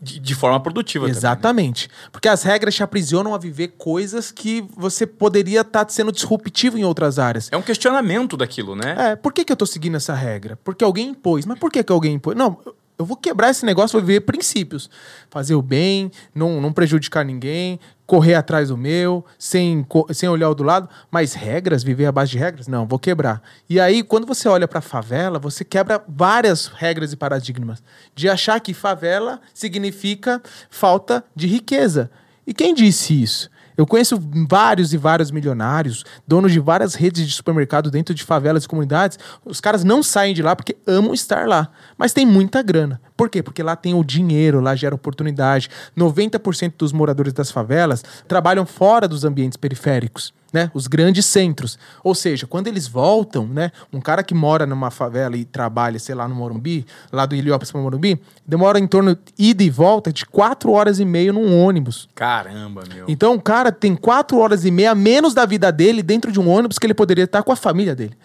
De, 0.00 0.18
de 0.18 0.34
forma 0.34 0.58
produtiva 0.60 1.08
Exatamente. 1.08 1.88
Também, 1.88 2.02
né? 2.04 2.08
Porque 2.12 2.28
as 2.28 2.42
regras 2.42 2.74
te 2.74 2.82
aprisionam 2.82 3.34
a 3.34 3.38
viver 3.38 3.74
coisas 3.78 4.30
que 4.30 4.64
você 4.76 5.06
poderia 5.06 5.60
estar 5.60 5.84
tá 5.84 5.92
sendo 5.92 6.12
disruptivo 6.12 6.78
em 6.78 6.84
outras 6.84 7.18
áreas. 7.18 7.48
É 7.52 7.56
um 7.56 7.62
questionamento 7.62 8.36
daquilo, 8.36 8.74
né? 8.74 9.12
É, 9.12 9.16
por 9.16 9.32
que, 9.32 9.44
que 9.44 9.52
eu 9.52 9.54
estou 9.54 9.66
seguindo 9.66 9.96
essa 9.96 10.14
regra? 10.14 10.58
Porque 10.64 10.84
alguém 10.84 11.08
impôs. 11.08 11.46
Mas 11.46 11.58
por 11.58 11.70
que, 11.70 11.82
que 11.82 11.92
alguém 11.92 12.14
impôs? 12.14 12.36
Não, 12.36 12.58
eu 12.98 13.04
vou 13.04 13.16
quebrar 13.16 13.50
esse 13.50 13.64
negócio, 13.64 13.98
vou 13.98 14.06
viver 14.06 14.20
princípios. 14.20 14.88
Fazer 15.30 15.54
o 15.54 15.62
bem, 15.62 16.10
não, 16.34 16.60
não 16.60 16.72
prejudicar 16.72 17.24
ninguém, 17.24 17.78
correr 18.06 18.34
atrás 18.34 18.68
do 18.68 18.76
meu, 18.76 19.24
sem, 19.38 19.84
sem 20.12 20.28
olhar 20.28 20.48
o 20.48 20.54
do 20.54 20.62
lado. 20.62 20.88
Mas 21.10 21.34
regras, 21.34 21.82
viver 21.82 22.10
base 22.12 22.30
de 22.30 22.38
regras? 22.38 22.68
Não, 22.68 22.86
vou 22.86 22.98
quebrar. 22.98 23.42
E 23.68 23.80
aí, 23.80 24.02
quando 24.02 24.26
você 24.26 24.48
olha 24.48 24.68
para 24.68 24.78
a 24.78 24.82
favela, 24.82 25.38
você 25.38 25.64
quebra 25.64 26.02
várias 26.08 26.66
regras 26.66 27.12
e 27.12 27.16
paradigmas. 27.16 27.82
De 28.14 28.28
achar 28.28 28.60
que 28.60 28.72
favela 28.72 29.40
significa 29.52 30.40
falta 30.70 31.24
de 31.34 31.46
riqueza. 31.46 32.10
E 32.46 32.54
quem 32.54 32.72
disse 32.72 33.20
isso? 33.20 33.50
Eu 33.76 33.86
conheço 33.86 34.18
vários 34.48 34.92
e 34.92 34.96
vários 34.96 35.30
milionários, 35.30 36.04
donos 36.26 36.52
de 36.52 36.60
várias 36.60 36.94
redes 36.94 37.26
de 37.26 37.32
supermercado 37.32 37.90
dentro 37.90 38.14
de 38.14 38.24
favelas 38.24 38.64
e 38.64 38.68
comunidades. 38.68 39.18
Os 39.44 39.60
caras 39.60 39.84
não 39.84 40.02
saem 40.02 40.34
de 40.34 40.42
lá 40.42 40.56
porque 40.56 40.76
amam 40.86 41.12
estar 41.12 41.46
lá, 41.46 41.68
mas 41.98 42.12
tem 42.12 42.24
muita 42.24 42.62
grana. 42.62 43.00
Por 43.16 43.28
quê? 43.28 43.42
Porque 43.42 43.62
lá 43.62 43.76
tem 43.76 43.94
o 43.94 44.04
dinheiro, 44.04 44.60
lá 44.60 44.74
gera 44.74 44.94
oportunidade. 44.94 45.68
90% 45.96 46.74
dos 46.78 46.92
moradores 46.92 47.32
das 47.32 47.50
favelas 47.50 48.02
trabalham 48.26 48.64
fora 48.64 49.06
dos 49.06 49.24
ambientes 49.24 49.56
periféricos 49.56 50.32
né? 50.56 50.70
Os 50.72 50.86
grandes 50.86 51.26
centros. 51.26 51.78
Ou 52.02 52.14
seja, 52.14 52.46
quando 52.46 52.66
eles 52.66 52.88
voltam, 52.88 53.46
né? 53.46 53.70
Um 53.92 54.00
cara 54.00 54.22
que 54.22 54.32
mora 54.32 54.64
numa 54.64 54.90
favela 54.90 55.36
e 55.36 55.44
trabalha, 55.44 55.98
sei 55.98 56.14
lá, 56.14 56.26
no 56.26 56.34
Morumbi, 56.34 56.86
lá 57.12 57.26
do 57.26 57.34
Heliópolis 57.34 57.70
para 57.70 57.82
Morumbi, 57.82 58.18
demora 58.46 58.78
em 58.78 58.86
torno 58.86 59.18
ida 59.38 59.62
e 59.62 59.68
volta 59.68 60.10
de 60.10 60.24
quatro 60.24 60.72
horas 60.72 60.98
e 60.98 61.04
meia 61.04 61.30
num 61.30 61.62
ônibus. 61.62 62.08
Caramba, 62.14 62.84
meu. 62.90 63.04
Então 63.06 63.34
o 63.34 63.40
cara 63.40 63.70
tem 63.70 63.94
quatro 63.94 64.38
horas 64.38 64.64
e 64.64 64.70
meia 64.70 64.94
menos 64.94 65.34
da 65.34 65.44
vida 65.44 65.70
dele 65.70 66.02
dentro 66.02 66.32
de 66.32 66.40
um 66.40 66.48
ônibus 66.48 66.78
que 66.78 66.86
ele 66.86 66.94
poderia 66.94 67.24
estar 67.24 67.42
com 67.42 67.52
a 67.52 67.56
família 67.56 67.94
dele. 67.94 68.16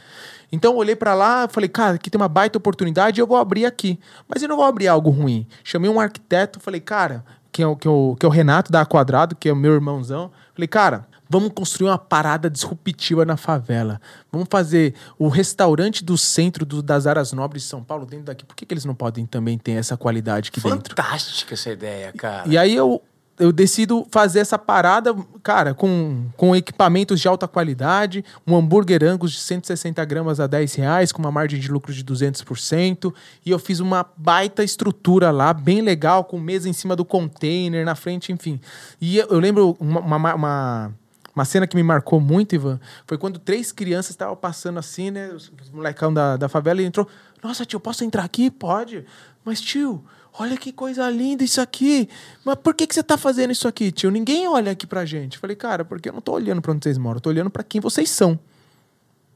Então 0.54 0.72
eu 0.72 0.78
olhei 0.78 0.96
para 0.96 1.14
lá, 1.14 1.50
falei, 1.50 1.68
cara, 1.68 1.96
aqui 1.96 2.10
tem 2.10 2.20
uma 2.20 2.30
baita 2.30 2.58
oportunidade, 2.58 3.20
eu 3.20 3.28
vou 3.28 3.38
abrir 3.38 3.66
aqui. 3.66 4.00
Mas 4.26 4.42
eu 4.42 4.48
não 4.48 4.56
vou 4.56 4.66
abrir 4.66 4.88
algo 4.88 5.10
ruim. 5.10 5.46
Chamei 5.66 5.90
um 5.90 6.00
arquiteto, 6.00 6.62
falei, 6.62 6.80
cara, 6.80 7.26
que 7.52 7.62
é 7.62 7.68
o, 7.68 7.76
que 7.76 7.88
é 7.88 7.92
o, 7.92 8.16
que 8.18 8.26
é 8.26 8.30
o 8.30 8.32
Renato 8.32 8.72
da 8.72 8.86
Quadrado, 8.86 9.36
que 9.36 9.50
é 9.50 9.54
o 9.54 9.56
meu 9.56 9.74
irmãozão. 9.74 10.32
Falei, 10.54 10.68
cara, 10.68 11.08
Vamos 11.32 11.54
construir 11.56 11.88
uma 11.88 11.98
parada 11.98 12.50
disruptiva 12.50 13.24
na 13.24 13.38
favela. 13.38 14.02
Vamos 14.30 14.50
fazer 14.52 14.94
o 15.18 15.30
restaurante 15.30 16.04
do 16.04 16.18
centro 16.18 16.66
do, 16.66 16.84
das 16.84 17.08
áreas 17.08 17.32
nobres 17.32 17.64
de 17.64 17.70
São 17.70 17.82
Paulo 17.82 18.06
dentro 18.06 18.26
daqui. 18.26 18.44
Por 18.44 18.54
que, 18.54 18.66
que 18.66 18.74
eles 18.74 18.84
não 18.84 18.94
podem 18.94 19.26
também 19.26 19.58
ter 19.58 19.72
essa 19.72 19.96
qualidade 19.96 20.50
aqui 20.50 20.60
Fantástica 20.60 20.90
dentro? 20.90 21.04
Fantástica 21.04 21.54
essa 21.54 21.70
ideia, 21.70 22.12
cara. 22.12 22.46
E, 22.50 22.52
e 22.52 22.58
aí 22.58 22.76
eu, 22.76 23.02
eu 23.40 23.54
decido 23.54 24.06
fazer 24.12 24.40
essa 24.40 24.60
parada, 24.60 25.16
cara, 25.42 25.74
com, 25.74 26.26
com 26.36 26.54
equipamentos 26.54 27.22
de 27.22 27.30
alta 27.30 27.48
qualidade, 27.48 28.26
um 28.46 28.54
hambúrguer 28.54 29.02
Angus 29.02 29.32
de 29.32 29.40
160 29.40 30.04
gramas 30.04 30.42
a 30.42 30.48
10 30.48 30.76
reais, 30.76 31.14
com 31.14 31.20
uma 31.20 31.32
margem 31.32 31.62
de 31.62 31.72
lucro 31.72 31.94
de 31.94 32.04
200%. 32.04 33.14
E 33.46 33.52
eu 33.52 33.58
fiz 33.58 33.80
uma 33.80 34.06
baita 34.18 34.66
estrutura 34.66 35.32
lá, 35.32 35.54
bem 35.54 35.80
legal, 35.80 36.26
com 36.26 36.38
mesa 36.38 36.68
em 36.68 36.74
cima 36.74 36.94
do 36.94 37.06
container, 37.06 37.86
na 37.86 37.96
frente, 37.96 38.34
enfim. 38.34 38.60
E 39.00 39.18
eu, 39.18 39.28
eu 39.30 39.40
lembro 39.40 39.78
uma, 39.80 40.02
uma, 40.02 40.36
uma 40.36 41.01
uma 41.36 41.46
cena 41.46 41.66
que 41.66 41.76
me 41.76 41.84
marcou 41.84 42.20
muito, 42.20 42.56
Ivan, 42.56 42.80
foi 43.06 43.18
quando 43.18 43.40
três 43.40 43.72
crianças 43.72 44.12
estavam 44.12 44.36
passando 44.36 44.80
assim, 44.80 45.12
né? 45.12 45.30
Os, 45.30 45.52
molecão 45.72 46.14
da, 46.14 46.38
da 46.38 46.50
favela 46.50 46.82
e 46.82 46.86
entrou. 46.86 47.08
Nossa, 47.42 47.66
tio, 47.66 47.80
posso 47.80 48.04
entrar 48.04 48.24
aqui? 48.24 48.52
Pode. 48.52 49.06
Mas, 49.44 49.62
tio, 49.62 50.04
olha 50.38 50.58
que 50.58 50.72
coisa 50.72 51.10
linda 51.10 51.44
isso 51.44 51.62
aqui. 51.62 52.10
Mas 52.44 52.56
por 52.56 52.74
que, 52.74 52.86
que 52.86 52.94
você 52.94 53.02
tá 53.02 53.18
fazendo 53.18 53.52
isso 53.52 53.68
aqui, 53.68 53.92
tio? 53.92 54.12
Ninguém 54.12 54.48
olha 54.48 54.72
aqui 54.72 54.86
pra 54.86 55.06
gente. 55.06 55.38
Falei, 55.38 55.56
cara, 55.56 55.86
porque 55.86 56.10
eu 56.10 56.14
não 56.14 56.22
tô 56.22 56.34
olhando 56.34 56.62
pra 56.62 56.72
onde 56.72 56.84
vocês 56.84 56.98
moram, 56.98 57.18
eu 57.18 57.22
tô 57.22 57.30
olhando 57.30 57.50
para 57.50 57.64
quem 57.64 57.80
vocês 57.80 58.10
são. 58.10 58.40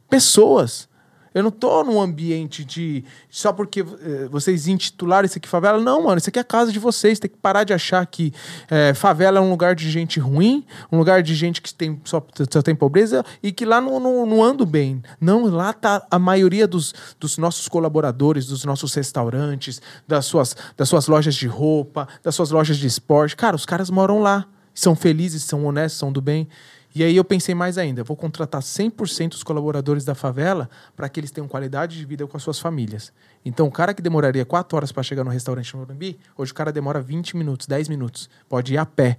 Pessoas. 0.09 0.87
Eu 1.35 1.43
não 1.43 1.51
tô 1.51 1.83
num 1.83 2.01
ambiente 2.01 2.63
de. 2.63 3.03
Só 3.29 3.51
porque 3.51 3.81
eh, 3.81 4.29
vocês 4.31 4.69
intitularam 4.69 5.25
isso 5.25 5.37
aqui 5.37 5.49
favela. 5.49 5.81
Não, 5.81 6.03
mano, 6.03 6.17
isso 6.17 6.29
aqui 6.29 6.39
é 6.39 6.41
a 6.41 6.45
casa 6.45 6.71
de 6.71 6.79
vocês. 6.79 7.19
Tem 7.19 7.29
que 7.29 7.35
parar 7.35 7.65
de 7.65 7.73
achar 7.73 8.05
que 8.05 8.33
eh, 8.71 8.93
favela 8.93 9.39
é 9.39 9.41
um 9.41 9.49
lugar 9.49 9.75
de 9.75 9.91
gente 9.91 10.17
ruim, 10.17 10.65
um 10.89 10.97
lugar 10.97 11.21
de 11.21 11.35
gente 11.35 11.61
que 11.61 11.73
tem, 11.73 11.99
só, 12.05 12.25
só 12.49 12.61
tem 12.61 12.73
pobreza 12.73 13.25
e 13.43 13.51
que 13.51 13.65
lá 13.65 13.81
não, 13.81 13.99
não, 13.99 14.25
não 14.25 14.41
ando 14.41 14.65
bem. 14.65 15.03
Não, 15.19 15.45
lá 15.47 15.73
tá 15.73 16.07
a 16.09 16.17
maioria 16.17 16.65
dos, 16.65 16.93
dos 17.19 17.37
nossos 17.37 17.67
colaboradores, 17.67 18.45
dos 18.45 18.63
nossos 18.63 18.93
restaurantes, 18.93 19.81
das 20.07 20.25
suas, 20.25 20.55
das 20.77 20.87
suas 20.87 21.07
lojas 21.07 21.35
de 21.35 21.47
roupa, 21.47 22.07
das 22.23 22.33
suas 22.33 22.49
lojas 22.49 22.77
de 22.77 22.87
esporte. 22.87 23.35
Cara, 23.35 23.57
os 23.57 23.65
caras 23.65 23.89
moram 23.89 24.21
lá. 24.21 24.45
São 24.73 24.95
felizes, 24.95 25.43
são 25.43 25.65
honestos, 25.65 25.99
são 25.99 26.11
do 26.11 26.21
bem. 26.21 26.47
E 26.95 27.03
aí 27.03 27.17
eu 27.17 27.25
pensei 27.25 27.53
mais 27.53 27.77
ainda, 27.77 28.05
vou 28.05 28.15
contratar 28.15 28.61
100% 28.61 29.31
dos 29.31 29.43
colaboradores 29.43 30.05
da 30.05 30.15
favela 30.15 30.69
para 30.95 31.09
que 31.09 31.19
eles 31.19 31.29
tenham 31.29 31.45
qualidade 31.45 31.97
de 31.97 32.05
vida 32.05 32.25
com 32.25 32.37
as 32.37 32.41
suas 32.41 32.57
famílias. 32.57 33.11
Então, 33.43 33.67
o 33.67 33.71
cara 33.71 33.93
que 33.93 34.01
demoraria 34.01 34.45
4 34.45 34.77
horas 34.77 34.93
para 34.93 35.03
chegar 35.03 35.25
no 35.25 35.29
restaurante 35.29 35.73
no 35.73 35.81
Morumbi, 35.81 36.17
hoje 36.37 36.53
o 36.53 36.55
cara 36.55 36.71
demora 36.71 37.01
20 37.01 37.35
minutos, 37.35 37.67
10 37.67 37.89
minutos. 37.89 38.29
Pode 38.47 38.73
ir 38.73 38.77
a 38.77 38.85
pé 38.85 39.17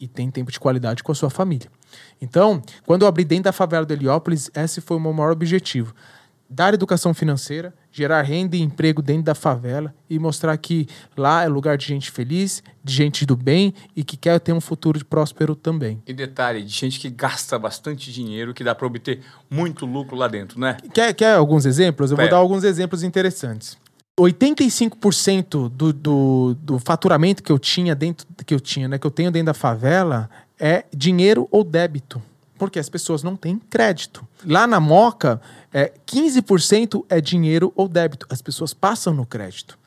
e 0.00 0.08
tem 0.08 0.30
tempo 0.30 0.50
de 0.50 0.58
qualidade 0.58 1.04
com 1.04 1.12
a 1.12 1.14
sua 1.14 1.28
família. 1.28 1.70
Então, 2.22 2.62
quando 2.86 3.02
eu 3.02 3.08
abri 3.08 3.22
dentro 3.22 3.44
da 3.44 3.52
favela 3.52 3.84
do 3.84 3.92
Heliópolis, 3.92 4.50
esse 4.54 4.80
foi 4.80 4.96
o 4.96 5.00
meu 5.00 5.12
maior 5.12 5.32
objetivo 5.32 5.94
dar 6.50 6.74
educação 6.74 7.14
financeira, 7.14 7.72
gerar 7.92 8.22
renda 8.22 8.56
e 8.56 8.60
emprego 8.60 9.00
dentro 9.00 9.22
da 9.22 9.34
favela 9.36 9.94
e 10.08 10.18
mostrar 10.18 10.56
que 10.56 10.88
lá 11.16 11.44
é 11.44 11.48
lugar 11.48 11.78
de 11.78 11.86
gente 11.86 12.10
feliz, 12.10 12.60
de 12.82 12.92
gente 12.92 13.24
do 13.24 13.36
bem 13.36 13.72
e 13.94 14.02
que 14.02 14.16
quer 14.16 14.40
ter 14.40 14.52
um 14.52 14.60
futuro 14.60 15.02
próspero 15.04 15.54
também. 15.54 16.02
E 16.06 16.12
detalhe, 16.12 16.62
de 16.62 16.72
gente 16.72 16.98
que 16.98 17.08
gasta 17.08 17.56
bastante 17.56 18.12
dinheiro, 18.12 18.52
que 18.52 18.64
dá 18.64 18.74
para 18.74 18.86
obter 18.86 19.20
muito 19.48 19.86
lucro 19.86 20.16
lá 20.16 20.26
dentro, 20.26 20.58
né? 20.58 20.76
Quer, 20.92 21.14
quer 21.14 21.34
alguns 21.34 21.64
exemplos? 21.64 22.10
Eu 22.10 22.16
vou 22.16 22.28
dar 22.28 22.36
alguns 22.36 22.64
exemplos 22.64 23.04
interessantes. 23.04 23.78
85% 24.18 25.68
do, 25.68 25.92
do, 25.92 26.56
do 26.60 26.78
faturamento 26.78 27.42
que 27.42 27.52
eu 27.52 27.58
tinha 27.58 27.94
dentro 27.94 28.26
que 28.44 28.52
eu 28.52 28.60
tinha, 28.60 28.88
né, 28.88 28.98
que 28.98 29.06
eu 29.06 29.10
tenho 29.10 29.30
dentro 29.30 29.46
da 29.46 29.54
favela 29.54 30.28
é 30.58 30.84
dinheiro 30.94 31.48
ou 31.50 31.64
débito 31.64 32.20
porque 32.60 32.78
as 32.78 32.90
pessoas 32.90 33.22
não 33.22 33.36
têm 33.36 33.58
crédito. 33.58 34.22
Lá 34.44 34.66
na 34.66 34.78
Moca, 34.78 35.40
é, 35.72 35.90
15% 36.06 37.06
é 37.08 37.18
dinheiro 37.18 37.72
ou 37.74 37.88
débito. 37.88 38.26
As 38.28 38.42
pessoas 38.42 38.74
passam 38.74 39.14
no 39.14 39.24
crédito. 39.24 39.78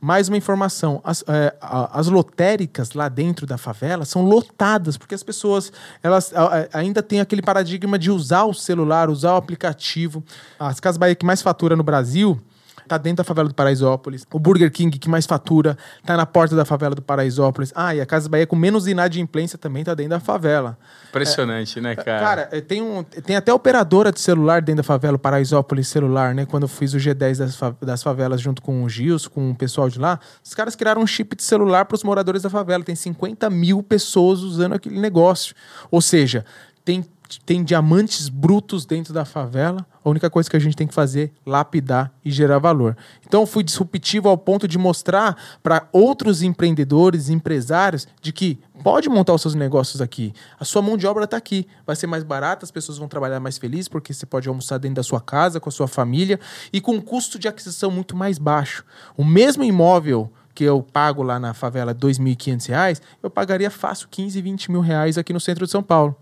Mais 0.00 0.28
uma 0.28 0.38
informação: 0.38 0.98
as, 1.04 1.22
é, 1.28 1.54
as 1.60 2.08
lotéricas 2.08 2.94
lá 2.94 3.10
dentro 3.10 3.46
da 3.46 3.58
favela 3.58 4.06
são 4.06 4.24
lotadas, 4.24 4.96
porque 4.96 5.14
as 5.14 5.22
pessoas 5.22 5.70
elas 6.02 6.32
ainda 6.72 7.02
têm 7.02 7.20
aquele 7.20 7.42
paradigma 7.42 7.98
de 7.98 8.10
usar 8.10 8.44
o 8.44 8.54
celular, 8.54 9.10
usar 9.10 9.34
o 9.34 9.36
aplicativo. 9.36 10.24
As 10.58 10.80
Casas 10.80 10.96
Bahia 10.96 11.14
que 11.14 11.26
mais 11.26 11.42
fatura 11.42 11.76
no 11.76 11.82
Brasil 11.82 12.40
tá 12.86 12.98
dentro 12.98 13.18
da 13.18 13.24
favela 13.24 13.48
do 13.48 13.54
Paraisópolis. 13.54 14.26
O 14.32 14.38
Burger 14.38 14.70
King, 14.70 14.98
que 14.98 15.08
mais 15.08 15.26
fatura, 15.26 15.76
tá 16.04 16.16
na 16.16 16.26
porta 16.26 16.54
da 16.56 16.64
favela 16.64 16.94
do 16.94 17.02
Paraisópolis. 17.02 17.72
Ah, 17.74 17.94
e 17.94 18.00
a 18.00 18.06
Casa 18.06 18.28
Bahia 18.28 18.46
com 18.46 18.56
menos 18.56 18.86
inadimplência 18.86 19.58
também 19.58 19.84
tá 19.84 19.94
dentro 19.94 20.10
da 20.10 20.20
favela. 20.20 20.78
Impressionante, 21.08 21.78
é, 21.78 21.82
né, 21.82 21.96
cara? 21.96 22.20
Cara, 22.20 22.48
é, 22.52 22.60
tem, 22.60 22.82
um, 22.82 23.02
tem 23.02 23.36
até 23.36 23.52
operadora 23.52 24.12
de 24.12 24.20
celular 24.20 24.60
dentro 24.62 24.82
da 24.82 24.86
favela, 24.86 25.16
o 25.16 25.18
Paraisópolis 25.18 25.88
Celular, 25.88 26.34
né? 26.34 26.46
Quando 26.46 26.64
eu 26.64 26.68
fiz 26.68 26.94
o 26.94 26.98
G10 26.98 27.38
das, 27.38 27.60
das 27.80 28.02
favelas 28.02 28.40
junto 28.40 28.62
com 28.62 28.82
o 28.84 28.88
Gils, 28.88 29.26
com 29.26 29.50
o 29.50 29.54
pessoal 29.54 29.88
de 29.88 29.98
lá, 29.98 30.18
os 30.44 30.54
caras 30.54 30.74
criaram 30.74 31.02
um 31.02 31.06
chip 31.06 31.36
de 31.36 31.42
celular 31.42 31.84
para 31.84 31.94
os 31.94 32.02
moradores 32.02 32.42
da 32.42 32.50
favela. 32.50 32.82
Tem 32.82 32.94
50 32.94 33.48
mil 33.50 33.82
pessoas 33.82 34.40
usando 34.40 34.74
aquele 34.74 34.98
negócio. 34.98 35.54
Ou 35.90 36.00
seja, 36.00 36.44
tem 36.84 37.04
tem 37.44 37.62
diamantes 37.62 38.28
brutos 38.28 38.84
dentro 38.84 39.12
da 39.12 39.24
favela. 39.24 39.86
A 40.04 40.10
única 40.10 40.28
coisa 40.28 40.50
que 40.50 40.56
a 40.56 40.60
gente 40.60 40.76
tem 40.76 40.86
que 40.86 40.94
fazer 40.94 41.32
é 41.46 41.50
lapidar 41.50 42.12
e 42.24 42.30
gerar 42.30 42.58
valor. 42.58 42.96
Então, 43.26 43.46
fui 43.46 43.62
disruptivo 43.62 44.28
ao 44.28 44.36
ponto 44.36 44.66
de 44.66 44.78
mostrar 44.78 45.36
para 45.62 45.86
outros 45.92 46.42
empreendedores, 46.42 47.28
empresários, 47.28 48.06
de 48.20 48.32
que 48.32 48.58
pode 48.82 49.08
montar 49.08 49.34
os 49.34 49.42
seus 49.42 49.54
negócios 49.54 50.00
aqui. 50.00 50.32
A 50.58 50.64
sua 50.64 50.82
mão 50.82 50.96
de 50.96 51.06
obra 51.06 51.24
está 51.24 51.36
aqui. 51.36 51.66
Vai 51.86 51.94
ser 51.94 52.06
mais 52.06 52.24
barata, 52.24 52.64
as 52.64 52.70
pessoas 52.70 52.98
vão 52.98 53.08
trabalhar 53.08 53.38
mais 53.38 53.58
felizes, 53.58 53.88
porque 53.88 54.12
você 54.12 54.26
pode 54.26 54.48
almoçar 54.48 54.78
dentro 54.78 54.96
da 54.96 55.02
sua 55.02 55.20
casa, 55.20 55.60
com 55.60 55.68
a 55.68 55.72
sua 55.72 55.86
família, 55.86 56.40
e 56.72 56.80
com 56.80 56.92
um 56.92 57.00
custo 57.00 57.38
de 57.38 57.46
aquisição 57.48 57.90
muito 57.90 58.16
mais 58.16 58.38
baixo. 58.38 58.84
O 59.16 59.24
mesmo 59.24 59.62
imóvel 59.62 60.30
que 60.54 60.64
eu 60.64 60.82
pago 60.82 61.22
lá 61.22 61.38
na 61.38 61.54
favela 61.54 61.92
R$ 61.92 61.98
2.500, 61.98 63.00
eu 63.22 63.30
pagaria 63.30 63.70
fácil 63.70 64.08
15, 64.10 64.40
20 64.40 64.70
mil 64.70 64.80
reais 64.80 65.16
aqui 65.16 65.32
no 65.32 65.40
centro 65.40 65.64
de 65.64 65.70
São 65.70 65.82
Paulo 65.82 66.16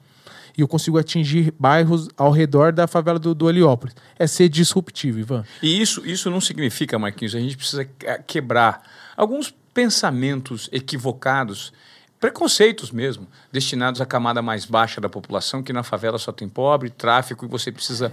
e 0.56 0.60
eu 0.60 0.68
consigo 0.68 0.98
atingir 0.98 1.52
bairros 1.58 2.08
ao 2.16 2.30
redor 2.30 2.72
da 2.72 2.86
favela 2.86 3.18
do, 3.18 3.34
do 3.34 3.48
Heliópolis. 3.48 3.94
É 4.18 4.26
ser 4.26 4.48
disruptivo, 4.48 5.18
Ivan. 5.18 5.44
E 5.62 5.80
isso, 5.80 6.04
isso 6.06 6.30
não 6.30 6.40
significa, 6.40 6.98
Marquinhos, 6.98 7.34
a 7.34 7.40
gente 7.40 7.56
precisa 7.56 7.84
quebrar 8.26 8.82
alguns 9.16 9.54
pensamentos 9.72 10.68
equivocados 10.72 11.72
preconceitos 12.20 12.92
mesmo, 12.92 13.26
destinados 13.50 13.98
à 14.00 14.06
camada 14.06 14.42
mais 14.42 14.66
baixa 14.66 15.00
da 15.00 15.08
população, 15.08 15.62
que 15.62 15.72
na 15.72 15.82
favela 15.82 16.18
só 16.18 16.30
tem 16.30 16.46
pobre, 16.46 16.90
tráfico, 16.90 17.46
e 17.46 17.48
você 17.48 17.72
precisa 17.72 18.12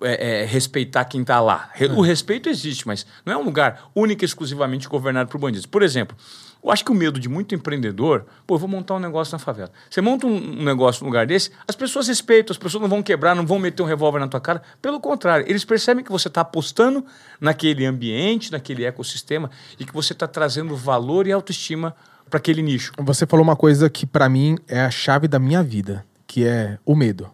é, 0.00 0.42
é, 0.42 0.44
respeitar 0.44 1.04
quem 1.04 1.22
está 1.22 1.40
lá. 1.40 1.68
O 1.96 2.00
respeito 2.00 2.48
existe, 2.48 2.86
mas 2.86 3.04
não 3.26 3.32
é 3.32 3.36
um 3.36 3.42
lugar 3.42 3.90
único 3.96 4.22
e 4.22 4.26
exclusivamente 4.26 4.88
governado 4.88 5.28
por 5.28 5.38
bandidos. 5.40 5.66
Por 5.66 5.82
exemplo, 5.82 6.16
Eu 6.62 6.72
acho 6.72 6.84
que 6.84 6.90
o 6.90 6.94
medo 6.94 7.20
de 7.20 7.28
muito 7.28 7.54
empreendedor, 7.54 8.26
pô, 8.46 8.54
eu 8.56 8.58
vou 8.58 8.68
montar 8.68 8.94
um 8.94 8.98
negócio 8.98 9.32
na 9.32 9.38
favela. 9.38 9.70
Você 9.88 10.00
monta 10.00 10.26
um, 10.26 10.60
um 10.60 10.64
negócio 10.64 11.02
num 11.02 11.08
lugar 11.08 11.26
desse, 11.26 11.52
as 11.66 11.76
pessoas 11.76 12.08
respeitam, 12.08 12.52
as 12.52 12.58
pessoas 12.58 12.82
não 12.82 12.88
vão 12.88 13.02
quebrar, 13.02 13.34
não 13.34 13.46
vão 13.46 13.58
meter 13.58 13.82
um 13.82 13.86
revólver 13.86 14.18
na 14.18 14.26
tua 14.26 14.40
cara. 14.40 14.60
Pelo 14.82 14.98
contrário, 14.98 15.46
eles 15.48 15.64
percebem 15.64 16.04
que 16.04 16.10
você 16.10 16.26
está 16.26 16.40
apostando 16.40 17.04
naquele 17.40 17.86
ambiente, 17.86 18.50
naquele 18.50 18.84
ecossistema 18.84 19.50
e 19.78 19.84
que 19.84 19.92
você 19.92 20.12
está 20.12 20.26
trazendo 20.26 20.74
valor 20.74 21.26
e 21.26 21.32
autoestima 21.32 21.94
para 22.28 22.38
aquele 22.38 22.62
nicho. 22.62 22.92
Você 22.98 23.26
falou 23.26 23.44
uma 23.44 23.56
coisa 23.56 23.88
que 23.90 24.06
para 24.06 24.28
mim 24.28 24.56
é 24.68 24.80
a 24.80 24.90
chave 24.90 25.26
da 25.28 25.38
minha 25.38 25.62
vida, 25.62 26.04
que 26.26 26.46
é 26.46 26.78
o 26.84 26.94
medo. 26.94 27.30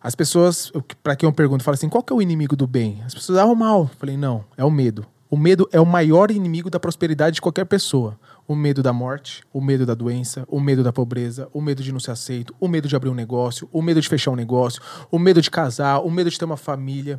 As 0.00 0.14
pessoas, 0.14 0.72
para 1.02 1.16
quem 1.16 1.26
eu 1.28 1.32
pergunto, 1.32 1.64
falam 1.64 1.74
assim: 1.74 1.88
qual 1.88 2.02
que 2.02 2.12
é 2.12 2.16
o 2.16 2.22
inimigo 2.22 2.54
do 2.54 2.66
bem? 2.66 3.02
As 3.04 3.14
pessoas, 3.14 3.38
ah, 3.38 3.44
o 3.44 3.56
mal. 3.56 3.82
Eu 3.82 3.90
falei, 3.98 4.16
não, 4.16 4.44
é 4.56 4.64
o 4.64 4.70
medo. 4.70 5.04
O 5.28 5.36
medo 5.36 5.68
é 5.72 5.80
o 5.80 5.86
maior 5.86 6.30
inimigo 6.30 6.70
da 6.70 6.78
prosperidade 6.78 7.34
de 7.34 7.40
qualquer 7.40 7.64
pessoa. 7.64 8.18
O 8.48 8.54
medo 8.54 8.82
da 8.82 8.92
morte, 8.92 9.42
o 9.52 9.60
medo 9.60 9.84
da 9.84 9.94
doença, 9.94 10.44
o 10.48 10.60
medo 10.60 10.82
da 10.82 10.92
pobreza, 10.92 11.48
o 11.52 11.60
medo 11.60 11.82
de 11.82 11.92
não 11.92 11.98
ser 11.98 12.12
aceito, 12.12 12.54
o 12.60 12.68
medo 12.68 12.86
de 12.86 12.94
abrir 12.94 13.10
um 13.10 13.14
negócio, 13.14 13.68
o 13.72 13.82
medo 13.82 14.00
de 14.00 14.08
fechar 14.08 14.30
um 14.30 14.36
negócio, 14.36 14.80
o 15.10 15.18
medo 15.18 15.42
de 15.42 15.50
casar, 15.50 15.98
o 15.98 16.10
medo 16.10 16.30
de 16.30 16.38
ter 16.38 16.44
uma 16.44 16.56
família. 16.56 17.18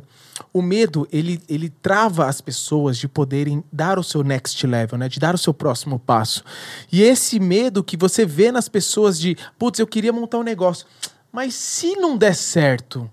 O 0.52 0.62
medo, 0.62 1.06
ele, 1.12 1.42
ele 1.48 1.68
trava 1.68 2.26
as 2.26 2.40
pessoas 2.40 2.96
de 2.96 3.06
poderem 3.06 3.62
dar 3.70 3.98
o 3.98 4.02
seu 4.02 4.24
next 4.24 4.66
level, 4.66 4.98
né? 4.98 5.08
De 5.08 5.20
dar 5.20 5.34
o 5.34 5.38
seu 5.38 5.52
próximo 5.52 5.98
passo. 5.98 6.42
E 6.90 7.02
esse 7.02 7.38
medo 7.38 7.84
que 7.84 7.96
você 7.96 8.24
vê 8.24 8.50
nas 8.50 8.68
pessoas 8.68 9.18
de, 9.18 9.36
putz, 9.58 9.78
eu 9.78 9.86
queria 9.86 10.12
montar 10.12 10.38
um 10.38 10.42
negócio, 10.42 10.86
mas 11.30 11.54
se 11.54 11.94
não 11.96 12.16
der 12.16 12.34
certo, 12.34 13.10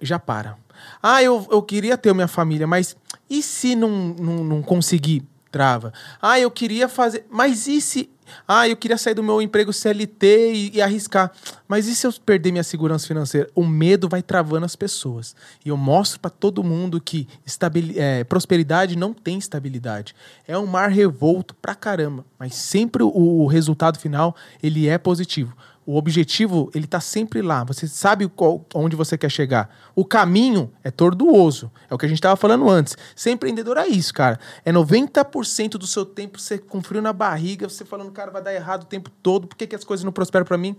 já 0.00 0.18
para. 0.18 0.56
Ah, 1.02 1.22
eu, 1.22 1.46
eu 1.50 1.62
queria 1.62 1.96
ter 1.96 2.14
minha 2.14 2.28
família, 2.28 2.66
mas 2.66 2.96
e 3.28 3.42
se 3.42 3.74
não, 3.74 4.14
não, 4.18 4.44
não 4.44 4.62
conseguir? 4.62 5.22
Trava. 5.50 5.92
Ah, 6.20 6.38
eu 6.38 6.50
queria 6.50 6.88
fazer. 6.88 7.26
Mas 7.30 7.66
e 7.66 7.80
se. 7.80 8.10
Ah, 8.46 8.68
eu 8.68 8.76
queria 8.76 8.96
sair 8.96 9.14
do 9.14 9.24
meu 9.24 9.42
emprego 9.42 9.72
CLT 9.72 10.52
e, 10.52 10.76
e 10.76 10.82
arriscar. 10.82 11.32
Mas 11.66 11.88
e 11.88 11.96
se 11.96 12.06
eu 12.06 12.12
perder 12.12 12.52
minha 12.52 12.62
segurança 12.62 13.06
financeira? 13.06 13.50
O 13.56 13.66
medo 13.66 14.08
vai 14.08 14.22
travando 14.22 14.64
as 14.64 14.76
pessoas. 14.76 15.34
E 15.64 15.68
eu 15.68 15.76
mostro 15.76 16.20
para 16.20 16.30
todo 16.30 16.62
mundo 16.62 17.00
que 17.00 17.26
estabil... 17.44 17.92
É, 17.96 18.22
prosperidade 18.22 18.96
não 18.96 19.12
tem 19.12 19.36
estabilidade. 19.36 20.14
É 20.46 20.56
um 20.56 20.66
mar 20.66 20.90
revolto 20.90 21.54
pra 21.56 21.74
caramba. 21.74 22.24
Mas 22.38 22.54
sempre 22.54 23.02
o, 23.02 23.08
o 23.08 23.46
resultado 23.46 23.98
final 23.98 24.36
ele 24.62 24.86
é 24.86 24.96
positivo. 24.96 25.56
O 25.90 25.96
objetivo, 25.96 26.70
ele 26.72 26.86
tá 26.86 27.00
sempre 27.00 27.42
lá. 27.42 27.64
Você 27.64 27.88
sabe 27.88 28.28
qual, 28.28 28.64
onde 28.76 28.94
você 28.94 29.18
quer 29.18 29.28
chegar. 29.28 29.68
O 29.92 30.04
caminho 30.04 30.72
é 30.84 30.90
tortuoso. 30.90 31.68
É 31.90 31.92
o 31.92 31.98
que 31.98 32.06
a 32.06 32.08
gente 32.08 32.18
estava 32.18 32.36
falando 32.36 32.70
antes. 32.70 32.96
Ser 33.16 33.32
empreendedor 33.32 33.76
é 33.76 33.88
isso, 33.88 34.14
cara. 34.14 34.38
É 34.64 34.72
90% 34.72 35.70
do 35.70 35.88
seu 35.88 36.06
tempo 36.06 36.38
você 36.38 36.58
com 36.58 36.80
frio 36.80 37.02
na 37.02 37.12
barriga, 37.12 37.68
você 37.68 37.84
falando, 37.84 38.12
cara, 38.12 38.30
vai 38.30 38.40
dar 38.40 38.54
errado 38.54 38.84
o 38.84 38.86
tempo 38.86 39.10
todo, 39.20 39.48
por 39.48 39.56
que, 39.56 39.66
que 39.66 39.74
as 39.74 39.82
coisas 39.82 40.04
não 40.04 40.12
prosperam 40.12 40.46
para 40.46 40.56
mim? 40.56 40.76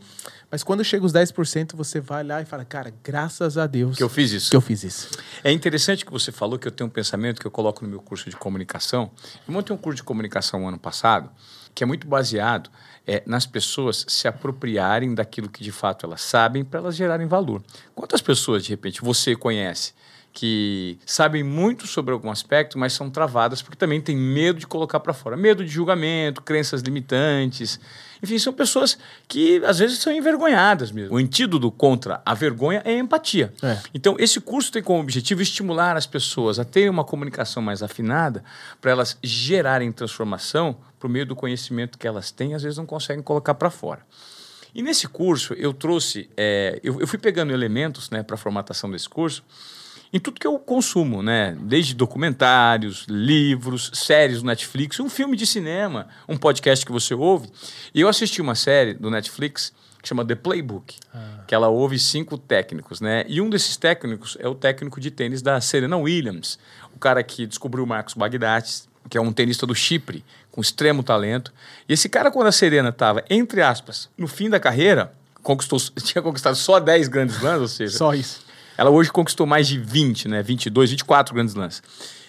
Mas 0.50 0.64
quando 0.64 0.82
chega 0.82 1.06
os 1.06 1.12
10%, 1.12 1.76
você 1.76 2.00
vai 2.00 2.24
lá 2.24 2.42
e 2.42 2.46
fala, 2.46 2.64
cara, 2.64 2.94
graças 3.04 3.58
a 3.58 3.68
Deus. 3.68 3.98
Que 3.98 4.04
eu 4.04 4.08
fiz 4.08 4.32
isso. 4.32 4.50
Que 4.50 4.56
eu 4.56 4.62
fiz 4.62 4.82
isso. 4.82 5.10
É 5.44 5.52
interessante 5.52 6.06
que 6.06 6.12
você 6.12 6.32
falou 6.32 6.58
que 6.58 6.70
eu 6.70 6.72
tenho 6.72 6.88
um 6.88 6.92
pensamento 6.92 7.42
que 7.42 7.46
eu 7.46 7.52
coloco 7.52 7.84
no 7.84 7.90
meu 7.90 8.00
curso 8.00 8.30
de 8.30 8.38
comunicação. 8.38 9.12
Eu 9.46 9.54
montei 9.54 9.76
um 9.76 9.78
curso 9.78 9.98
de 9.98 10.04
comunicação 10.04 10.66
ano 10.66 10.80
passado, 10.80 11.30
que 11.76 11.84
é 11.84 11.88
muito 11.88 12.08
baseado 12.08 12.70
é, 13.06 13.24
nas 13.26 13.46
pessoas 13.46 14.06
se 14.08 14.28
apropriarem 14.28 15.01
daquilo 15.14 15.50
que 15.50 15.64
de 15.64 15.72
fato 15.72 16.06
elas 16.06 16.22
sabem 16.22 16.64
para 16.64 16.80
elas 16.80 16.96
gerarem 16.96 17.28
valor. 17.28 17.62
Quantas 17.96 18.22
pessoas, 18.22 18.64
de 18.64 18.70
repente, 18.70 19.02
você 19.02 19.36
conhece 19.36 19.94
que 20.34 20.98
sabem 21.06 21.44
muito 21.44 21.86
sobre 21.88 22.14
algum 22.14 22.32
aspecto, 22.32 22.78
mas 22.80 22.94
são 22.94 23.10
travadas 23.10 23.62
porque 23.62 23.78
também 23.78 24.00
têm 24.00 24.16
medo 24.16 24.60
de 24.60 24.68
colocar 24.68 25.00
para 25.00 25.14
fora. 25.14 25.36
Medo 25.36 25.64
de 25.64 25.70
julgamento, 25.70 26.42
crenças 26.42 26.82
limitantes. 26.82 27.80
Enfim, 28.24 28.38
são 28.40 28.54
pessoas 28.54 28.98
que 29.28 29.62
às 29.66 29.80
vezes 29.80 30.00
são 30.00 30.14
envergonhadas 30.14 30.92
mesmo. 30.92 31.16
O 31.16 31.18
antídoto 31.18 31.70
contra 31.72 32.22
a 32.26 32.34
vergonha 32.34 32.82
é 32.86 32.92
a 32.92 33.00
empatia. 33.00 33.54
É. 33.62 33.78
Então, 33.94 34.16
esse 34.20 34.40
curso 34.40 34.72
tem 34.72 34.82
como 34.82 35.02
objetivo 35.02 35.42
estimular 35.42 35.98
as 35.98 36.06
pessoas 36.06 36.60
a 36.60 36.64
terem 36.64 36.90
uma 36.90 37.04
comunicação 37.04 37.62
mais 37.62 37.84
afinada 37.84 38.44
para 38.80 38.92
elas 38.92 39.18
gerarem 39.22 39.92
transformação 39.92 40.78
por 41.00 41.10
meio 41.10 41.26
do 41.26 41.36
conhecimento 41.36 41.98
que 41.98 42.08
elas 42.08 42.32
têm, 42.32 42.54
às 42.54 42.64
vezes 42.64 42.78
não 42.78 42.86
conseguem 42.86 43.24
colocar 43.24 43.56
para 43.56 43.70
fora. 43.72 44.06
E 44.74 44.82
nesse 44.82 45.08
curso 45.08 45.54
eu 45.54 45.74
trouxe, 45.74 46.30
é, 46.36 46.80
eu, 46.84 47.00
eu, 47.00 47.08
fui 47.08 47.20
pegando 47.20 47.52
elementos 47.52 48.10
né, 48.10 48.24
para 48.24 48.36
a 48.36 48.38
formatação 48.38 48.90
desse 48.90 49.10
curso 49.10 49.44
em 50.14 50.20
tudo 50.20 50.40
que 50.40 50.48
eu 50.48 50.60
consumo, 50.60 51.24
né? 51.24 51.58
Desde 51.62 51.96
documentários, 51.96 53.06
livros, 53.08 53.92
séries 53.94 54.42
do 54.42 54.46
Netflix, 54.46 55.00
um 55.00 55.10
filme 55.10 55.38
de 55.38 55.46
cinema, 55.46 56.08
um 56.28 56.36
podcast 56.36 56.86
que 56.86 56.92
você 56.92 57.14
ouve. 57.14 57.50
E 57.94 58.02
eu 58.02 58.10
assisti 58.10 58.42
uma 58.42 58.56
série 58.56 58.94
do 58.94 59.10
Netflix 59.10 59.74
que 60.02 60.10
chama 60.10 60.26
The 60.26 60.36
Playbook, 60.36 60.96
ah. 61.14 61.44
que 61.48 61.54
ela 61.54 61.70
ouve 61.70 61.98
cinco 62.00 62.38
técnicos, 62.38 63.00
né? 63.00 63.24
E 63.28 63.40
um 63.40 63.50
desses 63.50 63.78
técnicos 63.78 64.36
é 64.40 64.48
o 64.48 64.56
técnico 64.56 65.00
de 65.00 65.12
tênis 65.12 65.42
da 65.42 65.62
Serena 65.62 65.96
Williams, 65.96 66.58
o 66.94 67.00
cara 67.00 67.24
que 67.24 67.46
descobriu 67.46 67.84
o 67.84 67.88
Marcos 67.88 68.16
Bagdatis, 68.16 68.90
que 69.10 69.18
é 69.18 69.22
um 69.22 69.32
tenista 69.32 69.66
do 69.66 69.76
Chipre, 69.76 70.26
com 70.52 70.62
extremo 70.62 71.02
talento. 71.02 71.54
E 71.88 71.94
esse 71.94 72.10
cara, 72.10 72.30
quando 72.30 72.48
a 72.48 72.52
Serena 72.52 72.90
estava, 72.90 73.24
entre 73.30 73.62
aspas, 73.62 74.10
no 74.18 74.28
fim 74.28 74.50
da 74.50 74.60
carreira, 74.60 75.14
conquistou, 75.42 75.80
tinha 76.04 76.22
conquistado 76.22 76.56
só 76.56 76.80
10 76.80 77.08
grandes 77.08 77.42
lãs, 77.42 77.62
ou 77.62 77.68
seja... 77.68 77.98
só 77.98 78.14
isso 78.14 78.52
ela 78.82 78.90
hoje 78.90 79.12
conquistou 79.12 79.46
mais 79.46 79.68
de 79.68 79.78
20, 79.78 80.28
né? 80.28 80.42
22, 80.42 80.90
24 80.90 81.36
grandes 81.36 81.54
lances. 81.54 81.84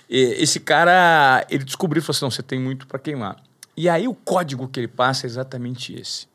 E 0.09 0.19
esse 0.39 0.61
cara, 0.61 1.47
ele 1.49 1.65
descobriu 1.65 2.01
e 2.01 2.05
falou 2.05 2.15
assim: 2.15 2.25
não, 2.27 2.31
você 2.31 2.43
tem 2.43 2.61
muito 2.61 2.87
para 2.87 2.99
queimar. 2.99 3.37
E 3.75 3.89
aí 3.89 4.07
o 4.07 4.15
código 4.15 4.69
que 4.69 4.79
ele 4.79 4.89
passa 4.89 5.27
é 5.27 5.29
exatamente 5.29 5.99
esse. 5.99 6.27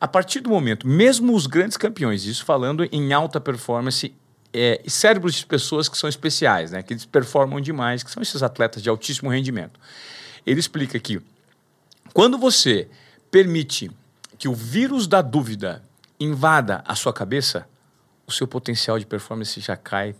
A 0.00 0.08
partir 0.08 0.40
do 0.40 0.50
momento, 0.50 0.88
mesmo 0.88 1.32
os 1.32 1.46
grandes 1.46 1.76
campeões, 1.76 2.24
isso 2.24 2.44
falando 2.44 2.86
em 2.90 3.12
alta 3.12 3.40
performance, 3.40 4.12
é, 4.52 4.82
cérebros 4.88 5.34
de 5.34 5.46
pessoas 5.46 5.88
que 5.88 5.96
são 5.96 6.08
especiais, 6.08 6.72
né? 6.72 6.82
que 6.82 6.92
eles 6.92 7.06
performam 7.06 7.60
demais, 7.60 8.02
que 8.02 8.10
são 8.10 8.22
esses 8.22 8.42
atletas 8.42 8.82
de 8.82 8.88
altíssimo 8.88 9.30
rendimento. 9.30 9.78
Ele 10.46 10.60
explica 10.60 10.98
que 10.98 11.20
quando 12.12 12.38
você 12.38 12.88
permite 13.30 13.90
que 14.38 14.48
o 14.48 14.54
vírus 14.54 15.06
da 15.06 15.22
dúvida 15.22 15.82
invada 16.18 16.82
a 16.86 16.94
sua 16.94 17.12
cabeça, 17.12 17.66
o 18.26 18.32
seu 18.32 18.46
potencial 18.46 18.98
de 18.98 19.06
performance 19.06 19.60
já 19.60 19.76
cai 19.76 20.14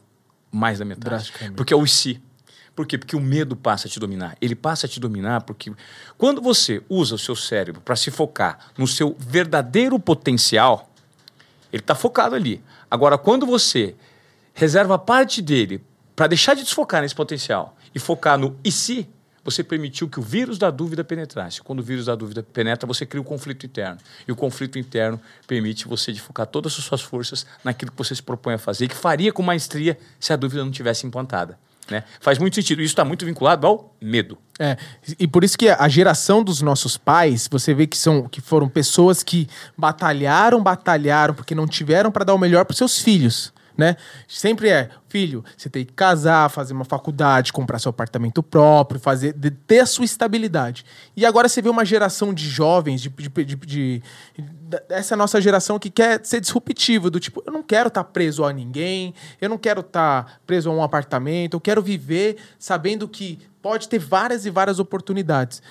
mais 0.51 0.79
da 0.79 0.85
metade. 0.85 1.33
Porque 1.57 1.72
é 1.72 1.77
o 1.77 1.87
si. 1.87 2.22
Por 2.75 2.87
quê? 2.87 2.99
Porque 2.99 3.14
o 3.14 3.20
medo 3.20 3.55
passa 3.55 3.87
a 3.87 3.91
te 3.91 4.01
dominar. 4.01 4.37
Ele 4.41 4.55
passa 4.55 4.87
a 4.87 4.89
te 4.89 4.99
dominar 4.99 5.43
porque 5.43 5.72
quando 6.18 6.41
você 6.41 6.83
usa 6.89 7.14
o 7.14 7.18
seu 7.18 7.37
cérebro 7.37 7.81
para 7.81 7.95
se 7.95 8.11
focar 8.11 8.59
no 8.77 8.87
seu 8.87 9.16
verdadeiro 9.18 9.99
potencial, 9.99 10.91
ele 11.72 11.81
está 11.81 11.95
focado 11.95 12.35
ali. 12.35 12.62
Agora, 12.91 13.16
quando 13.16 13.47
você 13.47 13.95
reserva 14.53 14.99
parte 14.99 15.41
dele 15.41 15.85
para 16.16 16.27
deixar 16.27 16.55
de 16.55 16.62
desfocar 16.62 17.03
nesse 17.03 17.14
potencial 17.14 17.77
e 17.95 17.99
focar 17.99 18.39
no 18.39 18.59
e 18.64 18.72
se, 18.72 19.09
você 19.45 19.62
permitiu 19.62 20.09
que 20.09 20.18
o 20.18 20.22
vírus 20.22 20.57
da 20.57 20.70
dúvida 20.70 21.05
penetrasse. 21.05 21.61
Quando 21.61 21.80
o 21.80 21.82
vírus 21.82 22.07
da 22.07 22.14
dúvida 22.14 22.42
penetra, 22.42 22.86
você 22.86 23.05
cria 23.05 23.20
o 23.20 23.24
um 23.24 23.26
conflito 23.26 23.66
interno. 23.66 23.99
E 24.26 24.32
o 24.32 24.36
conflito 24.36 24.78
interno 24.78 25.20
permite 25.47 25.86
você 25.86 26.12
de 26.12 26.20
focar 26.20 26.47
todas 26.47 26.76
as 26.78 26.84
suas 26.84 27.03
forças 27.03 27.47
naquilo 27.62 27.90
que 27.90 27.99
você 27.99 28.14
se 28.14 28.22
propõe 28.22 28.55
a 28.55 28.59
fazer, 28.59 28.88
que 28.88 28.97
faria 28.97 29.32
com 29.32 29.42
maestria 29.42 29.99
se 30.18 30.32
a 30.32 30.36
dúvida 30.36 30.64
não 30.64 30.70
tivesse 30.70 31.07
implantada. 31.07 31.59
Né? 31.90 32.03
Faz 32.18 32.38
muito 32.38 32.55
sentido. 32.55 32.80
Isso 32.80 32.92
está 32.92 33.05
muito 33.05 33.26
vinculado 33.26 33.66
ao 33.66 33.95
medo. 34.01 34.38
É, 34.59 34.78
e 35.18 35.26
por 35.26 35.45
isso 35.45 35.59
que 35.59 35.68
a 35.68 35.88
geração 35.88 36.42
dos 36.42 36.62
nossos 36.62 36.97
pais, 36.97 37.47
você 37.51 37.74
vê 37.74 37.86
que 37.86 37.99
são 37.99 38.26
que 38.28 38.40
foram 38.40 38.68
pessoas 38.68 39.22
que 39.22 39.49
batalharam, 39.76 40.62
batalharam 40.62 41.34
porque 41.34 41.55
não 41.55 41.66
tiveram 41.66 42.11
para 42.11 42.24
dar 42.24 42.34
o 42.34 42.38
melhor 42.38 42.64
para 42.64 42.74
seus 42.74 42.99
filhos 42.99 43.53
né? 43.77 43.97
Sempre 44.29 44.68
é, 44.68 44.91
filho, 45.09 45.45
você 45.57 45.68
tem 45.68 45.85
que 45.85 45.93
casar, 45.93 46.49
fazer 46.49 46.72
uma 46.72 46.85
faculdade, 46.85 47.53
comprar 47.53 47.79
seu 47.79 47.91
apartamento 47.91 48.43
próprio, 48.43 49.01
fazer 49.01 49.35
ter 49.66 49.81
a 49.81 49.87
sua 49.87 50.05
estabilidade. 50.05 50.85
E 51.16 51.25
agora 51.27 51.49
você 51.49 51.61
vê 51.61 51.68
uma 51.68 51.85
geração 51.85 52.33
de 52.33 52.49
jovens, 52.49 53.01
de, 53.01 53.09
de, 53.09 53.29
de, 53.29 53.57
de 53.57 54.03
essa 54.89 55.16
nossa 55.16 55.41
geração 55.41 55.79
que 55.79 55.91
quer 55.91 56.25
ser 56.25 56.41
disruptivo, 56.41 57.11
do 57.11 57.20
tipo, 57.20 57.43
eu 57.47 57.53
não 57.53 57.62
quero 57.62 57.89
estar 57.89 58.05
tá 58.05 58.11
preso 58.11 58.45
a 58.45 58.53
ninguém, 58.53 59.14
eu 59.41 59.49
não 59.49 59.59
quero 59.59 59.81
estar 59.81 60.25
tá 60.25 60.33
preso 60.47 60.70
a 60.70 60.72
um 60.72 60.83
apartamento, 60.83 61.55
eu 61.55 61.61
quero 61.61 61.83
viver 61.83 62.37
sabendo 62.59 63.09
que 63.09 63.39
pode 63.64 63.89
ter 63.89 63.99
várias 63.99 64.45
e 64.45 64.51
várias 64.51 64.79
oportunidades. 64.79 65.62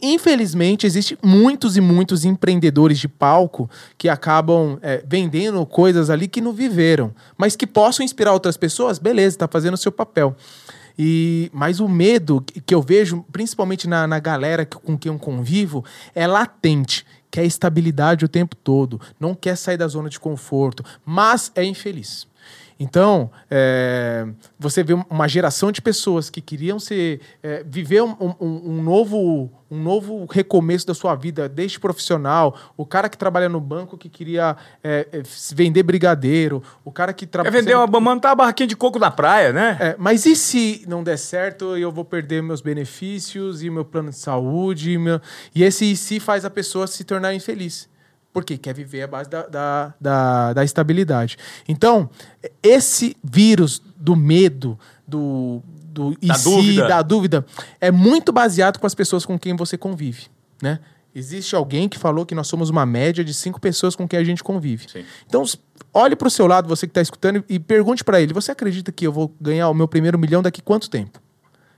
Infelizmente, 0.00 0.86
existem 0.86 1.18
muitos 1.22 1.76
e 1.76 1.80
muitos 1.80 2.24
empreendedores 2.24 2.98
de 2.98 3.08
palco 3.08 3.68
que 3.98 4.08
acabam 4.08 4.78
é, 4.82 5.02
vendendo 5.06 5.64
coisas 5.66 6.10
ali 6.10 6.28
que 6.28 6.40
não 6.40 6.52
viveram, 6.52 7.12
mas 7.36 7.56
que 7.56 7.66
possam 7.66 8.04
inspirar 8.04 8.32
outras 8.32 8.56
pessoas, 8.56 8.98
beleza, 8.98 9.36
está 9.36 9.48
fazendo 9.48 9.74
o 9.74 9.78
seu 9.78 9.92
papel. 9.92 10.36
E, 10.98 11.50
mas 11.52 11.80
o 11.80 11.88
medo 11.88 12.44
que 12.64 12.74
eu 12.74 12.80
vejo, 12.80 13.24
principalmente 13.32 13.88
na, 13.88 14.06
na 14.06 14.18
galera 14.18 14.64
com 14.64 14.96
quem 14.96 15.12
eu 15.12 15.18
convivo, 15.18 15.84
é 16.14 16.26
latente. 16.26 17.04
Quer 17.30 17.44
estabilidade 17.44 18.24
o 18.24 18.28
tempo 18.28 18.54
todo, 18.54 19.00
não 19.18 19.34
quer 19.34 19.56
sair 19.56 19.76
da 19.76 19.88
zona 19.88 20.08
de 20.08 20.20
conforto, 20.20 20.84
mas 21.04 21.50
é 21.56 21.64
infeliz. 21.64 22.28
Então, 22.78 23.30
é, 23.50 24.26
você 24.58 24.82
vê 24.82 24.94
uma 25.08 25.28
geração 25.28 25.70
de 25.70 25.80
pessoas 25.80 26.28
que 26.28 26.40
queriam 26.40 26.78
ser, 26.78 27.20
é, 27.42 27.64
viver 27.64 28.02
um, 28.02 28.16
um, 28.20 28.34
um, 28.40 28.82
novo, 28.82 29.50
um 29.70 29.80
novo 29.80 30.26
recomeço 30.26 30.86
da 30.86 30.94
sua 30.94 31.14
vida, 31.14 31.48
desde 31.48 31.78
profissional, 31.78 32.56
o 32.76 32.84
cara 32.84 33.08
que 33.08 33.16
trabalha 33.16 33.48
no 33.48 33.60
banco 33.60 33.96
que 33.96 34.08
queria 34.08 34.56
é, 34.82 35.06
é 35.12 35.22
vender 35.54 35.82
brigadeiro, 35.84 36.62
o 36.84 36.90
cara 36.90 37.12
que 37.12 37.26
trabalha... 37.26 37.52
Vender 37.52 37.76
uma, 37.76 38.00
montar 38.00 38.32
a 38.32 38.34
barraquinha 38.34 38.66
de 38.66 38.76
coco 38.76 38.98
na 38.98 39.10
praia, 39.10 39.52
né? 39.52 39.76
É, 39.80 39.96
mas 39.98 40.26
e 40.26 40.34
se 40.34 40.84
não 40.88 41.04
der 41.04 41.18
certo, 41.18 41.76
eu 41.76 41.92
vou 41.92 42.04
perder 42.04 42.42
meus 42.42 42.60
benefícios 42.60 43.62
e 43.62 43.70
meu 43.70 43.84
plano 43.84 44.10
de 44.10 44.16
saúde, 44.16 44.92
e, 44.92 44.98
meu... 44.98 45.20
e 45.54 45.62
esse 45.62 45.92
e 45.92 45.96
se 45.96 46.18
faz 46.18 46.44
a 46.44 46.50
pessoa 46.50 46.86
se 46.86 47.04
tornar 47.04 47.34
infeliz 47.34 47.88
porque 48.34 48.58
quer 48.58 48.74
viver 48.74 49.02
à 49.02 49.06
base 49.06 49.30
da, 49.30 49.46
da, 49.46 49.94
da, 49.98 50.52
da 50.54 50.64
estabilidade. 50.64 51.38
Então, 51.68 52.10
esse 52.60 53.16
vírus 53.22 53.80
do 53.96 54.16
medo, 54.16 54.76
do, 55.06 55.62
do 55.84 56.18
da, 56.20 56.36
dúvida. 56.36 56.88
da 56.88 57.00
dúvida, 57.00 57.46
é 57.80 57.92
muito 57.92 58.32
baseado 58.32 58.80
com 58.80 58.86
as 58.86 58.94
pessoas 58.94 59.24
com 59.24 59.38
quem 59.38 59.54
você 59.54 59.78
convive, 59.78 60.26
né? 60.60 60.80
Existe 61.14 61.54
alguém 61.54 61.88
que 61.88 61.96
falou 61.96 62.26
que 62.26 62.34
nós 62.34 62.48
somos 62.48 62.68
uma 62.70 62.84
média 62.84 63.22
de 63.22 63.32
cinco 63.32 63.60
pessoas 63.60 63.94
com 63.94 64.08
quem 64.08 64.18
a 64.18 64.24
gente 64.24 64.42
convive. 64.42 64.90
Sim. 64.90 65.04
Então, 65.28 65.44
olhe 65.92 66.16
para 66.16 66.26
o 66.26 66.30
seu 66.30 66.48
lado, 66.48 66.68
você 66.68 66.88
que 66.88 66.90
está 66.90 67.00
escutando, 67.00 67.44
e 67.48 67.60
pergunte 67.60 68.02
para 68.02 68.20
ele: 68.20 68.34
você 68.34 68.50
acredita 68.50 68.90
que 68.90 69.06
eu 69.06 69.12
vou 69.12 69.32
ganhar 69.40 69.68
o 69.68 69.74
meu 69.74 69.86
primeiro 69.86 70.18
milhão 70.18 70.42
daqui 70.42 70.60
quanto 70.60 70.90
tempo? 70.90 71.22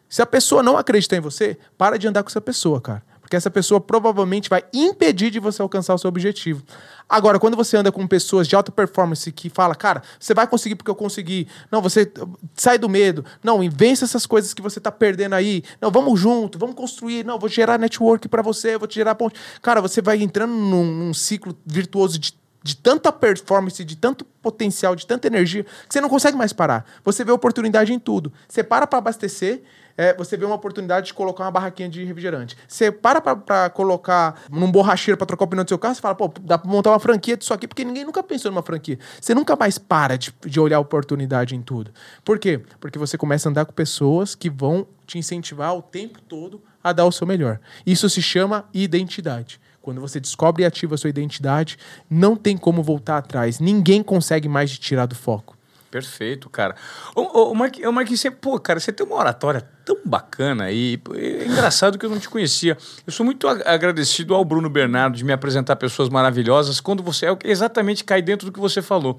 Se 0.09 0.22
a 0.22 0.26
pessoa 0.26 0.62
não 0.62 0.78
acreditar 0.78 1.16
em 1.16 1.20
você, 1.20 1.59
para 1.76 1.98
de 1.98 2.09
andar 2.09 2.22
com 2.22 2.30
essa 2.30 2.40
pessoa, 2.40 2.80
cara. 2.80 3.02
Porque 3.27 3.35
essa 3.35 3.51
pessoa 3.51 3.81
provavelmente 3.81 4.49
vai 4.49 4.62
impedir 4.72 5.33
de 5.33 5.41
você 5.41 5.61
alcançar 5.61 5.93
o 5.93 5.99
seu 5.99 6.07
objetivo. 6.07 6.62
Agora, 7.09 7.41
quando 7.41 7.57
você 7.57 7.77
anda 7.77 7.91
com 7.91 8.07
pessoas 8.07 8.47
de 8.47 8.55
alta 8.55 8.70
performance 8.70 9.33
que 9.33 9.51
fala, 9.51 9.74
cara, 9.74 10.01
você 10.16 10.33
vai 10.33 10.47
conseguir 10.47 10.77
porque 10.77 10.89
eu 10.89 10.95
consegui. 10.95 11.49
Não, 11.68 11.83
você 11.83 12.09
sai 12.55 12.79
do 12.79 12.89
medo. 12.89 13.24
Não, 13.43 13.68
vence 13.68 14.05
essas 14.05 14.27
coisas 14.27 14.55
que 14.55 14.62
você 14.62 14.79
tá 14.79 14.93
perdendo 14.93 15.33
aí. 15.33 15.64
Não, 15.81 15.91
vamos 15.91 16.20
junto, 16.20 16.57
vamos 16.57 16.77
construir. 16.77 17.24
Não, 17.24 17.37
vou 17.37 17.49
gerar 17.49 17.79
network 17.79 18.29
para 18.29 18.43
você, 18.43 18.79
vou 18.79 18.87
te 18.87 18.95
gerar 18.95 19.16
ponte. 19.16 19.35
Cara, 19.61 19.81
você 19.81 20.01
vai 20.01 20.22
entrando 20.22 20.53
num, 20.53 20.85
num 20.85 21.12
ciclo 21.12 21.59
virtuoso 21.66 22.20
de 22.20 22.33
de 22.62 22.77
tanta 22.77 23.12
performance, 23.12 23.85
de 23.85 23.95
tanto 23.95 24.24
potencial, 24.24 24.97
de 24.97 25.07
tanta 25.07 25.29
energia, 25.29 25.62
que 25.62 25.70
você 25.89 26.01
não 26.01 26.09
consegue 26.09 26.37
mais 26.37 26.53
parar. 26.53 26.85
Você 27.05 27.22
vê 27.22 27.31
oportunidade 27.31 27.93
em 27.93 27.99
tudo. 27.99 28.33
Você 28.49 28.61
para 28.64 28.89
para 28.89 28.99
abastecer, 28.99 29.62
é, 29.97 30.14
você 30.14 30.36
vê 30.36 30.44
uma 30.44 30.55
oportunidade 30.55 31.07
de 31.07 31.14
colocar 31.14 31.44
uma 31.44 31.51
barraquinha 31.51 31.88
de 31.88 32.05
refrigerante. 32.05 32.57
Você 32.68 32.92
para 32.92 33.20
para 33.20 33.70
colocar 33.70 34.42
num 34.51 34.70
borracheiro 34.70 35.16
para 35.16 35.26
trocar 35.26 35.44
o 35.44 35.49
pneu 35.49 35.64
do 35.64 35.68
seu 35.68 35.78
carro, 35.78 35.94
você 35.94 36.01
fala, 36.01 36.14
pô, 36.14 36.32
dá 36.40 36.59
para 36.59 36.70
montar 36.70 36.90
uma 36.90 37.01
franquia 37.01 37.36
disso 37.36 37.55
aqui, 37.55 37.66
porque 37.66 37.84
ninguém 37.84 38.05
nunca 38.05 38.22
pensou 38.22 38.51
numa 38.51 38.62
franquia. 38.62 38.99
Você 39.20 39.34
nunca 39.34 39.57
mais 39.57 39.78
para 39.78 40.16
de, 40.16 40.34
de 40.44 40.61
olhar 40.61 40.78
oportunidade 40.80 41.55
em 41.55 41.62
tudo. 41.62 41.90
Por 42.24 42.38
quê? 42.38 42.61
Porque 42.80 42.99
você 42.99 43.16
começa 43.16 43.49
a 43.49 43.51
andar 43.51 43.64
com 43.64 43.72
pessoas 43.72 44.34
que 44.34 44.51
vão 44.51 44.86
te 45.07 45.18
incentivar 45.18 45.74
o 45.74 45.82
tempo 45.82 46.20
todo 46.20 46.61
a 46.82 46.92
dar 46.92 47.05
o 47.05 47.12
seu 47.12 47.26
melhor. 47.26 47.59
Isso 47.86 48.09
se 48.11 48.20
chama 48.20 48.68
identidade. 48.74 49.61
Quando 49.80 50.01
você 50.01 50.18
descobre 50.18 50.64
e 50.64 50.66
ativa 50.66 50.97
a 50.97 50.99
sua 50.99 51.11
identidade, 51.11 51.78
não 52.11 52.34
tem 52.34 52.57
como 52.57 52.82
voltar 52.82 53.18
atrás. 53.18 53.61
Ninguém 53.61 54.03
consegue 54.03 54.49
mais 54.49 54.72
te 54.72 54.80
tirar 54.80 55.07
do 55.07 55.14
foco. 55.14 55.57
Perfeito, 55.90 56.51
cara. 56.51 56.74
O, 57.14 57.53
o, 57.53 57.55
Marquinhos, 57.55 57.94
Marquinhos, 57.94 58.20
você, 58.20 58.30
pô, 58.30 58.59
cara, 58.59 58.80
você 58.80 58.92
tem 58.92 59.07
uma 59.07 59.16
oratória 59.16 59.76
tão 59.87 59.97
bacana 60.05 60.72
e 60.72 61.01
é 61.14 61.45
engraçado 61.45 61.97
que 61.97 62.05
eu 62.05 62.11
não 62.11 62.18
te 62.18 62.28
conhecia. 62.28 62.76
Eu 63.07 63.12
sou 63.12 63.24
muito 63.24 63.47
agradecido 63.47 64.34
ao 64.34 64.45
Bruno 64.45 64.68
Bernardo 64.68 65.16
de 65.16 65.24
me 65.24 65.32
apresentar 65.32 65.76
pessoas 65.76 66.09
maravilhosas 66.09 66.80
quando 66.80 67.05
você 67.05 67.26
é 67.26 67.39
exatamente 67.45 68.03
cai 68.03 68.20
dentro 68.20 68.47
do 68.47 68.53
que 68.53 68.59
você 68.59 68.82
falou. 68.82 69.16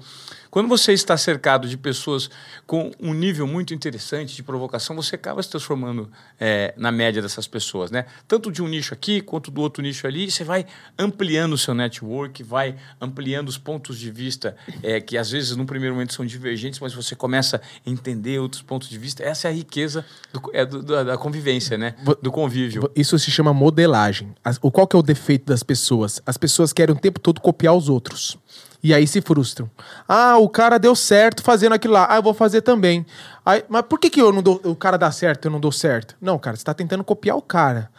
Quando 0.50 0.68
você 0.68 0.92
está 0.92 1.16
cercado 1.16 1.68
de 1.68 1.76
pessoas 1.76 2.30
com 2.66 2.90
um 2.98 3.12
nível 3.12 3.46
muito 3.46 3.74
interessante 3.74 4.34
de 4.34 4.42
provocação, 4.42 4.96
você 4.96 5.14
acaba 5.14 5.42
se 5.42 5.50
transformando 5.50 6.10
é, 6.40 6.72
na 6.76 6.90
média 6.90 7.20
dessas 7.20 7.46
pessoas, 7.46 7.90
né? 7.90 8.06
Tanto 8.26 8.50
de 8.50 8.62
um 8.62 8.68
nicho 8.68 8.94
aqui 8.94 9.20
quanto 9.20 9.50
do 9.50 9.60
outro 9.60 9.82
nicho 9.82 10.06
ali, 10.06 10.30
você 10.30 10.44
vai 10.44 10.66
ampliando 10.98 11.52
o 11.52 11.58
seu 11.58 11.74
network, 11.74 12.42
vai 12.42 12.76
ampliando 13.00 13.48
os 13.48 13.58
pontos 13.58 13.98
de 13.98 14.10
vista 14.10 14.56
é, 14.82 15.00
que 15.00 15.18
às 15.18 15.30
vezes 15.30 15.54
no 15.54 15.66
primeiro 15.66 15.94
momento 15.94 16.14
são 16.14 16.24
divergentes, 16.24 16.80
mas 16.80 16.94
você 16.94 17.14
começa 17.14 17.60
a 17.86 17.90
entender 17.90 18.38
outros 18.38 18.62
pontos 18.62 18.88
de 18.88 18.98
vista. 18.98 19.22
Essa 19.22 19.48
é 19.48 19.50
a 19.50 19.54
riqueza 19.54 20.04
do, 20.32 20.40
é 20.60 20.66
do, 20.66 20.82
da 20.82 21.16
convivência, 21.16 21.76
né? 21.78 21.94
Do 22.22 22.30
convívio. 22.30 22.90
Isso 22.94 23.18
se 23.18 23.30
chama 23.30 23.52
modelagem. 23.52 24.34
O 24.62 24.70
qual 24.70 24.86
que 24.86 24.96
é 24.96 24.98
o 24.98 25.02
defeito 25.02 25.46
das 25.46 25.62
pessoas? 25.62 26.20
As 26.26 26.36
pessoas 26.36 26.72
querem 26.72 26.94
o 26.94 26.98
tempo 26.98 27.20
todo 27.20 27.40
copiar 27.40 27.74
os 27.74 27.88
outros. 27.88 28.36
E 28.82 28.94
aí 28.94 29.06
se 29.06 29.20
frustram. 29.20 29.68
Ah, 30.06 30.36
o 30.38 30.48
cara 30.48 30.78
deu 30.78 30.94
certo 30.94 31.42
fazendo 31.42 31.72
aquilo 31.72 31.94
lá. 31.94 32.06
Ah, 32.10 32.16
eu 32.16 32.22
vou 32.22 32.34
fazer 32.34 32.62
também. 32.62 33.04
Aí, 33.44 33.64
mas 33.68 33.82
por 33.82 33.98
que, 33.98 34.08
que 34.08 34.20
eu 34.20 34.32
não 34.32 34.42
dou, 34.42 34.60
o 34.64 34.76
cara 34.76 34.96
dá 34.96 35.10
certo 35.10 35.44
e 35.44 35.48
eu 35.48 35.52
não 35.52 35.60
dou 35.60 35.72
certo? 35.72 36.14
Não, 36.20 36.38
cara, 36.38 36.56
você 36.56 36.62
está 36.62 36.74
tentando 36.74 37.02
copiar 37.02 37.36
o 37.36 37.42
cara. 37.42 37.90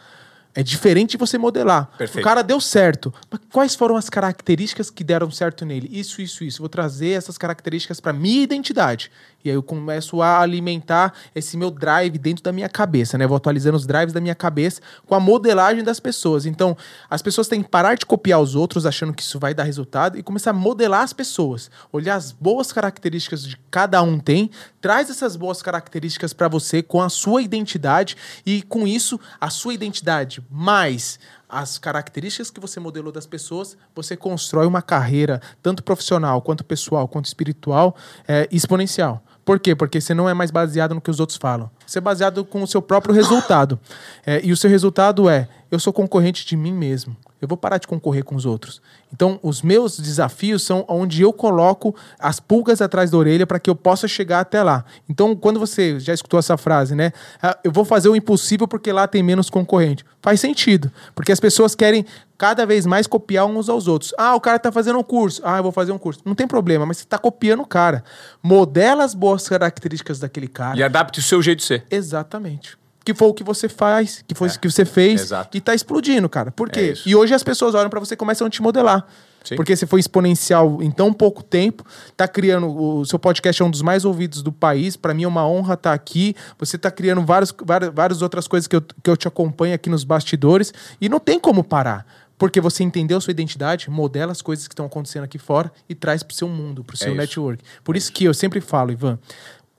É 0.54 0.62
diferente 0.62 1.16
você 1.16 1.38
modelar. 1.38 1.88
Perfeito. 1.96 2.24
O 2.24 2.28
cara 2.28 2.42
deu 2.42 2.60
certo. 2.60 3.14
Mas 3.30 3.40
quais 3.52 3.74
foram 3.74 3.96
as 3.96 4.10
características 4.10 4.90
que 4.90 5.04
deram 5.04 5.30
certo 5.30 5.64
nele? 5.64 5.88
Isso, 5.92 6.20
isso, 6.20 6.42
isso. 6.42 6.58
Vou 6.58 6.68
trazer 6.68 7.10
essas 7.10 7.38
características 7.38 8.00
para 8.00 8.12
minha 8.12 8.42
identidade. 8.42 9.12
E 9.44 9.50
aí 9.50 9.56
eu 9.56 9.62
começo 9.62 10.20
a 10.20 10.40
alimentar 10.40 11.14
esse 11.34 11.56
meu 11.56 11.70
drive 11.70 12.18
dentro 12.18 12.44
da 12.44 12.52
minha 12.52 12.68
cabeça, 12.68 13.16
né? 13.16 13.26
vou 13.26 13.36
atualizando 13.36 13.76
os 13.76 13.86
drives 13.86 14.12
da 14.12 14.20
minha 14.20 14.34
cabeça 14.34 14.80
com 15.06 15.14
a 15.14 15.20
modelagem 15.20 15.82
das 15.82 15.98
pessoas. 15.98 16.46
Então, 16.46 16.76
as 17.08 17.22
pessoas 17.22 17.48
têm 17.48 17.62
que 17.62 17.68
parar 17.68 17.94
de 17.94 18.04
copiar 18.04 18.40
os 18.40 18.54
outros 18.54 18.86
achando 18.86 19.12
que 19.12 19.22
isso 19.22 19.38
vai 19.38 19.54
dar 19.54 19.64
resultado 19.64 20.18
e 20.18 20.22
começar 20.22 20.50
a 20.50 20.54
modelar 20.54 21.02
as 21.02 21.12
pessoas. 21.12 21.70
Olhar 21.92 22.16
as 22.16 22.32
boas 22.32 22.72
características 22.72 23.44
de 23.44 23.56
cada 23.70 24.02
um 24.02 24.18
tem, 24.18 24.50
traz 24.80 25.08
essas 25.10 25.36
boas 25.36 25.62
características 25.62 26.32
para 26.32 26.48
você 26.48 26.82
com 26.82 27.00
a 27.00 27.08
sua 27.08 27.42
identidade 27.42 28.16
e 28.44 28.62
com 28.62 28.86
isso 28.86 29.18
a 29.40 29.50
sua 29.50 29.74
identidade 29.74 30.42
mais 30.50 31.18
as 31.50 31.78
características 31.78 32.50
que 32.50 32.60
você 32.60 32.78
modelou 32.78 33.12
das 33.12 33.26
pessoas, 33.26 33.76
você 33.94 34.16
constrói 34.16 34.66
uma 34.66 34.80
carreira, 34.80 35.42
tanto 35.60 35.82
profissional, 35.82 36.40
quanto 36.40 36.64
pessoal, 36.64 37.08
quanto 37.08 37.26
espiritual, 37.26 37.96
é, 38.26 38.48
exponencial. 38.52 39.22
Por 39.50 39.58
quê? 39.58 39.74
Porque 39.74 40.00
você 40.00 40.14
não 40.14 40.28
é 40.28 40.32
mais 40.32 40.52
baseado 40.52 40.94
no 40.94 41.00
que 41.00 41.10
os 41.10 41.18
outros 41.18 41.36
falam. 41.36 41.68
Você 41.84 41.98
é 41.98 42.00
baseado 42.00 42.44
com 42.44 42.62
o 42.62 42.68
seu 42.68 42.80
próprio 42.80 43.12
resultado. 43.12 43.80
É, 44.24 44.40
e 44.44 44.52
o 44.52 44.56
seu 44.56 44.70
resultado 44.70 45.28
é: 45.28 45.48
eu 45.72 45.80
sou 45.80 45.92
concorrente 45.92 46.46
de 46.46 46.56
mim 46.56 46.72
mesmo. 46.72 47.16
Eu 47.40 47.48
vou 47.48 47.56
parar 47.56 47.78
de 47.78 47.86
concorrer 47.86 48.24
com 48.24 48.34
os 48.34 48.44
outros. 48.44 48.82
Então, 49.12 49.40
os 49.42 49.62
meus 49.62 49.98
desafios 49.98 50.62
são 50.62 50.84
onde 50.88 51.22
eu 51.22 51.32
coloco 51.32 51.94
as 52.18 52.38
pulgas 52.38 52.80
atrás 52.80 53.10
da 53.10 53.16
orelha 53.16 53.46
para 53.46 53.58
que 53.58 53.70
eu 53.70 53.74
possa 53.74 54.06
chegar 54.06 54.40
até 54.40 54.62
lá. 54.62 54.84
Então, 55.08 55.34
quando 55.34 55.58
você 55.58 55.98
já 55.98 56.12
escutou 56.12 56.38
essa 56.38 56.56
frase, 56.56 56.94
né? 56.94 57.12
Ah, 57.42 57.58
eu 57.64 57.72
vou 57.72 57.84
fazer 57.84 58.08
o 58.08 58.16
impossível 58.16 58.68
porque 58.68 58.92
lá 58.92 59.06
tem 59.06 59.22
menos 59.22 59.48
concorrente. 59.48 60.04
Faz 60.22 60.40
sentido, 60.40 60.92
porque 61.14 61.32
as 61.32 61.40
pessoas 61.40 61.74
querem 61.74 62.04
cada 62.36 62.64
vez 62.66 62.86
mais 62.86 63.06
copiar 63.06 63.46
uns 63.46 63.68
aos 63.68 63.88
outros. 63.88 64.14
Ah, 64.18 64.34
o 64.34 64.40
cara 64.40 64.56
está 64.56 64.70
fazendo 64.70 64.98
um 64.98 65.02
curso. 65.02 65.40
Ah, 65.44 65.58
eu 65.58 65.62
vou 65.62 65.72
fazer 65.72 65.92
um 65.92 65.98
curso. 65.98 66.20
Não 66.24 66.34
tem 66.34 66.46
problema, 66.46 66.84
mas 66.84 66.98
você 66.98 67.04
está 67.04 67.18
copiando 67.18 67.60
o 67.60 67.66
cara. 67.66 68.04
Modela 68.42 69.04
as 69.04 69.14
boas 69.14 69.48
características 69.48 70.18
daquele 70.18 70.48
cara. 70.48 70.78
E 70.78 70.82
adapte 70.82 71.20
o 71.20 71.22
seu 71.22 71.42
jeito 71.42 71.58
de 71.58 71.64
ser. 71.64 71.84
Exatamente 71.90 72.79
que 73.12 73.14
foi 73.18 73.28
o 73.28 73.34
que 73.34 73.42
você 73.42 73.68
faz, 73.68 74.24
que 74.26 74.34
foi 74.34 74.48
é, 74.48 74.52
o 74.52 74.60
que 74.60 74.70
você 74.70 74.84
fez 74.84 75.22
exato. 75.22 75.56
e 75.56 75.60
tá 75.60 75.74
explodindo, 75.74 76.28
cara. 76.28 76.50
Por 76.50 76.70
quê? 76.70 76.94
É 76.96 77.08
e 77.08 77.16
hoje 77.16 77.34
as 77.34 77.42
pessoas 77.42 77.74
olham 77.74 77.90
para 77.90 77.98
você 77.98 78.14
e 78.14 78.16
começam 78.16 78.46
a 78.46 78.50
te 78.50 78.62
modelar. 78.62 79.04
Sim. 79.42 79.56
Porque 79.56 79.74
você 79.74 79.86
foi 79.86 80.00
exponencial 80.00 80.82
em 80.82 80.90
tão 80.90 81.12
pouco 81.12 81.42
tempo, 81.42 81.84
tá 82.16 82.28
criando. 82.28 82.68
O 82.68 83.04
seu 83.06 83.18
podcast 83.18 83.60
é 83.60 83.64
um 83.64 83.70
dos 83.70 83.82
mais 83.82 84.04
ouvidos 84.04 84.42
do 84.42 84.52
país. 84.52 84.96
Para 84.96 85.14
mim 85.14 85.24
é 85.24 85.28
uma 85.28 85.46
honra 85.48 85.74
estar 85.74 85.90
tá 85.90 85.94
aqui. 85.94 86.36
Você 86.58 86.76
tá 86.76 86.90
criando 86.90 87.24
vários, 87.24 87.52
várias, 87.64 87.92
várias 87.92 88.22
outras 88.22 88.46
coisas 88.46 88.68
que 88.68 88.76
eu, 88.76 88.82
que 88.82 89.08
eu 89.08 89.16
te 89.16 89.26
acompanho 89.26 89.74
aqui 89.74 89.88
nos 89.88 90.04
bastidores. 90.04 90.72
E 91.00 91.08
não 91.08 91.18
tem 91.18 91.40
como 91.40 91.64
parar. 91.64 92.06
Porque 92.36 92.60
você 92.60 92.82
entendeu 92.82 93.18
a 93.18 93.20
sua 93.20 93.32
identidade, 93.32 93.90
modela 93.90 94.32
as 94.32 94.40
coisas 94.40 94.66
que 94.66 94.72
estão 94.72 94.86
acontecendo 94.86 95.24
aqui 95.24 95.38
fora 95.38 95.70
e 95.86 95.94
traz 95.94 96.22
para 96.22 96.32
o 96.32 96.36
seu 96.36 96.48
mundo, 96.48 96.82
para 96.82 96.94
o 96.94 96.96
seu 96.96 97.12
é 97.12 97.14
network. 97.14 97.62
Por 97.84 97.96
isso 97.96 98.10
que 98.10 98.24
eu 98.24 98.32
sempre 98.32 98.62
falo, 98.62 98.90
Ivan, 98.90 99.18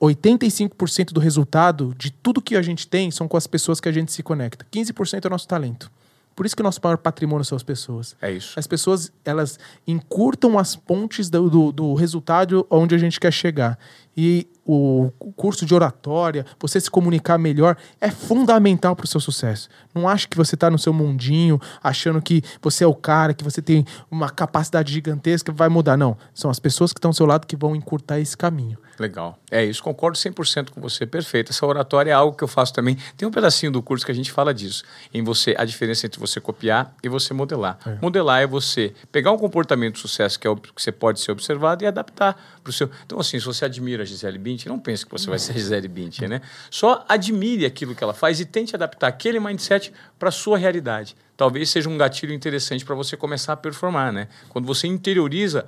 85% 0.02 1.12
do 1.12 1.20
resultado 1.20 1.94
de 1.96 2.10
tudo 2.10 2.42
que 2.42 2.56
a 2.56 2.62
gente 2.62 2.86
tem 2.88 3.10
são 3.10 3.28
com 3.28 3.36
as 3.36 3.46
pessoas 3.46 3.80
que 3.80 3.88
a 3.88 3.92
gente 3.92 4.12
se 4.12 4.22
conecta. 4.22 4.66
15% 4.72 5.24
é 5.24 5.28
o 5.28 5.30
nosso 5.30 5.46
talento. 5.46 5.90
Por 6.34 6.46
isso 6.46 6.56
que 6.56 6.62
o 6.62 6.64
nosso 6.64 6.80
maior 6.82 6.96
patrimônio 6.96 7.44
são 7.44 7.54
as 7.54 7.62
pessoas. 7.62 8.16
É 8.20 8.32
isso. 8.32 8.58
As 8.58 8.66
pessoas, 8.66 9.12
elas 9.24 9.58
encurtam 9.86 10.58
as 10.58 10.74
pontes 10.74 11.28
do, 11.28 11.48
do, 11.48 11.72
do 11.72 11.94
resultado 11.94 12.66
onde 12.70 12.94
a 12.94 12.98
gente 12.98 13.20
quer 13.20 13.32
chegar. 13.32 13.78
E 14.16 14.46
o 14.64 15.10
curso 15.36 15.66
de 15.66 15.74
oratória, 15.74 16.46
você 16.58 16.80
se 16.80 16.90
comunicar 16.90 17.36
melhor, 17.38 17.76
é 18.00 18.10
fundamental 18.10 18.94
para 18.94 19.04
o 19.04 19.08
seu 19.08 19.20
sucesso. 19.20 19.68
Não 19.94 20.08
acho 20.08 20.28
que 20.28 20.36
você 20.36 20.54
está 20.54 20.70
no 20.70 20.78
seu 20.78 20.92
mundinho, 20.92 21.60
achando 21.82 22.22
que 22.22 22.42
você 22.60 22.84
é 22.84 22.86
o 22.86 22.94
cara, 22.94 23.34
que 23.34 23.42
você 23.42 23.60
tem 23.60 23.84
uma 24.10 24.30
capacidade 24.30 24.92
gigantesca, 24.92 25.52
vai 25.52 25.68
mudar. 25.68 25.96
Não. 25.96 26.16
São 26.32 26.50
as 26.50 26.58
pessoas 26.58 26.92
que 26.92 26.98
estão 26.98 27.08
ao 27.08 27.14
seu 27.14 27.26
lado 27.26 27.46
que 27.46 27.56
vão 27.56 27.74
encurtar 27.74 28.20
esse 28.20 28.36
caminho. 28.36 28.78
Legal. 28.98 29.38
É 29.50 29.64
isso, 29.64 29.82
concordo 29.82 30.16
100% 30.16 30.70
com 30.70 30.80
você. 30.80 31.04
Perfeito. 31.04 31.50
Essa 31.50 31.66
oratória 31.66 32.10
é 32.10 32.14
algo 32.14 32.36
que 32.36 32.44
eu 32.44 32.48
faço 32.48 32.72
também. 32.72 32.96
Tem 33.16 33.26
um 33.26 33.30
pedacinho 33.30 33.72
do 33.72 33.82
curso 33.82 34.04
que 34.04 34.12
a 34.12 34.14
gente 34.14 34.30
fala 34.30 34.54
disso. 34.54 34.84
Em 35.12 35.22
você, 35.24 35.54
a 35.58 35.64
diferença 35.64 36.06
entre 36.06 36.20
você 36.20 36.40
copiar 36.40 36.94
e 37.02 37.08
você 37.08 37.34
modelar. 37.34 37.78
É. 37.84 37.98
Modelar 38.00 38.42
é 38.42 38.46
você 38.46 38.94
pegar 39.10 39.32
um 39.32 39.38
comportamento 39.38 39.94
de 39.94 40.00
sucesso 40.00 40.38
que, 40.38 40.46
é 40.46 40.54
que 40.54 40.70
você 40.76 40.92
pode 40.92 41.20
ser 41.20 41.32
observado 41.32 41.82
e 41.82 41.86
adaptar 41.86 42.36
para 42.62 42.70
o 42.70 42.72
seu. 42.72 42.88
Então, 43.04 43.18
assim, 43.18 43.40
se 43.40 43.46
você 43.46 43.64
admira 43.64 44.01
a 44.02 44.04
Gisele 44.04 44.38
Bündchen, 44.38 44.70
não 44.70 44.78
pense 44.78 45.04
que 45.04 45.12
você 45.12 45.28
vai 45.28 45.38
ser 45.38 45.54
Gisele 45.54 45.88
Bündchen, 45.88 46.28
né? 46.28 46.40
Só 46.70 47.04
admire 47.08 47.64
aquilo 47.64 47.94
que 47.94 48.02
ela 48.02 48.14
faz 48.14 48.40
e 48.40 48.44
tente 48.44 48.74
adaptar 48.74 49.08
aquele 49.08 49.40
mindset 49.40 49.92
para 50.18 50.28
a 50.28 50.32
sua 50.32 50.58
realidade. 50.58 51.16
Talvez 51.36 51.70
seja 51.70 51.88
um 51.88 51.96
gatilho 51.96 52.32
interessante 52.32 52.84
para 52.84 52.94
você 52.94 53.16
começar 53.16 53.54
a 53.54 53.56
performar, 53.56 54.12
né? 54.12 54.28
Quando 54.48 54.66
você 54.66 54.86
interioriza 54.86 55.66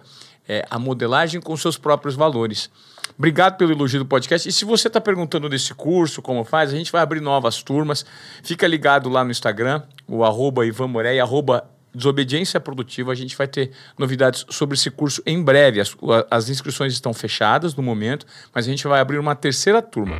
é, 0.48 0.64
a 0.70 0.78
modelagem 0.78 1.40
com 1.40 1.56
seus 1.56 1.76
próprios 1.76 2.14
valores. 2.14 2.70
Obrigado 3.18 3.56
pelo 3.56 3.72
elogio 3.72 4.00
do 4.00 4.06
podcast. 4.06 4.48
E 4.48 4.52
se 4.52 4.64
você 4.64 4.88
está 4.88 5.00
perguntando 5.00 5.48
desse 5.48 5.72
curso, 5.74 6.20
como 6.20 6.44
faz, 6.44 6.72
a 6.72 6.76
gente 6.76 6.90
vai 6.90 7.02
abrir 7.02 7.20
novas 7.20 7.62
turmas. 7.62 8.04
Fica 8.42 8.66
ligado 8.66 9.08
lá 9.08 9.24
no 9.24 9.30
Instagram, 9.30 9.82
o 10.06 10.24
arroba 10.24 10.66
Ivan 10.66 10.90
arroba 11.22 11.68
Desobediência 11.94 12.58
Produtiva. 12.58 13.12
A 13.12 13.14
gente 13.14 13.36
vai 13.36 13.46
ter 13.46 13.70
novidades 13.98 14.44
sobre 14.50 14.74
esse 14.74 14.90
curso 14.90 15.22
em 15.24 15.42
breve. 15.42 15.80
As, 15.80 15.96
as 16.30 16.48
inscrições 16.48 16.92
estão 16.92 17.14
fechadas 17.14 17.74
no 17.74 17.82
momento, 17.82 18.26
mas 18.52 18.66
a 18.66 18.70
gente 18.70 18.86
vai 18.86 19.00
abrir 19.00 19.18
uma 19.18 19.34
terceira 19.34 19.80
turma. 19.80 20.16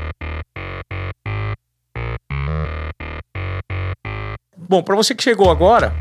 Bom, 4.57 4.83
para 4.83 4.97
você 4.97 5.15
que 5.15 5.23
chegou 5.23 5.51
agora, 5.51 5.93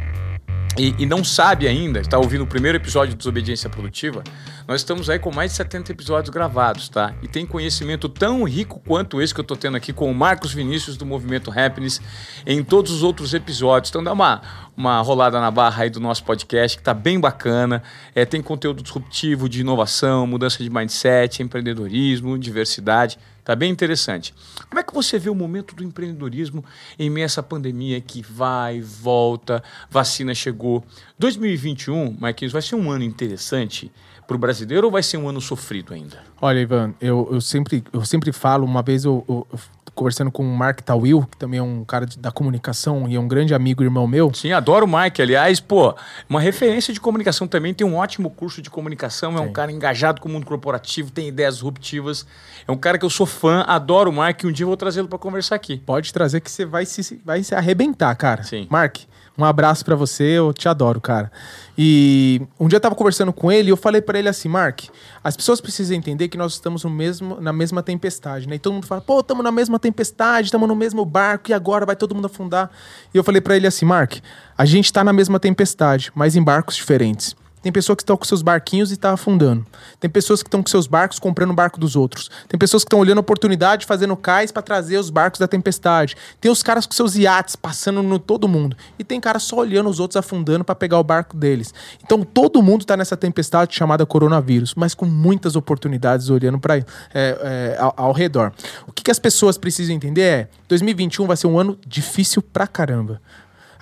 e, 0.77 0.95
e, 0.97 1.05
não 1.05 1.23
sabe 1.23 1.67
ainda, 1.67 1.99
está 1.99 2.17
ouvindo 2.17 2.43
o 2.43 2.47
primeiro 2.47 2.77
episódio 2.77 3.11
de 3.11 3.17
Desobediência 3.17 3.69
Produtiva, 3.69 4.23
nós 4.67 4.81
estamos 4.81 5.09
aí 5.09 5.19
com 5.19 5.31
mais 5.31 5.51
de 5.51 5.57
70 5.57 5.91
episódios 5.91 6.29
gravados, 6.33 6.89
tá? 6.89 7.13
E 7.21 7.27
tem 7.27 7.45
conhecimento 7.45 8.09
tão 8.09 8.43
rico 8.43 8.81
quanto 8.87 9.21
esse 9.21 9.33
que 9.33 9.39
eu 9.39 9.43
estou 9.43 9.55
tendo 9.55 9.77
aqui 9.77 9.93
com 9.93 10.09
o 10.09 10.15
Marcos 10.15 10.53
Vinícius 10.53 10.97
do 10.97 11.05
Movimento 11.05 11.51
Happiness 11.51 12.01
em 12.45 12.63
todos 12.63 12.91
os 12.91 13.03
outros 13.03 13.33
episódios. 13.33 13.89
Então 13.89 14.03
dá 14.03 14.13
uma, 14.13 14.41
uma 14.75 14.99
rolada 15.01 15.39
na 15.39 15.51
barra 15.51 15.83
aí 15.83 15.89
do 15.89 15.99
nosso 15.99 16.23
podcast, 16.23 16.77
que 16.77 16.81
está 16.81 16.93
bem 16.93 17.19
bacana. 17.19 17.83
É, 18.15 18.25
tem 18.25 18.41
conteúdo 18.41 18.81
disruptivo 18.81 19.47
de 19.47 19.61
inovação, 19.61 20.25
mudança 20.25 20.63
de 20.63 20.69
mindset, 20.69 21.43
empreendedorismo, 21.43 22.37
diversidade. 22.39 23.19
Tá 23.43 23.55
bem 23.55 23.71
interessante. 23.71 24.33
Como 24.69 24.79
é 24.79 24.83
que 24.83 24.93
você 24.93 25.19
vê 25.19 25.29
o 25.29 25.35
momento 25.35 25.75
do 25.75 25.83
empreendedorismo 25.83 26.63
em 26.97 27.09
meio 27.09 27.25
a 27.25 27.27
essa 27.27 27.43
pandemia 27.43 27.99
que 27.99 28.21
vai, 28.21 28.79
volta, 28.79 29.61
vacina 29.89 30.33
chegou? 30.33 30.83
2021, 31.19 32.15
Marquinhos, 32.19 32.53
vai 32.53 32.61
ser 32.61 32.75
um 32.75 32.89
ano 32.89 33.03
interessante 33.03 33.91
para 34.25 34.35
o 34.35 34.39
brasileiro 34.39 34.87
ou 34.87 34.91
vai 34.91 35.03
ser 35.03 35.17
um 35.17 35.27
ano 35.27 35.41
sofrido 35.41 35.93
ainda? 35.93 36.23
Olha, 36.41 36.59
Ivan, 36.59 36.93
eu, 37.01 37.27
eu, 37.31 37.41
sempre, 37.41 37.83
eu 37.91 38.05
sempre 38.05 38.31
falo, 38.31 38.65
uma 38.65 38.81
vez 38.81 39.03
eu, 39.03 39.25
eu 39.27 39.47
conversando 39.93 40.31
com 40.31 40.43
o 40.43 40.57
Mark 40.57 40.81
Tawil, 40.81 41.27
que 41.29 41.37
também 41.37 41.59
é 41.59 41.63
um 41.63 41.83
cara 41.83 42.05
de, 42.05 42.17
da 42.17 42.31
comunicação 42.31 43.07
e 43.07 43.15
é 43.15 43.19
um 43.19 43.27
grande 43.27 43.53
amigo 43.53 43.83
irmão 43.83 44.07
meu. 44.07 44.33
Sim, 44.33 44.51
adoro 44.51 44.85
o 44.85 44.89
Mike. 44.89 45.21
Aliás, 45.21 45.59
pô, 45.59 45.95
uma 46.29 46.39
referência 46.39 46.93
de 46.93 46.99
comunicação 46.99 47.47
também. 47.47 47.73
Tem 47.73 47.85
um 47.85 47.95
ótimo 47.95 48.29
curso 48.29 48.61
de 48.61 48.69
comunicação. 48.69 49.37
É 49.37 49.41
um 49.41 49.51
cara 49.51 49.71
engajado 49.71 50.21
com 50.21 50.29
o 50.29 50.31
mundo 50.31 50.45
corporativo, 50.45 51.11
tem 51.11 51.27
ideias 51.27 51.55
disruptivas. 51.55 52.25
É 52.67 52.71
um 52.71 52.77
cara 52.77 52.97
que 52.97 53.05
eu 53.05 53.09
sou 53.09 53.25
fã, 53.25 53.63
adoro 53.67 54.09
o 54.09 54.13
Mark. 54.13 54.43
E 54.43 54.47
um 54.47 54.51
dia 54.51 54.63
eu 54.63 54.67
vou 54.67 54.77
trazê-lo 54.77 55.07
para 55.07 55.19
conversar 55.19 55.55
aqui. 55.55 55.77
Pode 55.77 56.11
trazer 56.11 56.41
que 56.41 56.49
você 56.49 56.65
vai 56.65 56.85
se, 56.85 57.21
vai 57.23 57.43
se 57.43 57.53
arrebentar, 57.53 58.15
cara. 58.15 58.43
Sim. 58.43 58.67
Mark, 58.69 58.97
um 59.37 59.43
abraço 59.43 59.83
para 59.83 59.95
você, 59.95 60.23
eu 60.23 60.53
te 60.53 60.69
adoro, 60.69 61.01
cara. 61.01 61.31
E 61.75 62.41
um 62.59 62.67
dia 62.67 62.77
eu 62.77 62.81
tava 62.81 62.93
conversando 62.93 63.33
com 63.33 63.51
ele 63.51 63.69
e 63.69 63.71
eu 63.71 63.77
falei 63.77 63.99
para 63.99 64.19
ele 64.19 64.29
assim, 64.29 64.47
Mark, 64.47 64.81
as 65.23 65.35
pessoas 65.35 65.59
precisam 65.59 65.97
entender 65.97 66.27
que 66.27 66.37
nós 66.37 66.53
estamos 66.53 66.83
no 66.83 66.89
mesmo, 66.89 67.41
na 67.41 67.51
mesma 67.51 67.81
tempestade, 67.81 68.47
né? 68.47 68.55
E 68.55 68.59
todo 68.59 68.73
mundo 68.73 68.85
fala, 68.85 69.01
pô, 69.01 69.21
estamos 69.21 69.43
na 69.43 69.51
mesma 69.51 69.79
tempestade, 69.79 70.47
estamos 70.47 70.67
no 70.67 70.75
mesmo 70.75 71.03
barco 71.03 71.49
e 71.49 71.53
agora 71.53 71.85
vai 71.85 71.95
todo 71.95 72.13
mundo 72.13 72.25
afundar. 72.25 72.69
E 73.11 73.17
eu 73.17 73.23
falei 73.23 73.41
para 73.41 73.55
ele 73.55 73.65
assim, 73.65 73.85
Mark, 73.85 74.17
a 74.55 74.65
gente 74.65 74.93
tá 74.93 75.03
na 75.03 75.11
mesma 75.11 75.39
tempestade, 75.39 76.11
mas 76.13 76.35
em 76.35 76.43
barcos 76.43 76.75
diferentes. 76.75 77.35
Tem 77.63 77.71
pessoas 77.71 77.95
que 77.95 78.03
estão 78.03 78.17
com 78.17 78.25
seus 78.25 78.41
barquinhos 78.41 78.91
e 78.91 78.97
tá 78.97 79.13
afundando. 79.13 79.65
Tem 79.97 80.09
pessoas 80.09 80.43
que 80.43 80.47
estão 80.47 80.61
com 80.61 80.69
seus 80.69 80.85
barcos 80.85 81.17
comprando 81.17 81.51
o 81.51 81.53
barco 81.53 81.79
dos 81.79 81.95
outros. 81.95 82.29
Tem 82.49 82.59
pessoas 82.59 82.83
que 82.83 82.87
estão 82.87 82.99
olhando 82.99 83.19
a 83.19 83.21
oportunidade, 83.21 83.85
fazendo 83.85 84.15
cais 84.17 84.51
para 84.51 84.61
trazer 84.61 84.97
os 84.97 85.09
barcos 85.09 85.39
da 85.39 85.47
tempestade. 85.47 86.17
Tem 86.41 86.51
os 86.51 86.61
caras 86.61 86.85
com 86.85 86.91
seus 86.91 87.15
iates 87.15 87.55
passando 87.55 88.03
no 88.03 88.19
todo 88.19 88.49
mundo. 88.49 88.75
E 88.99 89.03
tem 89.03 89.19
caras 89.21 89.43
só 89.43 89.55
olhando 89.55 89.89
os 89.89 90.01
outros 90.01 90.17
afundando 90.17 90.65
para 90.65 90.75
pegar 90.75 90.99
o 90.99 91.03
barco 91.03 91.37
deles. 91.37 91.73
Então 92.03 92.21
todo 92.21 92.61
mundo 92.61 92.81
está 92.81 92.97
nessa 92.97 93.15
tempestade 93.15 93.73
chamada 93.73 94.05
coronavírus, 94.05 94.75
mas 94.75 94.93
com 94.93 95.05
muitas 95.05 95.55
oportunidades 95.55 96.29
olhando 96.29 96.59
para 96.59 96.77
é, 96.77 96.83
é, 97.13 97.77
ao, 97.79 97.93
ao, 97.95 98.11
redor. 98.11 98.51
O 98.85 98.91
que, 98.91 99.03
que 99.03 99.11
as 99.11 99.19
pessoas 99.19 99.57
precisam 99.57 99.95
entender 99.95 100.21
é: 100.21 100.47
2021 100.67 101.25
vai 101.25 101.37
ser 101.37 101.47
um 101.47 101.57
ano 101.57 101.79
difícil 101.87 102.41
pra 102.41 102.67
caramba. 102.67 103.21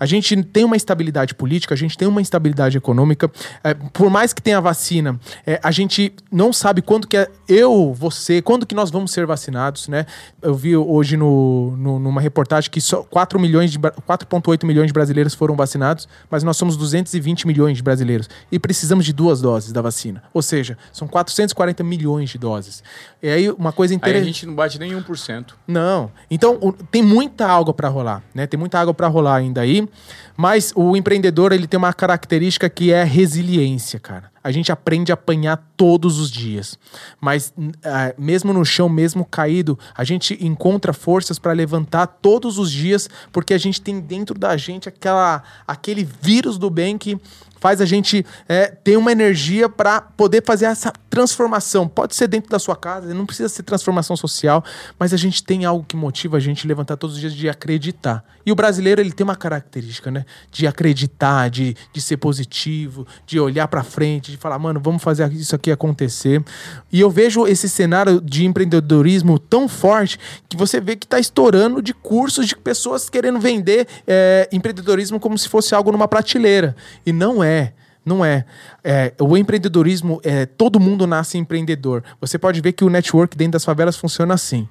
A 0.01 0.07
gente 0.07 0.35
tem 0.45 0.65
uma 0.65 0.75
instabilidade 0.75 1.35
política, 1.35 1.75
a 1.75 1.77
gente 1.77 1.95
tem 1.95 2.07
uma 2.07 2.19
instabilidade 2.19 2.75
econômica. 2.75 3.29
É, 3.63 3.75
por 3.75 4.09
mais 4.09 4.33
que 4.33 4.41
tenha 4.41 4.59
vacina, 4.59 5.19
é, 5.45 5.59
a 5.61 5.69
gente 5.69 6.11
não 6.31 6.51
sabe 6.51 6.81
quando 6.81 7.05
que 7.05 7.15
é 7.15 7.29
eu, 7.47 7.93
você, 7.93 8.41
quando 8.41 8.65
que 8.65 8.73
nós 8.73 8.89
vamos 8.89 9.11
ser 9.11 9.27
vacinados, 9.27 9.87
né? 9.87 10.07
Eu 10.41 10.55
vi 10.55 10.75
hoje 10.75 11.15
no, 11.15 11.77
no 11.77 11.99
numa 11.99 12.19
reportagem 12.19 12.71
que 12.71 12.81
só 12.81 13.03
4 13.03 13.39
milhões 13.39 13.69
de 13.69 13.77
4,8 13.77 14.65
milhões 14.65 14.87
de 14.87 14.93
brasileiros 14.93 15.35
foram 15.35 15.55
vacinados, 15.55 16.09
mas 16.31 16.41
nós 16.41 16.57
somos 16.57 16.75
220 16.77 17.45
milhões 17.45 17.77
de 17.77 17.83
brasileiros 17.83 18.27
e 18.51 18.57
precisamos 18.57 19.05
de 19.05 19.13
duas 19.13 19.39
doses 19.39 19.71
da 19.71 19.83
vacina. 19.83 20.23
Ou 20.33 20.41
seja, 20.41 20.79
são 20.91 21.07
440 21.07 21.83
milhões 21.83 22.31
de 22.31 22.39
doses. 22.39 22.83
E 23.21 23.29
aí 23.29 23.51
uma 23.51 23.71
coisa 23.71 23.93
interessante. 23.93 24.23
Aí 24.23 24.29
a 24.29 24.33
gente 24.33 24.45
não 24.47 24.55
bate 24.55 24.79
nem 24.79 24.93
1%. 24.93 25.51
Não. 25.67 26.11
Então, 26.31 26.57
tem 26.89 27.03
muita 27.03 27.45
água 27.45 27.71
para 27.71 27.87
rolar, 27.87 28.23
né? 28.33 28.47
Tem 28.47 28.59
muita 28.59 28.79
água 28.79 28.95
para 28.95 29.07
rolar 29.07 29.35
ainda 29.35 29.61
aí. 29.61 29.87
Mas 30.35 30.71
o 30.75 30.95
empreendedor 30.95 31.51
ele 31.51 31.67
tem 31.67 31.77
uma 31.77 31.93
característica 31.93 32.69
que 32.69 32.91
é 32.91 33.03
resiliência, 33.03 33.99
cara. 33.99 34.30
A 34.43 34.51
gente 34.51 34.71
aprende 34.71 35.11
a 35.11 35.15
apanhar 35.15 35.57
todos 35.75 36.19
os 36.19 36.31
dias. 36.31 36.77
Mas 37.19 37.53
uh, 37.57 37.71
mesmo 38.17 38.53
no 38.53 38.65
chão, 38.65 38.89
mesmo 38.89 39.25
caído, 39.25 39.77
a 39.95 40.03
gente 40.03 40.37
encontra 40.43 40.93
forças 40.93 41.39
para 41.39 41.53
levantar 41.53 42.07
todos 42.07 42.57
os 42.57 42.71
dias, 42.71 43.09
porque 43.31 43.53
a 43.53 43.57
gente 43.57 43.81
tem 43.81 43.99
dentro 43.99 44.37
da 44.37 44.55
gente 44.57 44.89
aquela, 44.89 45.43
aquele 45.67 46.03
vírus 46.03 46.57
do 46.57 46.69
bem 46.69 46.97
que 46.97 47.19
faz 47.61 47.79
a 47.79 47.85
gente 47.85 48.25
é, 48.49 48.65
ter 48.67 48.97
uma 48.97 49.11
energia 49.11 49.69
para 49.69 50.01
poder 50.01 50.43
fazer 50.43 50.65
essa 50.65 50.91
transformação. 51.11 51.87
Pode 51.87 52.15
ser 52.15 52.27
dentro 52.27 52.49
da 52.49 52.57
sua 52.57 52.75
casa, 52.75 53.13
não 53.13 53.25
precisa 53.25 53.47
ser 53.47 53.61
transformação 53.61 54.17
social, 54.17 54.65
mas 54.97 55.13
a 55.13 55.17
gente 55.17 55.43
tem 55.43 55.63
algo 55.63 55.85
que 55.87 55.95
motiva 55.95 56.37
a 56.37 56.39
gente 56.39 56.67
levantar 56.67 56.97
todos 56.97 57.15
os 57.15 57.21
dias 57.21 57.33
de 57.33 57.47
acreditar. 57.47 58.25
E 58.43 58.51
o 58.51 58.55
brasileiro 58.55 58.99
ele 58.99 59.11
tem 59.11 59.23
uma 59.23 59.35
característica, 59.35 60.09
né? 60.09 60.25
De 60.51 60.65
acreditar, 60.65 61.51
de, 61.51 61.75
de 61.93 62.01
ser 62.01 62.17
positivo, 62.17 63.05
de 63.27 63.39
olhar 63.39 63.67
para 63.67 63.83
frente, 63.83 64.30
de 64.32 64.38
falar, 64.38 64.57
mano, 64.57 64.79
vamos 64.82 65.03
fazer 65.03 65.32
isso 65.34 65.55
aqui 65.55 65.71
acontecer. 65.71 66.43
E 66.91 66.99
eu 66.99 67.09
vejo 67.09 67.45
esse 67.45 67.69
cenário 67.69 68.21
de 68.21 68.45
empreendedorismo 68.45 69.38
tão 69.38 69.67
forte 69.67 70.17
que 70.49 70.57
você 70.57 70.79
vê 70.79 70.95
que 70.95 71.05
está 71.05 71.19
estourando 71.19 71.82
de 71.82 71.93
cursos 71.93 72.47
de 72.47 72.55
pessoas 72.55 73.09
querendo 73.09 73.39
vender 73.39 73.88
é, 74.07 74.49
empreendedorismo 74.51 75.19
como 75.19 75.38
se 75.38 75.47
fosse 75.47 75.75
algo 75.75 75.91
numa 75.91 76.07
prateleira. 76.07 76.75
E 77.05 77.11
não 77.13 77.43
é. 77.43 77.73
Não 78.03 78.25
é. 78.25 78.45
é. 78.84 79.13
O 79.19 79.38
empreendedorismo, 79.38 80.19
é, 80.23 80.45
todo 80.47 80.79
mundo 80.79 81.05
nasce 81.05 81.38
empreendedor. 81.38 82.03
Você 82.19 82.38
pode 82.38 82.59
ver 82.59 82.71
que 82.71 82.84
o 82.84 82.89
network 82.89 83.38
dentro 83.38 83.53
das 83.53 83.65
favelas 83.65 83.95
funciona 83.95 84.34
assim. 84.34 84.67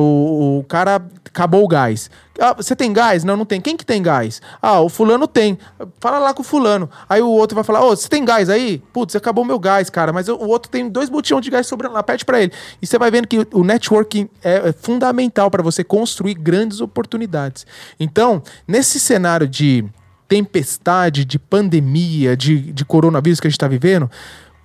O, 0.00 0.60
o 0.60 0.64
cara 0.68 1.04
acabou 1.24 1.64
o 1.64 1.66
gás. 1.66 2.08
Ah, 2.38 2.54
você 2.54 2.76
tem 2.76 2.92
gás? 2.92 3.24
Não, 3.24 3.36
não 3.36 3.44
tem. 3.44 3.60
Quem 3.60 3.76
que 3.76 3.84
tem 3.84 4.00
gás? 4.00 4.40
Ah, 4.62 4.80
o 4.80 4.88
fulano 4.88 5.26
tem. 5.26 5.58
Fala 5.98 6.20
lá 6.20 6.32
com 6.32 6.42
o 6.42 6.44
fulano. 6.44 6.88
Aí 7.08 7.20
o 7.20 7.28
outro 7.28 7.56
vai 7.56 7.64
falar: 7.64 7.82
Ô, 7.82 7.90
oh, 7.90 7.96
você 7.96 8.08
tem 8.08 8.24
gás 8.24 8.48
aí? 8.48 8.80
Putz, 8.92 9.16
acabou 9.16 9.44
meu 9.44 9.58
gás, 9.58 9.90
cara. 9.90 10.12
Mas 10.12 10.28
o 10.28 10.36
outro 10.36 10.70
tem 10.70 10.88
dois 10.88 11.08
botijões 11.08 11.44
de 11.44 11.50
gás 11.50 11.66
sobrando 11.66 11.96
lá. 11.96 12.02
Pede 12.04 12.24
para 12.24 12.40
ele. 12.40 12.52
E 12.80 12.86
você 12.86 12.96
vai 12.96 13.10
vendo 13.10 13.26
que 13.26 13.44
o 13.52 13.64
networking 13.64 14.28
é, 14.42 14.68
é 14.68 14.72
fundamental 14.72 15.50
para 15.50 15.64
você 15.64 15.82
construir 15.82 16.34
grandes 16.34 16.80
oportunidades. 16.80 17.66
Então, 17.98 18.40
nesse 18.68 19.00
cenário 19.00 19.48
de 19.48 19.84
tempestade, 20.28 21.24
de 21.24 21.40
pandemia, 21.40 22.36
de, 22.36 22.72
de 22.72 22.84
coronavírus 22.84 23.40
que 23.40 23.48
a 23.48 23.50
gente 23.50 23.56
está 23.56 23.66
vivendo, 23.66 24.08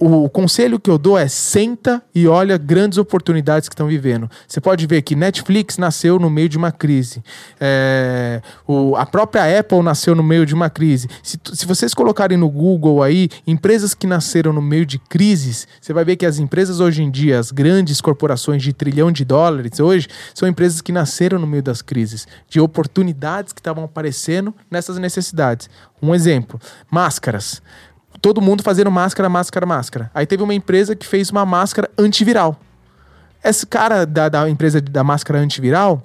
o 0.06 0.30
conselho 0.30 0.80
que 0.80 0.90
eu 0.90 0.98
dou 0.98 1.18
é 1.18 1.28
senta 1.28 2.02
e 2.14 2.28
olha 2.28 2.58
grandes 2.58 2.98
oportunidades 2.98 3.70
que 3.70 3.74
estão 3.74 3.88
vivendo. 3.88 4.30
Você 4.48 4.60
pode 4.60 4.86
ver 4.86 5.02
que 5.02 5.16
Netflix 5.16 5.78
nasceu 5.78 6.20
no 6.20 6.30
meio 6.30 6.50
de 6.50 6.58
uma 6.58 6.72
crise. 6.72 7.24
É, 7.60 8.42
o, 8.68 8.96
a 8.96 9.06
própria 9.06 9.60
Apple 9.60 9.82
nasceu 9.82 10.14
no 10.14 10.24
meio 10.24 10.46
de 10.46 10.54
uma 10.54 10.70
crise. 10.70 11.08
Se, 11.22 11.40
se 11.54 11.66
vocês 11.66 11.94
colocarem 11.94 12.38
no 12.38 12.50
Google 12.50 13.02
aí, 13.02 13.30
empresas 13.48 13.94
que 13.94 14.06
nasceram 14.06 14.52
no 14.52 14.62
meio 14.62 14.86
de 14.86 15.00
crises, 15.00 15.68
você 15.80 15.94
vai 15.94 16.04
ver 16.04 16.16
que 16.18 16.26
as 16.26 16.38
empresas 16.38 16.80
hoje 16.80 17.02
em 17.02 17.10
dia, 17.10 17.40
as 17.40 17.52
grandes 17.52 18.02
corporações 18.02 18.62
de 18.62 18.74
trilhão 18.74 19.12
de 19.12 19.24
dólares 19.24 19.80
hoje, 19.80 20.08
são 20.34 20.48
empresas 20.48 20.82
que 20.82 20.92
nasceram 20.92 21.40
no 21.40 21.48
meio 21.48 21.64
das 21.64 21.82
crises, 21.82 22.28
de 22.50 22.60
oportunidades 22.60 23.54
que 23.54 23.62
estavam 23.62 23.86
aparecendo 23.86 24.54
nessas 24.70 24.98
necessidades. 24.98 25.70
Um 26.02 26.14
exemplo: 26.14 26.60
máscaras 26.92 27.62
todo 28.24 28.42
mundo 28.42 28.64
fazendo 28.64 28.90
máscara, 28.90 29.28
máscara, 29.28 29.66
máscara. 29.66 30.12
Aí 30.16 30.26
teve 30.26 30.42
uma 30.42 30.54
empresa 30.54 30.96
que 30.96 31.06
fez 31.06 31.30
uma 31.30 31.46
máscara 31.46 31.92
antiviral. 31.98 32.58
Esse 33.44 33.68
cara 33.68 34.06
da, 34.06 34.30
da 34.30 34.50
empresa 34.50 34.80
da 34.80 35.04
máscara 35.04 35.40
antiviral 35.40 36.02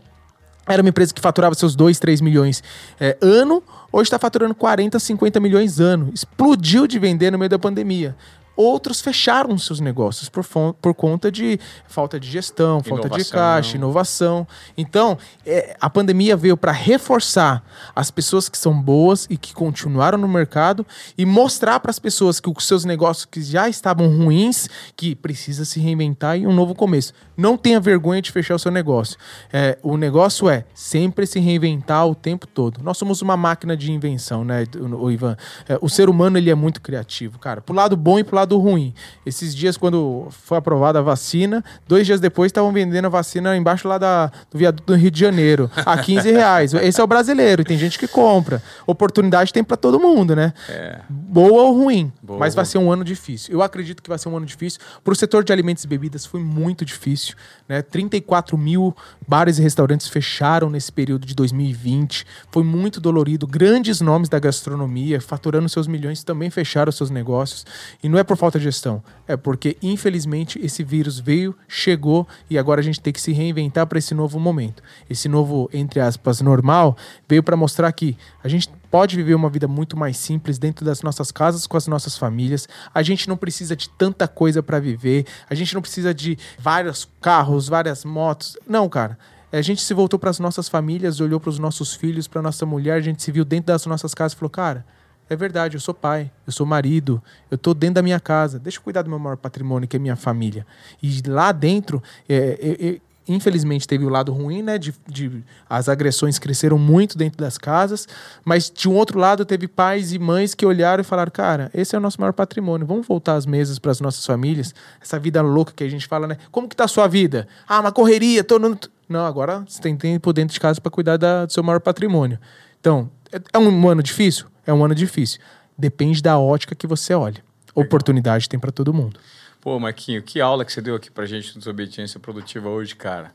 era 0.67 0.83
uma 0.83 0.89
empresa 0.89 1.15
que 1.15 1.21
faturava 1.21 1.55
seus 1.55 1.77
2, 1.77 1.97
3 2.01 2.21
milhões 2.21 2.61
é, 2.99 3.17
ano, 3.23 3.63
hoje 3.93 4.09
está 4.09 4.19
faturando 4.19 4.53
40, 4.53 4.99
50 4.99 5.39
milhões 5.39 5.79
ano. 5.79 6.11
Explodiu 6.13 6.89
de 6.89 6.99
vender 6.99 7.31
no 7.31 7.39
meio 7.39 7.49
da 7.49 7.59
pandemia. 7.59 8.17
Outros 8.61 9.01
fecharam 9.01 9.57
seus 9.57 9.79
negócios 9.79 10.29
por, 10.29 10.45
por 10.83 10.93
conta 10.93 11.31
de 11.31 11.61
falta 11.87 12.19
de 12.19 12.29
gestão, 12.29 12.81
inovação. 12.85 12.97
falta 12.97 13.17
de 13.17 13.31
caixa, 13.31 13.77
inovação. 13.77 14.49
Então, 14.77 15.17
é, 15.47 15.77
a 15.81 15.89
pandemia 15.89 16.37
veio 16.37 16.57
para 16.57 16.73
reforçar 16.73 17.63
as 17.95 18.11
pessoas 18.11 18.49
que 18.49 18.59
são 18.59 18.83
boas 18.83 19.29
e 19.31 19.37
que 19.37 19.55
continuaram 19.55 20.19
no 20.19 20.27
mercado 20.27 20.85
e 21.17 21.25
mostrar 21.25 21.79
para 21.79 21.93
as 21.93 22.01
pessoas 22.01 22.41
que 22.41 22.51
os 22.51 22.67
seus 22.67 22.85
negócios 22.85 23.25
que 23.27 23.41
já 23.43 23.69
estavam 23.69 24.09
ruins, 24.09 24.69
que 24.97 25.15
precisa 25.15 25.65
se 25.65 25.79
reinventar 25.79 26.37
e 26.37 26.45
um 26.45 26.53
novo 26.53 26.75
começo. 26.75 27.13
Não 27.37 27.57
tenha 27.57 27.79
vergonha 27.79 28.21
de 28.21 28.33
fechar 28.33 28.57
o 28.57 28.59
seu 28.59 28.73
negócio. 28.73 29.17
É, 29.53 29.79
o 29.85 29.97
negócio 29.97 30.49
é 30.49 30.65
sempre 30.75 31.27
se 31.27 31.39
reinventar 31.39 32.09
o 32.09 32.15
tempo 32.17 32.45
todo. 32.45 32.83
Nós 32.83 32.99
somos 32.99 33.23
uma 33.23 33.37
máquina 33.37 33.77
de 33.77 33.93
invenção, 33.93 34.45
né, 34.45 34.65
o 34.99 35.13
Ivan? 35.13 35.37
É, 35.69 35.79
o 35.81 35.89
ser 35.89 36.09
humano 36.09 36.37
ele 36.37 36.51
é 36.51 36.57
muito 36.57 36.81
criativo, 36.81 37.39
cara. 37.39 37.61
Pro 37.61 37.73
lado 37.73 37.97
bom 37.97 38.19
e 38.19 38.25
pro 38.25 38.35
lado 38.35 38.48
lado 38.49 38.59
ruim. 38.59 38.95
Esses 39.27 39.55
dias, 39.55 39.77
quando 39.77 40.29
foi 40.31 40.57
aprovada 40.57 40.99
a 40.99 41.03
vacina, 41.03 41.63
dois 41.87 42.07
dias 42.07 42.19
depois 42.19 42.49
estavam 42.49 42.73
vendendo 42.73 43.05
a 43.05 43.09
vacina 43.09 43.55
embaixo 43.57 43.87
lá 43.87 43.99
da, 43.99 44.33
do 44.51 44.59
viaduto 44.59 44.93
do 44.93 44.99
Rio 44.99 45.11
de 45.11 45.21
Janeiro, 45.21 45.71
a 45.77 45.99
15 46.03 46.31
reais. 46.33 46.75
Esse 46.75 47.01
é 47.01 47.05
o 47.05 47.07
brasileiro, 47.07 47.63
e 47.63 47.65
tem 47.65 47.77
gente 47.77 47.99
que 47.99 48.09
compra. 48.09 48.63
Oportunidade 48.87 49.53
tem 49.53 49.63
para 49.63 49.77
todo 49.77 50.01
mundo, 50.01 50.35
né? 50.35 50.55
É. 50.69 51.01
Boa 51.09 51.65
ou 51.65 51.77
ruim, 51.77 52.11
Boa. 52.23 52.39
mas 52.39 52.55
vai 52.55 52.65
ser 52.65 52.79
um 52.79 52.91
ano 52.91 53.05
difícil. 53.05 53.53
Eu 53.53 53.63
acredito 53.63 54.03
que 54.03 54.09
vai 54.09 54.19
ser 54.19 54.29
um 54.29 54.37
ano 54.37 54.47
difícil. 54.47 54.81
Para 55.05 55.13
o 55.13 55.17
setor 55.17 55.45
de 55.45 55.53
alimentos 55.53 55.85
e 55.85 55.87
bebidas 55.87 56.25
foi 56.25 56.41
muito 56.41 56.85
difícil. 56.85 57.35
Né? 57.69 57.83
34 57.83 58.57
mil 58.57 58.97
bares 59.27 59.59
e 59.59 59.63
restaurantes 59.63 60.09
fecharam 60.09 60.71
nesse 60.71 60.91
período 60.91 61.27
de 61.27 61.35
2020. 61.35 62.25
Foi 62.51 62.63
muito 62.63 63.01
dolorido. 63.01 63.47
Grandes 63.47 64.01
nomes 64.01 64.29
da 64.29 64.39
gastronomia, 64.39 65.21
faturando 65.21 65.69
seus 65.69 65.87
milhões, 65.87 66.25
também 66.25 66.49
fecharam 66.49 66.91
seus 66.91 67.11
negócios. 67.11 67.67
E 68.03 68.09
não 68.09 68.19
é 68.19 68.25
por 68.25 68.38
falta 68.39 68.59
de 68.59 68.65
gestão, 68.65 69.03
é 69.27 69.37
porque, 69.37 69.77
infelizmente, 69.83 70.59
esse 70.65 70.83
vírus 70.83 71.19
veio, 71.19 71.55
chegou 71.67 72.27
e 72.49 72.57
agora 72.57 72.81
a 72.81 72.85
gente 72.85 73.01
tem 73.01 73.13
que 73.13 73.21
se 73.21 73.33
reinventar 73.33 73.87
para 73.87 73.99
esse 73.99 74.15
novo 74.15 74.39
momento. 74.39 74.83
Esse 75.11 75.29
novo, 75.29 75.69
entre 75.73 76.01
aspas, 76.01 76.41
normal, 76.41 76.97
veio 77.29 77.43
para 77.43 77.57
mostrar 77.57 77.91
que 77.93 78.17
a 78.43 78.49
gente 78.49 78.71
pode 78.91 79.17
viver 79.17 79.35
uma 79.35 79.51
vida 79.51 79.69
muito 79.69 79.97
mais 79.97 80.17
simples 80.17 80.59
dentro 80.59 80.85
das 80.85 81.03
nossas 81.03 81.31
casas 81.31 81.67
com 81.67 81.77
as 81.77 81.87
nossas 81.87 82.17
famílias. 82.17 82.69
A 82.95 83.03
gente 83.03 83.29
não 83.29 83.37
precisa 83.37 83.77
de 83.77 83.89
tanta 83.91 84.27
coisa 84.27 84.63
para 84.63 84.81
viver. 84.81 85.27
A 85.51 85.55
gente 85.55 85.75
não 85.75 85.83
precisa 85.83 86.15
de 86.15 86.39
vários 86.59 87.09
carros, 87.21 87.69
várias 87.69 88.05
motos. 88.05 88.57
Não, 88.67 88.89
cara. 88.89 89.19
A 89.51 89.63
gente 89.63 89.81
se 89.81 89.95
voltou 89.95 90.19
para 90.19 90.29
as 90.29 90.39
nossas 90.39 90.69
famílias, 90.69 91.21
olhou 91.21 91.41
para 91.41 91.49
os 91.49 91.59
nossos 91.59 91.95
filhos, 91.95 92.29
para 92.29 92.43
nossa 92.43 92.67
mulher, 92.67 92.95
a 92.95 93.01
gente 93.01 93.23
se 93.23 93.33
viu 93.33 93.47
dentro 93.47 93.69
das 93.69 93.87
nossas 93.87 94.15
casas 94.15 94.35
e 94.35 94.37
falou: 94.37 94.51
"Cara, 94.51 94.85
é 95.29 95.37
verdade, 95.37 95.77
eu 95.77 95.81
sou 95.81 95.95
pai, 95.95 96.31
eu 96.47 96.53
sou 96.53 96.67
marido, 96.67 97.23
eu 97.51 97.57
estou 97.57 97.75
dentro 97.75 97.97
da 97.97 98.03
minha 98.03 98.19
casa, 98.19 98.59
deixa 98.59 98.79
eu 98.79 98.83
cuidar 98.83 99.03
do 99.03 99.11
meu 99.11 99.19
maior 99.19 99.37
patrimônio, 99.37 99.89
que 99.89 99.97
é 99.97 99.99
minha 99.99 100.17
família. 100.17 100.67
E 101.03 101.23
lá 101.27 101.53
dentro, 101.53 102.03
é, 102.29 102.37
é, 102.37 102.89
é, 102.89 103.01
infelizmente 103.29 103.87
teve 103.87 104.05
o 104.05 104.09
lado 104.09 104.33
ruim, 104.33 104.63
né? 104.63 104.79
De, 104.79 104.95
de, 105.07 105.45
as 105.69 105.89
agressões 105.89 106.39
cresceram 106.39 106.79
muito 106.79 107.17
dentro 107.17 107.39
das 107.39 107.59
casas, 107.59 108.09
mas 108.45 108.71
de 108.71 108.89
um 108.89 108.95
outro 108.95 109.19
lado 109.19 109.45
teve 109.45 109.69
pais 109.69 110.13
e 110.13 110.19
mães 110.19 110.55
que 110.55 110.65
olharam 110.65 111.03
e 111.03 111.05
falaram: 111.05 111.31
cara, 111.31 111.71
esse 111.75 111.95
é 111.95 111.99
o 111.99 112.01
nosso 112.01 112.21
maior 112.21 112.33
patrimônio, 112.33 112.87
vamos 112.87 113.07
voltar 113.07 113.35
às 113.35 113.45
mesas 113.45 113.79
para 113.79 113.91
as 113.91 114.01
nossas 114.01 114.25
famílias, 114.25 114.75
essa 115.01 115.19
vida 115.19 115.43
louca 115.43 115.73
que 115.75 115.85
a 115.85 115.91
gente 115.91 116.07
fala, 116.07 116.27
né? 116.27 116.39
Como 116.51 116.69
que 116.69 116.75
tá 116.75 116.85
a 116.85 116.89
sua 116.89 117.07
vida? 117.07 117.47
Ah, 117.67 117.81
uma 117.81 117.93
correria, 117.93 118.43
tô 118.43 118.59
no... 118.59 118.79
Não, 119.09 119.25
agora 119.25 119.65
você 119.67 119.81
tem 119.81 119.97
tempo 119.97 120.33
dentro 120.33 120.53
de 120.53 120.61
casa 120.61 120.81
para 120.81 120.91
cuidar 120.91 121.17
da, 121.17 121.47
do 121.47 121.53
seu 121.53 121.63
maior 121.63 121.81
patrimônio. 121.81 122.39
Então, 122.81 123.11
é, 123.33 123.41
é 123.55 123.59
um 123.59 123.89
ano 123.89 124.03
difícil? 124.03 124.47
É 124.69 124.73
um 124.75 124.85
ano 124.85 124.95
difícil. 124.95 125.41
Depende 125.79 126.21
da 126.21 126.39
ótica 126.39 126.75
que 126.75 126.87
você 126.87 127.15
olha. 127.15 127.43
Oportunidade 127.75 128.47
tem 128.47 128.61
para 128.61 128.71
todo 128.71 128.93
mundo. 128.93 129.19
Pô, 129.63 129.81
Marquinho, 129.81 130.23
que 130.23 130.43
aula 130.43 130.63
que 130.63 130.71
você 130.71 130.83
deu 130.83 130.95
aqui 130.95 131.11
pra 131.11 131.25
gente 131.25 131.55
no 131.55 131.59
Desobediência 131.59 132.21
Produtiva 132.21 132.69
hoje, 132.69 132.95
cara. 132.95 133.33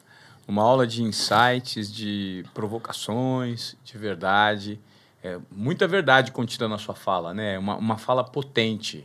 Uma 0.47 0.61
aula 0.61 0.85
de 0.85 1.01
insights, 1.01 1.91
de 1.91 2.45
provocações, 2.53 3.75
de 3.83 3.97
verdade. 3.97 4.79
É, 5.23 5.39
muita 5.49 5.87
verdade 5.87 6.31
contida 6.31 6.67
na 6.67 6.77
sua 6.77 6.93
fala, 6.93 7.33
né? 7.33 7.57
Uma, 7.57 7.77
uma 7.77 7.97
fala 7.97 8.23
potente. 8.23 9.03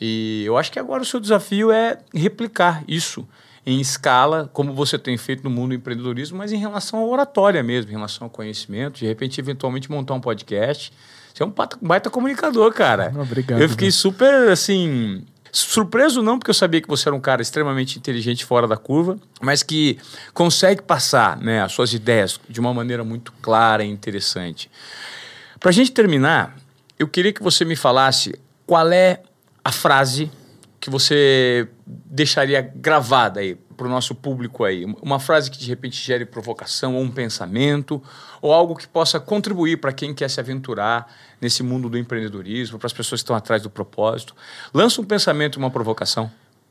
E 0.00 0.44
eu 0.46 0.56
acho 0.56 0.70
que 0.70 0.78
agora 0.78 1.02
o 1.02 1.06
seu 1.06 1.18
desafio 1.18 1.72
é 1.72 1.98
replicar 2.14 2.84
isso 2.86 3.26
em 3.66 3.80
escala, 3.80 4.48
como 4.52 4.72
você 4.72 4.96
tem 4.96 5.18
feito 5.18 5.42
no 5.42 5.50
mundo 5.50 5.70
do 5.70 5.74
empreendedorismo, 5.74 6.38
mas 6.38 6.52
em 6.52 6.58
relação 6.58 7.00
à 7.00 7.04
oratória 7.04 7.64
mesmo, 7.64 7.90
em 7.90 7.94
relação 7.94 8.26
ao 8.26 8.30
conhecimento. 8.30 9.00
De 9.00 9.06
repente, 9.06 9.40
eventualmente, 9.40 9.90
montar 9.90 10.14
um 10.14 10.20
podcast. 10.20 10.92
Você 11.34 11.42
é 11.42 11.46
um 11.46 11.52
baita 11.82 12.08
comunicador, 12.08 12.72
cara. 12.72 13.12
Obrigado. 13.20 13.60
Eu 13.60 13.68
fiquei 13.68 13.90
super, 13.90 14.50
assim, 14.50 15.24
Surpreso 15.54 16.20
não, 16.20 16.36
porque 16.36 16.50
eu 16.50 16.54
sabia 16.54 16.80
que 16.80 16.88
você 16.88 17.08
era 17.08 17.14
um 17.14 17.20
cara 17.20 17.40
extremamente 17.40 17.96
inteligente 17.96 18.44
fora 18.44 18.66
da 18.66 18.76
curva, 18.76 19.16
mas 19.40 19.62
que 19.62 19.98
consegue 20.32 20.82
passar 20.82 21.36
né, 21.36 21.62
as 21.62 21.70
suas 21.70 21.92
ideias 21.92 22.40
de 22.48 22.58
uma 22.58 22.74
maneira 22.74 23.04
muito 23.04 23.32
clara 23.40 23.84
e 23.84 23.88
interessante. 23.88 24.68
Para 25.60 25.70
a 25.70 25.72
gente 25.72 25.92
terminar, 25.92 26.56
eu 26.98 27.06
queria 27.06 27.32
que 27.32 27.40
você 27.40 27.64
me 27.64 27.76
falasse 27.76 28.34
qual 28.66 28.90
é 28.90 29.22
a 29.64 29.70
frase 29.70 30.28
que 30.80 30.90
você 30.90 31.68
deixaria 31.86 32.60
gravada 32.60 33.38
aí 33.38 33.56
para 33.74 33.86
o 33.86 33.90
nosso 33.90 34.14
público 34.14 34.64
aí? 34.64 34.84
Uma 35.02 35.20
frase 35.20 35.50
que 35.50 35.58
de 35.58 35.66
repente 35.66 36.00
gere 36.00 36.24
provocação 36.24 36.96
ou 36.96 37.02
um 37.02 37.10
pensamento, 37.10 38.02
ou 38.40 38.52
algo 38.52 38.74
que 38.74 38.88
possa 38.88 39.20
contribuir 39.20 39.78
para 39.78 39.92
quem 39.92 40.14
quer 40.14 40.30
se 40.30 40.40
aventurar 40.40 41.12
nesse 41.40 41.62
mundo 41.62 41.88
do 41.88 41.98
empreendedorismo, 41.98 42.78
para 42.78 42.86
as 42.86 42.92
pessoas 42.92 43.20
que 43.20 43.24
estão 43.24 43.36
atrás 43.36 43.62
do 43.62 43.70
propósito. 43.70 44.34
Lança 44.72 45.00
um 45.00 45.04
pensamento 45.04 45.56
e 45.56 45.58
uma 45.58 45.70
provocação. 45.70 46.30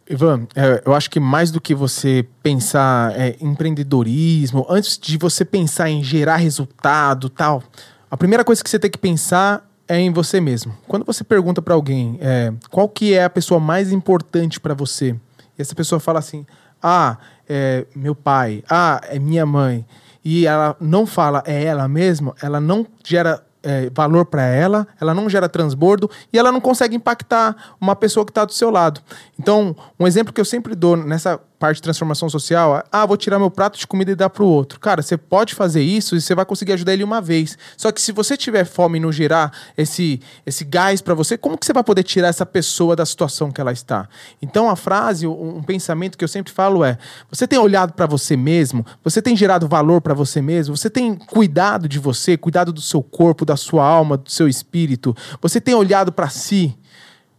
Ivan, 0.10 0.48
é, 0.56 0.82
eu 0.86 0.94
acho 0.94 1.10
que 1.10 1.20
mais 1.20 1.50
do 1.50 1.62
que 1.62 1.74
você 1.74 2.28
pensar 2.42 3.18
é, 3.18 3.38
empreendedorismo, 3.40 4.66
antes 4.70 4.98
de 4.98 5.18
você 5.18 5.46
pensar 5.46 5.90
em 5.90 6.04
gerar 6.04 6.38
resultado 6.38 7.30
tal, 7.30 7.64
a 8.12 8.18
primeira 8.18 8.44
coisa 8.44 8.64
que 8.64 8.70
você 8.70 8.78
tem 8.78 8.92
que 8.92 8.98
pensar 8.98 9.66
é 9.88 10.00
em 10.00 10.12
você 10.12 10.42
mesmo. 10.42 10.78
Quando 10.88 11.06
você 11.06 11.24
pergunta 11.24 11.62
para 11.62 11.74
alguém 11.74 12.18
é, 12.22 12.54
qual 12.70 12.88
que 12.90 13.14
é 13.14 13.24
a 13.24 13.30
pessoa 13.30 13.60
mais 13.60 13.92
importante 13.92 14.60
para 14.60 14.74
você, 14.74 15.16
e 15.58 15.62
essa 15.62 15.76
pessoa 15.76 16.00
fala 16.00 16.20
assim, 16.20 16.46
ah, 16.84 17.18
é 17.48 17.86
meu 17.96 18.14
pai, 18.14 18.64
ah, 18.70 19.00
é 19.06 19.18
minha 19.18 19.46
mãe, 19.46 19.86
e 20.24 20.46
ela 20.46 20.76
não 20.80 21.06
fala 21.06 21.42
é 21.46 21.64
ela 21.64 21.88
mesma, 21.88 22.36
ela 22.42 22.60
não 22.60 22.86
gera 23.04 23.44
é, 23.64 23.90
valor 23.96 24.26
para 24.26 24.44
ela, 24.44 24.86
ela 25.00 25.14
não 25.14 25.30
gera 25.30 25.48
transbordo 25.48 26.10
e 26.32 26.38
ela 26.38 26.52
não 26.52 26.60
consegue 26.60 26.96
impactar 26.96 27.56
uma 27.80 27.96
pessoa 27.96 28.26
que 28.26 28.32
está 28.32 28.44
do 28.44 28.54
seu 28.54 28.70
lado. 28.70 29.02
Então, 29.40 29.76
um 29.98 30.06
exemplo 30.06 30.34
que 30.34 30.42
eu 30.42 30.46
sempre 30.46 30.76
dou 30.76 30.98
nessa 30.98 31.40
parte 31.64 31.78
de 31.78 31.84
transformação 31.84 32.30
social, 32.30 32.84
ah, 32.92 33.06
vou 33.06 33.16
tirar 33.16 33.40
meu 33.40 33.50
prato 33.50 33.80
de 33.80 33.88
comida 33.88 34.12
e 34.12 34.16
dar 34.16 34.30
para 34.30 34.44
o 34.44 34.46
outro. 34.46 34.82
Cara, 34.82 35.02
você 35.02 35.16
pode 35.16 35.56
fazer 35.56 35.82
isso 35.82 36.14
e 36.14 36.20
você 36.20 36.36
vai 36.36 36.44
conseguir 36.44 36.74
ajudar 36.74 36.92
ele 36.92 37.06
uma 37.06 37.22
vez. 37.22 37.58
Só 37.78 37.90
que 37.90 38.02
se 38.02 38.12
você 38.12 38.36
tiver 38.36 38.66
fome 38.66 38.98
e 38.98 39.02
não 39.02 39.14
gerar 39.14 39.50
esse, 39.78 40.20
esse 40.46 40.66
gás 40.66 41.00
para 41.00 41.14
você, 41.14 41.38
como 41.38 41.58
que 41.58 41.66
você 41.66 41.72
vai 41.72 41.82
poder 41.82 42.04
tirar 42.04 42.28
essa 42.28 42.46
pessoa 42.46 42.98
da 42.98 43.06
situação 43.06 43.50
que 43.50 43.62
ela 43.62 43.72
está? 43.72 44.10
Então, 44.42 44.70
a 44.70 44.76
frase, 44.76 45.26
um, 45.26 45.60
um 45.60 45.64
pensamento 45.64 46.18
que 46.18 46.24
eu 46.26 46.28
sempre 46.28 46.52
falo 46.52 46.84
é: 46.84 46.98
você 47.32 47.48
tem 47.48 47.58
olhado 47.58 47.94
para 47.94 48.08
você 48.08 48.36
mesmo? 48.36 48.86
Você 49.02 49.22
tem 49.22 49.34
gerado 49.34 49.66
valor 49.66 50.02
para 50.02 50.14
você 50.14 50.42
mesmo? 50.42 50.76
Você 50.76 50.90
tem 50.90 51.16
cuidado 51.16 51.88
de 51.88 51.98
você, 51.98 52.36
cuidado 52.36 52.74
do 52.74 52.82
seu 52.82 53.02
corpo, 53.02 53.46
da 53.46 53.56
sua 53.56 53.86
alma, 53.86 54.18
do 54.18 54.30
seu 54.30 54.50
espírito? 54.50 55.16
Você 55.42 55.62
tem 55.62 55.74
olhado 55.74 56.12
para 56.12 56.28
si? 56.28 56.78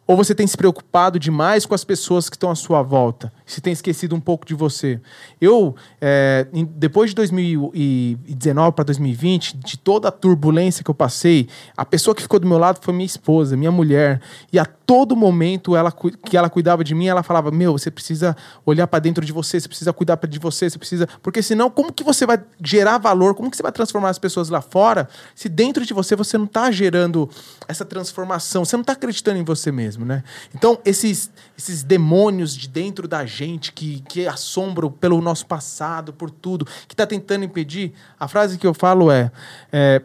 Ou 0.06 0.16
você 0.16 0.34
tem 0.34 0.46
se 0.46 0.56
preocupado 0.56 1.18
demais 1.18 1.64
com 1.64 1.74
as 1.74 1.82
pessoas 1.82 2.28
que 2.28 2.36
estão 2.36 2.50
à 2.50 2.54
sua 2.54 2.82
volta? 2.82 3.32
Você 3.46 3.60
tem 3.60 3.72
esquecido 3.72 4.14
um 4.14 4.20
pouco 4.20 4.44
de 4.44 4.54
você? 4.54 5.00
Eu, 5.40 5.74
é, 5.98 6.46
em, 6.52 6.64
depois 6.64 7.10
de 7.10 7.16
2019 7.16 8.72
para 8.72 8.84
2020, 8.84 9.56
de 9.56 9.78
toda 9.78 10.08
a 10.08 10.12
turbulência 10.12 10.84
que 10.84 10.90
eu 10.90 10.94
passei, 10.94 11.48
a 11.74 11.86
pessoa 11.86 12.14
que 12.14 12.20
ficou 12.20 12.38
do 12.38 12.46
meu 12.46 12.58
lado 12.58 12.80
foi 12.82 12.92
minha 12.92 13.06
esposa, 13.06 13.56
minha 13.56 13.72
mulher. 13.72 14.20
E 14.52 14.58
a 14.58 14.66
todo 14.66 15.16
momento 15.16 15.74
ela, 15.74 15.90
que 15.90 16.36
ela 16.36 16.50
cuidava 16.50 16.84
de 16.84 16.94
mim, 16.94 17.06
ela 17.06 17.22
falava: 17.22 17.50
Meu, 17.50 17.72
você 17.72 17.90
precisa 17.90 18.36
olhar 18.66 18.86
para 18.86 18.98
dentro 18.98 19.24
de 19.24 19.32
você, 19.32 19.58
você 19.58 19.68
precisa 19.68 19.92
cuidar 19.92 20.18
de 20.28 20.38
você, 20.38 20.68
você 20.68 20.78
precisa. 20.78 21.08
Porque 21.22 21.42
senão, 21.42 21.70
como 21.70 21.90
que 21.90 22.04
você 22.04 22.26
vai 22.26 22.42
gerar 22.62 22.98
valor? 22.98 23.34
Como 23.34 23.50
que 23.50 23.56
você 23.56 23.62
vai 23.62 23.72
transformar 23.72 24.10
as 24.10 24.18
pessoas 24.18 24.50
lá 24.50 24.60
fora 24.60 25.08
se 25.34 25.48
dentro 25.48 25.84
de 25.86 25.94
você 25.94 26.14
você 26.14 26.36
não 26.36 26.44
está 26.44 26.70
gerando 26.70 27.28
essa 27.66 27.84
transformação? 27.84 28.64
Você 28.64 28.76
não 28.76 28.82
está 28.82 28.92
acreditando 28.92 29.38
em 29.38 29.44
você 29.44 29.72
mesmo? 29.72 29.93
Mesmo, 29.94 30.04
né? 30.04 30.22
Então, 30.54 30.78
esses, 30.84 31.30
esses 31.56 31.82
demônios 31.82 32.54
de 32.56 32.68
dentro 32.68 33.06
da 33.08 33.24
gente 33.24 33.72
que, 33.72 34.00
que 34.08 34.26
assombram 34.26 34.90
pelo 34.90 35.20
nosso 35.20 35.46
passado, 35.46 36.12
por 36.12 36.30
tudo, 36.30 36.64
que 36.86 36.94
está 36.94 37.06
tentando 37.06 37.44
impedir, 37.44 37.92
a 38.18 38.28
frase 38.28 38.58
que 38.58 38.66
eu 38.66 38.74
falo 38.74 39.10
é, 39.10 39.30
é: 39.72 40.02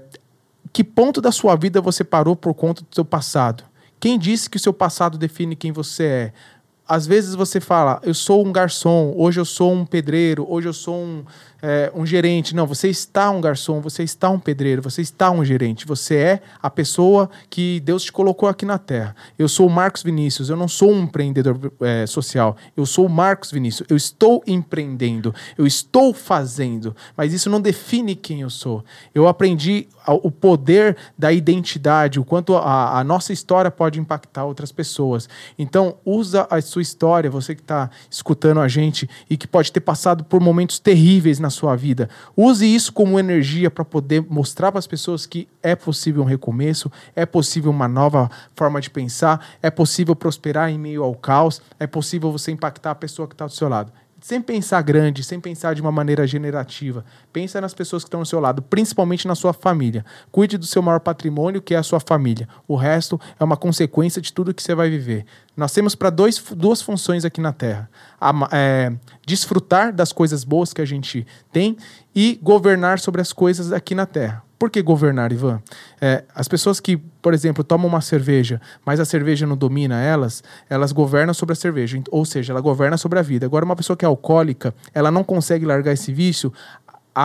que 0.72 0.84
ponto 0.84 1.22
da 1.22 1.32
sua 1.32 1.56
vida 1.56 1.82
você 1.82 2.04
parou 2.04 2.36
por 2.36 2.54
conta 2.54 2.82
do 2.82 2.94
seu 2.94 3.06
passado? 3.06 3.64
Quem 4.00 4.18
disse 4.18 4.50
que 4.50 4.58
o 4.58 4.60
seu 4.60 4.74
passado 4.74 5.18
define 5.18 5.56
quem 5.56 5.72
você 5.72 6.04
é? 6.04 6.34
Às 6.90 7.06
vezes 7.06 7.36
você 7.36 7.60
fala, 7.60 8.02
eu 8.02 8.16
sou 8.16 8.44
um 8.44 8.52
garçom, 8.52 9.14
hoje 9.16 9.40
eu 9.40 9.46
sou 9.46 9.72
um 9.72 9.86
pedreiro, 9.86 10.44
hoje 10.50 10.68
eu 10.68 10.74
sou 10.74 10.96
um, 10.96 11.24
é, 11.62 11.92
um 11.94 12.04
gerente. 12.04 12.56
Não, 12.56 12.66
você 12.66 12.88
está 12.90 13.30
um 13.30 13.40
garçom, 13.40 13.80
você 13.80 14.02
está 14.02 14.28
um 14.28 14.40
pedreiro, 14.40 14.82
você 14.82 15.04
está 15.04 15.30
um 15.30 15.46
gerente. 15.46 15.86
Você 15.86 16.16
é 16.16 16.42
a 16.60 16.68
pessoa 16.68 17.30
que 17.48 17.80
Deus 17.82 18.04
te 18.06 18.12
colocou 18.12 18.50
aqui 18.50 18.66
na 18.66 18.80
Terra. 18.80 19.16
Eu 19.38 19.48
sou 19.48 19.68
o 19.68 19.70
Marcos 19.70 20.02
Vinícius, 20.02 20.50
eu 20.50 20.58
não 20.58 20.68
sou 20.68 20.92
um 20.92 21.04
empreendedor 21.04 21.72
é, 21.82 22.08
social. 22.08 22.58
Eu 22.76 22.88
sou 22.88 23.06
o 23.06 23.10
Marcos 23.10 23.52
Vinícius. 23.52 23.88
Eu 23.88 23.96
estou 23.96 24.42
empreendendo, 24.48 25.32
eu 25.58 25.68
estou 25.68 26.12
fazendo, 26.12 26.96
mas 27.16 27.34
isso 27.34 27.52
não 27.52 27.62
define 27.62 28.16
quem 28.16 28.42
eu 28.42 28.50
sou. 28.50 28.84
Eu 29.14 29.28
aprendi 29.28 29.88
o 30.08 30.32
poder 30.32 30.98
da 31.16 31.32
identidade, 31.32 32.20
o 32.20 32.26
quanto 32.26 32.56
a, 32.56 32.98
a 33.00 33.04
nossa 33.04 33.32
história 33.32 33.70
pode 33.70 34.00
impactar 34.00 34.46
outras 34.46 34.72
pessoas. 34.72 35.30
Então, 35.58 35.98
usa 36.04 36.48
a 36.50 36.60
sua 36.62 36.79
história, 36.82 37.30
você 37.30 37.54
que 37.54 37.62
está 37.62 37.90
escutando 38.10 38.62
a 38.62 38.68
gente 38.68 39.10
e 39.30 39.36
que 39.36 39.48
pode 39.48 39.72
ter 39.72 39.82
passado 39.82 40.24
por 40.24 40.40
momentos 40.40 40.80
terríveis 40.80 41.38
na 41.38 41.50
na 41.50 41.52
sua 41.52 41.76
vida. 41.76 42.08
Use 42.38 42.64
isso 42.64 42.94
como 42.94 43.20
energia 43.20 43.72
para 43.72 43.84
poder 43.84 44.24
mostrar 44.30 44.72
para 44.72 44.78
as 44.78 44.86
pessoas 44.86 45.26
que 45.26 45.48
é 45.64 45.76
possível 45.76 46.22
um 46.22 46.26
recomeço, 46.26 46.92
é 47.16 47.26
possível 47.26 47.72
uma 47.72 47.88
nova 47.88 48.30
forma 48.56 48.80
de 48.80 48.90
pensar, 48.90 49.58
é 49.64 49.72
possível 49.72 50.16
prosperar 50.16 50.70
em 50.70 50.78
meio 50.78 51.04
ao 51.04 51.16
caos, 51.16 51.60
é 51.80 51.88
possível 51.88 52.32
você 52.32 52.52
impactar 52.52 52.92
a 52.92 52.96
pessoa 52.96 53.28
que 53.28 53.34
está 53.34 53.48
do 53.48 53.52
seu 53.52 53.68
lado 53.68 53.92
sem 54.22 54.42
pensar 54.42 54.82
grande, 54.82 55.24
sem 55.24 55.40
pensar 55.40 55.74
de 55.74 55.82
uma 55.82 55.92
maneira 55.92 56.26
generativa. 56.28 57.06
Pensa 57.32 57.62
nas 57.62 57.74
pessoas 57.74 58.04
que 58.04 58.08
estão 58.08 58.22
ao 58.22 58.26
seu 58.26 58.40
lado, 58.40 58.62
principalmente 58.62 59.28
na 59.28 59.36
sua 59.36 59.54
família. 59.54 60.06
Cuide 60.32 60.58
do 60.58 60.66
seu 60.66 60.82
maior 60.82 61.00
patrimônio, 61.00 61.62
que 61.62 61.74
é 61.74 61.78
a 61.78 61.84
sua 61.84 62.00
família. 62.00 62.48
O 62.68 62.76
resto 62.76 63.20
é 63.40 63.44
uma 63.44 63.58
consequência 63.58 64.22
de 64.22 64.34
tudo 64.34 64.54
que 64.54 64.62
você 64.62 64.76
vai 64.76 64.90
viver. 64.90 65.26
Nós 65.56 65.72
temos 65.74 65.96
para 65.96 66.10
duas 66.10 66.82
funções 66.82 67.26
aqui 67.26 67.42
na 67.42 67.54
Terra: 67.54 67.90
a, 68.20 68.32
é, 68.52 68.94
desfrutar 69.26 69.94
das 69.94 70.12
coisas 70.12 70.44
boas 70.44 70.74
que 70.74 70.82
a 70.82 70.86
gente 70.86 71.26
tem 71.52 71.78
e 72.16 72.40
governar 72.42 73.00
sobre 73.00 73.22
as 73.22 73.34
coisas 73.34 73.72
aqui 73.72 73.94
na 73.94 74.06
Terra. 74.06 74.44
Por 74.60 74.70
que 74.70 74.82
governar, 74.82 75.32
Ivan? 75.32 75.62
É, 76.02 76.26
as 76.36 76.50
pessoas 76.50 76.82
que, 76.82 77.02
por 77.22 77.34
exemplo, 77.34 77.64
tomam 77.64 77.88
uma 77.88 78.02
cerveja, 78.02 78.62
mas 78.86 79.00
a 79.00 79.06
cerveja 79.06 79.46
não 79.46 79.58
domina 79.58 80.02
elas, 80.02 80.44
elas 80.70 80.92
governam 80.92 81.34
sobre 81.34 81.54
a 81.54 81.56
cerveja, 81.56 82.02
ou 82.12 82.26
seja, 82.26 82.54
ela 82.54 82.62
governa 82.62 82.98
sobre 82.98 83.20
a 83.20 83.22
vida. 83.22 83.46
Agora, 83.46 83.66
uma 83.66 83.76
pessoa 83.76 83.96
que 83.98 84.06
é 84.06 84.08
alcoólica, 84.08 84.74
ela 84.94 85.12
não 85.12 85.24
consegue 85.24 85.66
largar 85.66 85.94
esse 85.94 86.12
vício, 86.12 86.52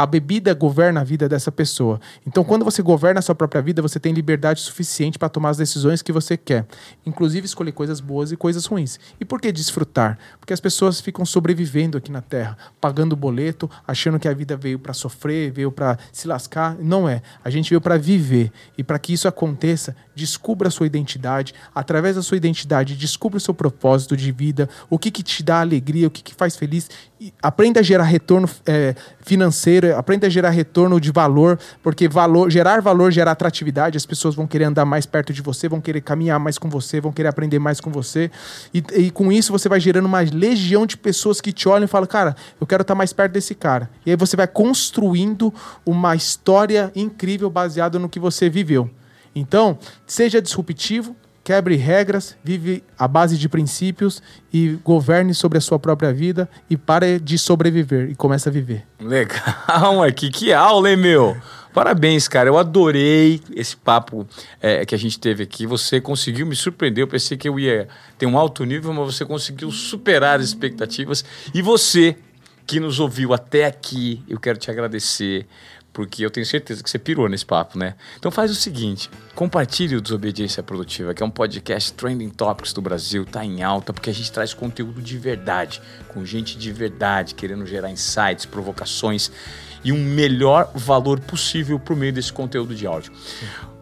a 0.02 0.06
bebida 0.06 0.52
governa 0.54 1.02
a 1.02 1.04
vida 1.04 1.28
dessa 1.28 1.52
pessoa. 1.52 2.00
Então, 2.26 2.42
quando 2.42 2.64
você 2.64 2.82
governa 2.82 3.20
a 3.20 3.22
sua 3.22 3.34
própria 3.34 3.62
vida, 3.62 3.80
você 3.80 4.00
tem 4.00 4.12
liberdade 4.12 4.60
suficiente 4.60 5.16
para 5.16 5.28
tomar 5.28 5.50
as 5.50 5.56
decisões 5.56 6.02
que 6.02 6.10
você 6.10 6.36
quer, 6.36 6.66
inclusive 7.06 7.46
escolher 7.46 7.70
coisas 7.70 8.00
boas 8.00 8.32
e 8.32 8.36
coisas 8.36 8.66
ruins. 8.66 8.98
E 9.20 9.24
por 9.24 9.40
que 9.40 9.52
desfrutar? 9.52 10.18
Porque 10.40 10.52
as 10.52 10.58
pessoas 10.58 11.00
ficam 11.00 11.24
sobrevivendo 11.24 11.96
aqui 11.96 12.10
na 12.10 12.20
Terra, 12.20 12.58
pagando 12.80 13.14
boleto, 13.14 13.70
achando 13.86 14.18
que 14.18 14.26
a 14.26 14.34
vida 14.34 14.56
veio 14.56 14.80
para 14.80 14.92
sofrer, 14.92 15.52
veio 15.52 15.70
para 15.70 15.96
se 16.12 16.26
lascar. 16.26 16.76
Não 16.80 17.08
é. 17.08 17.22
A 17.44 17.48
gente 17.48 17.70
veio 17.70 17.80
para 17.80 17.96
viver. 17.96 18.50
E 18.76 18.82
para 18.82 18.98
que 18.98 19.12
isso 19.12 19.28
aconteça, 19.28 19.94
descubra 20.14 20.68
a 20.68 20.70
sua 20.70 20.86
identidade. 20.86 21.54
Através 21.74 22.16
da 22.16 22.22
sua 22.22 22.36
identidade, 22.36 22.94
descubra 22.94 23.38
o 23.38 23.40
seu 23.40 23.54
propósito 23.54 24.16
de 24.16 24.30
vida, 24.32 24.68
o 24.88 24.98
que, 24.98 25.10
que 25.10 25.22
te 25.22 25.42
dá 25.42 25.60
alegria, 25.60 26.06
o 26.06 26.10
que, 26.10 26.22
que 26.22 26.34
faz 26.34 26.56
feliz. 26.56 26.88
E 27.20 27.32
aprenda 27.42 27.80
a 27.80 27.82
gerar 27.82 28.04
retorno 28.04 28.48
é, 28.66 28.94
financeiro 29.22 29.96
aprenda 29.96 30.26
a 30.26 30.30
gerar 30.30 30.50
retorno 30.50 31.00
de 31.00 31.10
valor, 31.10 31.58
porque 31.82 32.08
valor, 32.08 32.50
gerar 32.50 32.80
valor 32.80 33.10
gera 33.10 33.30
atratividade, 33.30 33.96
as 33.96 34.06
pessoas 34.06 34.34
vão 34.34 34.46
querer 34.46 34.64
andar 34.64 34.84
mais 34.84 35.06
perto 35.06 35.32
de 35.32 35.42
você, 35.42 35.68
vão 35.68 35.80
querer 35.80 36.00
caminhar 36.00 36.38
mais 36.38 36.58
com 36.58 36.68
você, 36.68 37.00
vão 37.00 37.12
querer 37.12 37.28
aprender 37.28 37.58
mais 37.58 37.80
com 37.80 37.90
você. 37.90 38.30
E, 38.72 38.82
e 38.94 39.10
com 39.10 39.32
isso 39.32 39.52
você 39.52 39.68
vai 39.68 39.80
gerando 39.80 40.06
uma 40.06 40.20
legião 40.20 40.86
de 40.86 40.96
pessoas 40.96 41.40
que 41.40 41.52
te 41.52 41.68
olham 41.68 41.84
e 41.84 41.88
falam, 41.88 42.06
cara, 42.06 42.36
eu 42.60 42.66
quero 42.66 42.82
estar 42.82 42.94
mais 42.94 43.12
perto 43.12 43.32
desse 43.32 43.54
cara. 43.54 43.90
E 44.04 44.10
aí 44.10 44.16
você 44.16 44.36
vai 44.36 44.46
construindo 44.46 45.52
uma 45.84 46.14
história 46.14 46.92
incrível 46.94 47.48
baseada 47.50 47.98
no 47.98 48.08
que 48.08 48.20
você 48.20 48.48
viveu. 48.48 48.90
Então, 49.34 49.78
seja 50.06 50.40
disruptivo, 50.40 51.16
quebre 51.42 51.76
regras, 51.76 52.36
vive 52.42 52.82
à 52.98 53.06
base 53.06 53.36
de 53.36 53.48
princípios 53.48 54.22
e 54.52 54.78
governe 54.82 55.34
sobre 55.34 55.58
a 55.58 55.60
sua 55.60 55.78
própria 55.78 56.12
vida 56.12 56.48
e 56.70 56.76
pare 56.76 57.20
de 57.20 57.36
sobreviver 57.38 58.10
e 58.10 58.14
comece 58.14 58.48
a 58.48 58.52
viver. 58.52 58.86
Legal, 58.98 60.02
aqui 60.06 60.30
que 60.30 60.52
aula, 60.52 60.90
hein, 60.90 60.96
meu? 60.96 61.36
Parabéns, 61.74 62.28
cara. 62.28 62.48
Eu 62.48 62.56
adorei 62.56 63.40
esse 63.54 63.76
papo 63.76 64.24
é, 64.62 64.86
que 64.86 64.94
a 64.94 64.98
gente 64.98 65.18
teve 65.18 65.42
aqui. 65.42 65.66
Você 65.66 66.00
conseguiu 66.00 66.46
me 66.46 66.54
surpreender. 66.54 67.02
Eu 67.02 67.08
pensei 67.08 67.36
que 67.36 67.48
eu 67.48 67.58
ia 67.58 67.88
ter 68.16 68.26
um 68.26 68.38
alto 68.38 68.64
nível, 68.64 68.92
mas 68.94 69.16
você 69.16 69.24
conseguiu 69.24 69.72
superar 69.72 70.38
as 70.38 70.46
expectativas. 70.46 71.24
E 71.52 71.60
você 71.60 72.16
que 72.64 72.78
nos 72.78 73.00
ouviu 73.00 73.34
até 73.34 73.66
aqui, 73.66 74.22
eu 74.28 74.38
quero 74.38 74.56
te 74.56 74.70
agradecer 74.70 75.46
porque 75.94 76.26
eu 76.26 76.30
tenho 76.30 76.44
certeza 76.44 76.82
que 76.82 76.90
você 76.90 76.98
pirou 76.98 77.28
nesse 77.28 77.46
papo, 77.46 77.78
né? 77.78 77.94
Então 78.18 78.30
faz 78.30 78.50
o 78.50 78.54
seguinte, 78.54 79.08
compartilhe 79.34 79.94
o 79.94 80.00
Desobediência 80.00 80.60
Produtiva, 80.60 81.14
que 81.14 81.22
é 81.22 81.26
um 81.26 81.30
podcast 81.30 81.92
trending 81.94 82.30
topics 82.30 82.72
do 82.72 82.82
Brasil, 82.82 83.24
tá 83.24 83.44
em 83.44 83.62
alta, 83.62 83.92
porque 83.92 84.10
a 84.10 84.12
gente 84.12 84.30
traz 84.30 84.52
conteúdo 84.52 85.00
de 85.00 85.16
verdade, 85.16 85.80
com 86.08 86.24
gente 86.26 86.58
de 86.58 86.72
verdade, 86.72 87.34
querendo 87.36 87.64
gerar 87.64 87.90
insights, 87.90 88.44
provocações 88.44 89.30
e 89.84 89.92
um 89.92 90.04
melhor 90.04 90.70
valor 90.74 91.20
possível 91.20 91.78
por 91.78 91.94
meio 91.94 92.12
desse 92.12 92.32
conteúdo 92.32 92.74
de 92.74 92.86
áudio. 92.86 93.12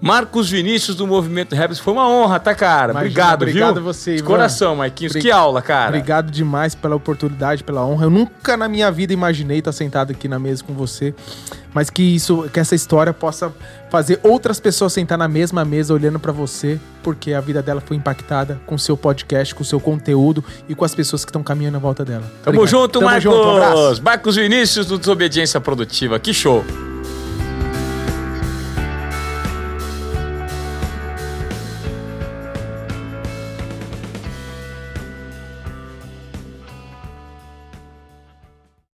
Marcos 0.03 0.51
Vinícius 0.51 0.97
do 0.97 1.07
Movimento 1.07 1.55
Rebels, 1.55 1.79
foi 1.79 1.93
uma 1.93 2.09
honra, 2.09 2.41
tá, 2.41 2.53
cara? 2.57 2.91
Imagina, 2.91 3.01
obrigado, 3.07 3.43
obrigado 3.43 3.75
viu? 3.75 3.85
você, 3.85 4.17
De 4.17 4.23
coração, 4.25 4.75
Marquinhos. 4.75 5.13
Que 5.13 5.31
aula, 5.31 5.63
cara. 5.63 5.91
Obrigado 5.91 6.29
demais 6.29 6.75
pela 6.75 6.97
oportunidade, 6.97 7.63
pela 7.63 7.87
honra. 7.87 8.07
Eu 8.07 8.11
nunca 8.11 8.57
na 8.57 8.67
minha 8.67 8.91
vida 8.91 9.13
imaginei 9.13 9.61
estar 9.61 9.71
sentado 9.71 10.11
aqui 10.11 10.27
na 10.27 10.41
mesa 10.41 10.65
com 10.65 10.73
você, 10.73 11.15
mas 11.73 11.89
que 11.89 12.03
isso, 12.03 12.51
que 12.53 12.59
essa 12.59 12.75
história 12.75 13.13
possa 13.13 13.53
fazer 13.91 14.19
outras 14.25 14.59
pessoas 14.59 14.93
sentar 14.93 15.17
na 15.17 15.29
mesma 15.29 15.65
mesa 15.65 15.95
olhando 15.95 16.19
para 16.19 16.33
você, 16.33 16.81
porque 17.01 17.33
a 17.33 17.41
vida 17.41 17.63
dela 17.63 17.81
foi 17.81 17.97
impactada 17.97 18.61
com 18.67 18.75
o 18.75 18.79
seu 18.81 18.97
podcast, 18.97 19.55
com 19.55 19.63
o 19.63 19.65
seu 19.65 19.79
conteúdo 19.79 20.43
e 20.69 20.75
com 20.75 20.85
as 20.85 20.97
pessoas 20.97 21.25
que 21.25 21.29
estão 21.31 21.45
caminhando 21.45 21.77
à 21.77 21.81
volta 21.81 22.05
dela. 22.05 22.25
Tamo 22.43 22.59
Obrigado. 22.59 22.67
junto, 22.69 22.99
Tamo 22.99 23.05
Marcos. 23.07 23.23
Junto, 23.23 24.01
um 24.01 24.03
Marcos 24.03 24.35
Vinícius 24.35 24.87
do 24.87 24.99
Desobediência 24.99 25.61
Produtiva. 25.61 26.19
Que 26.19 26.35
show. 26.35 26.65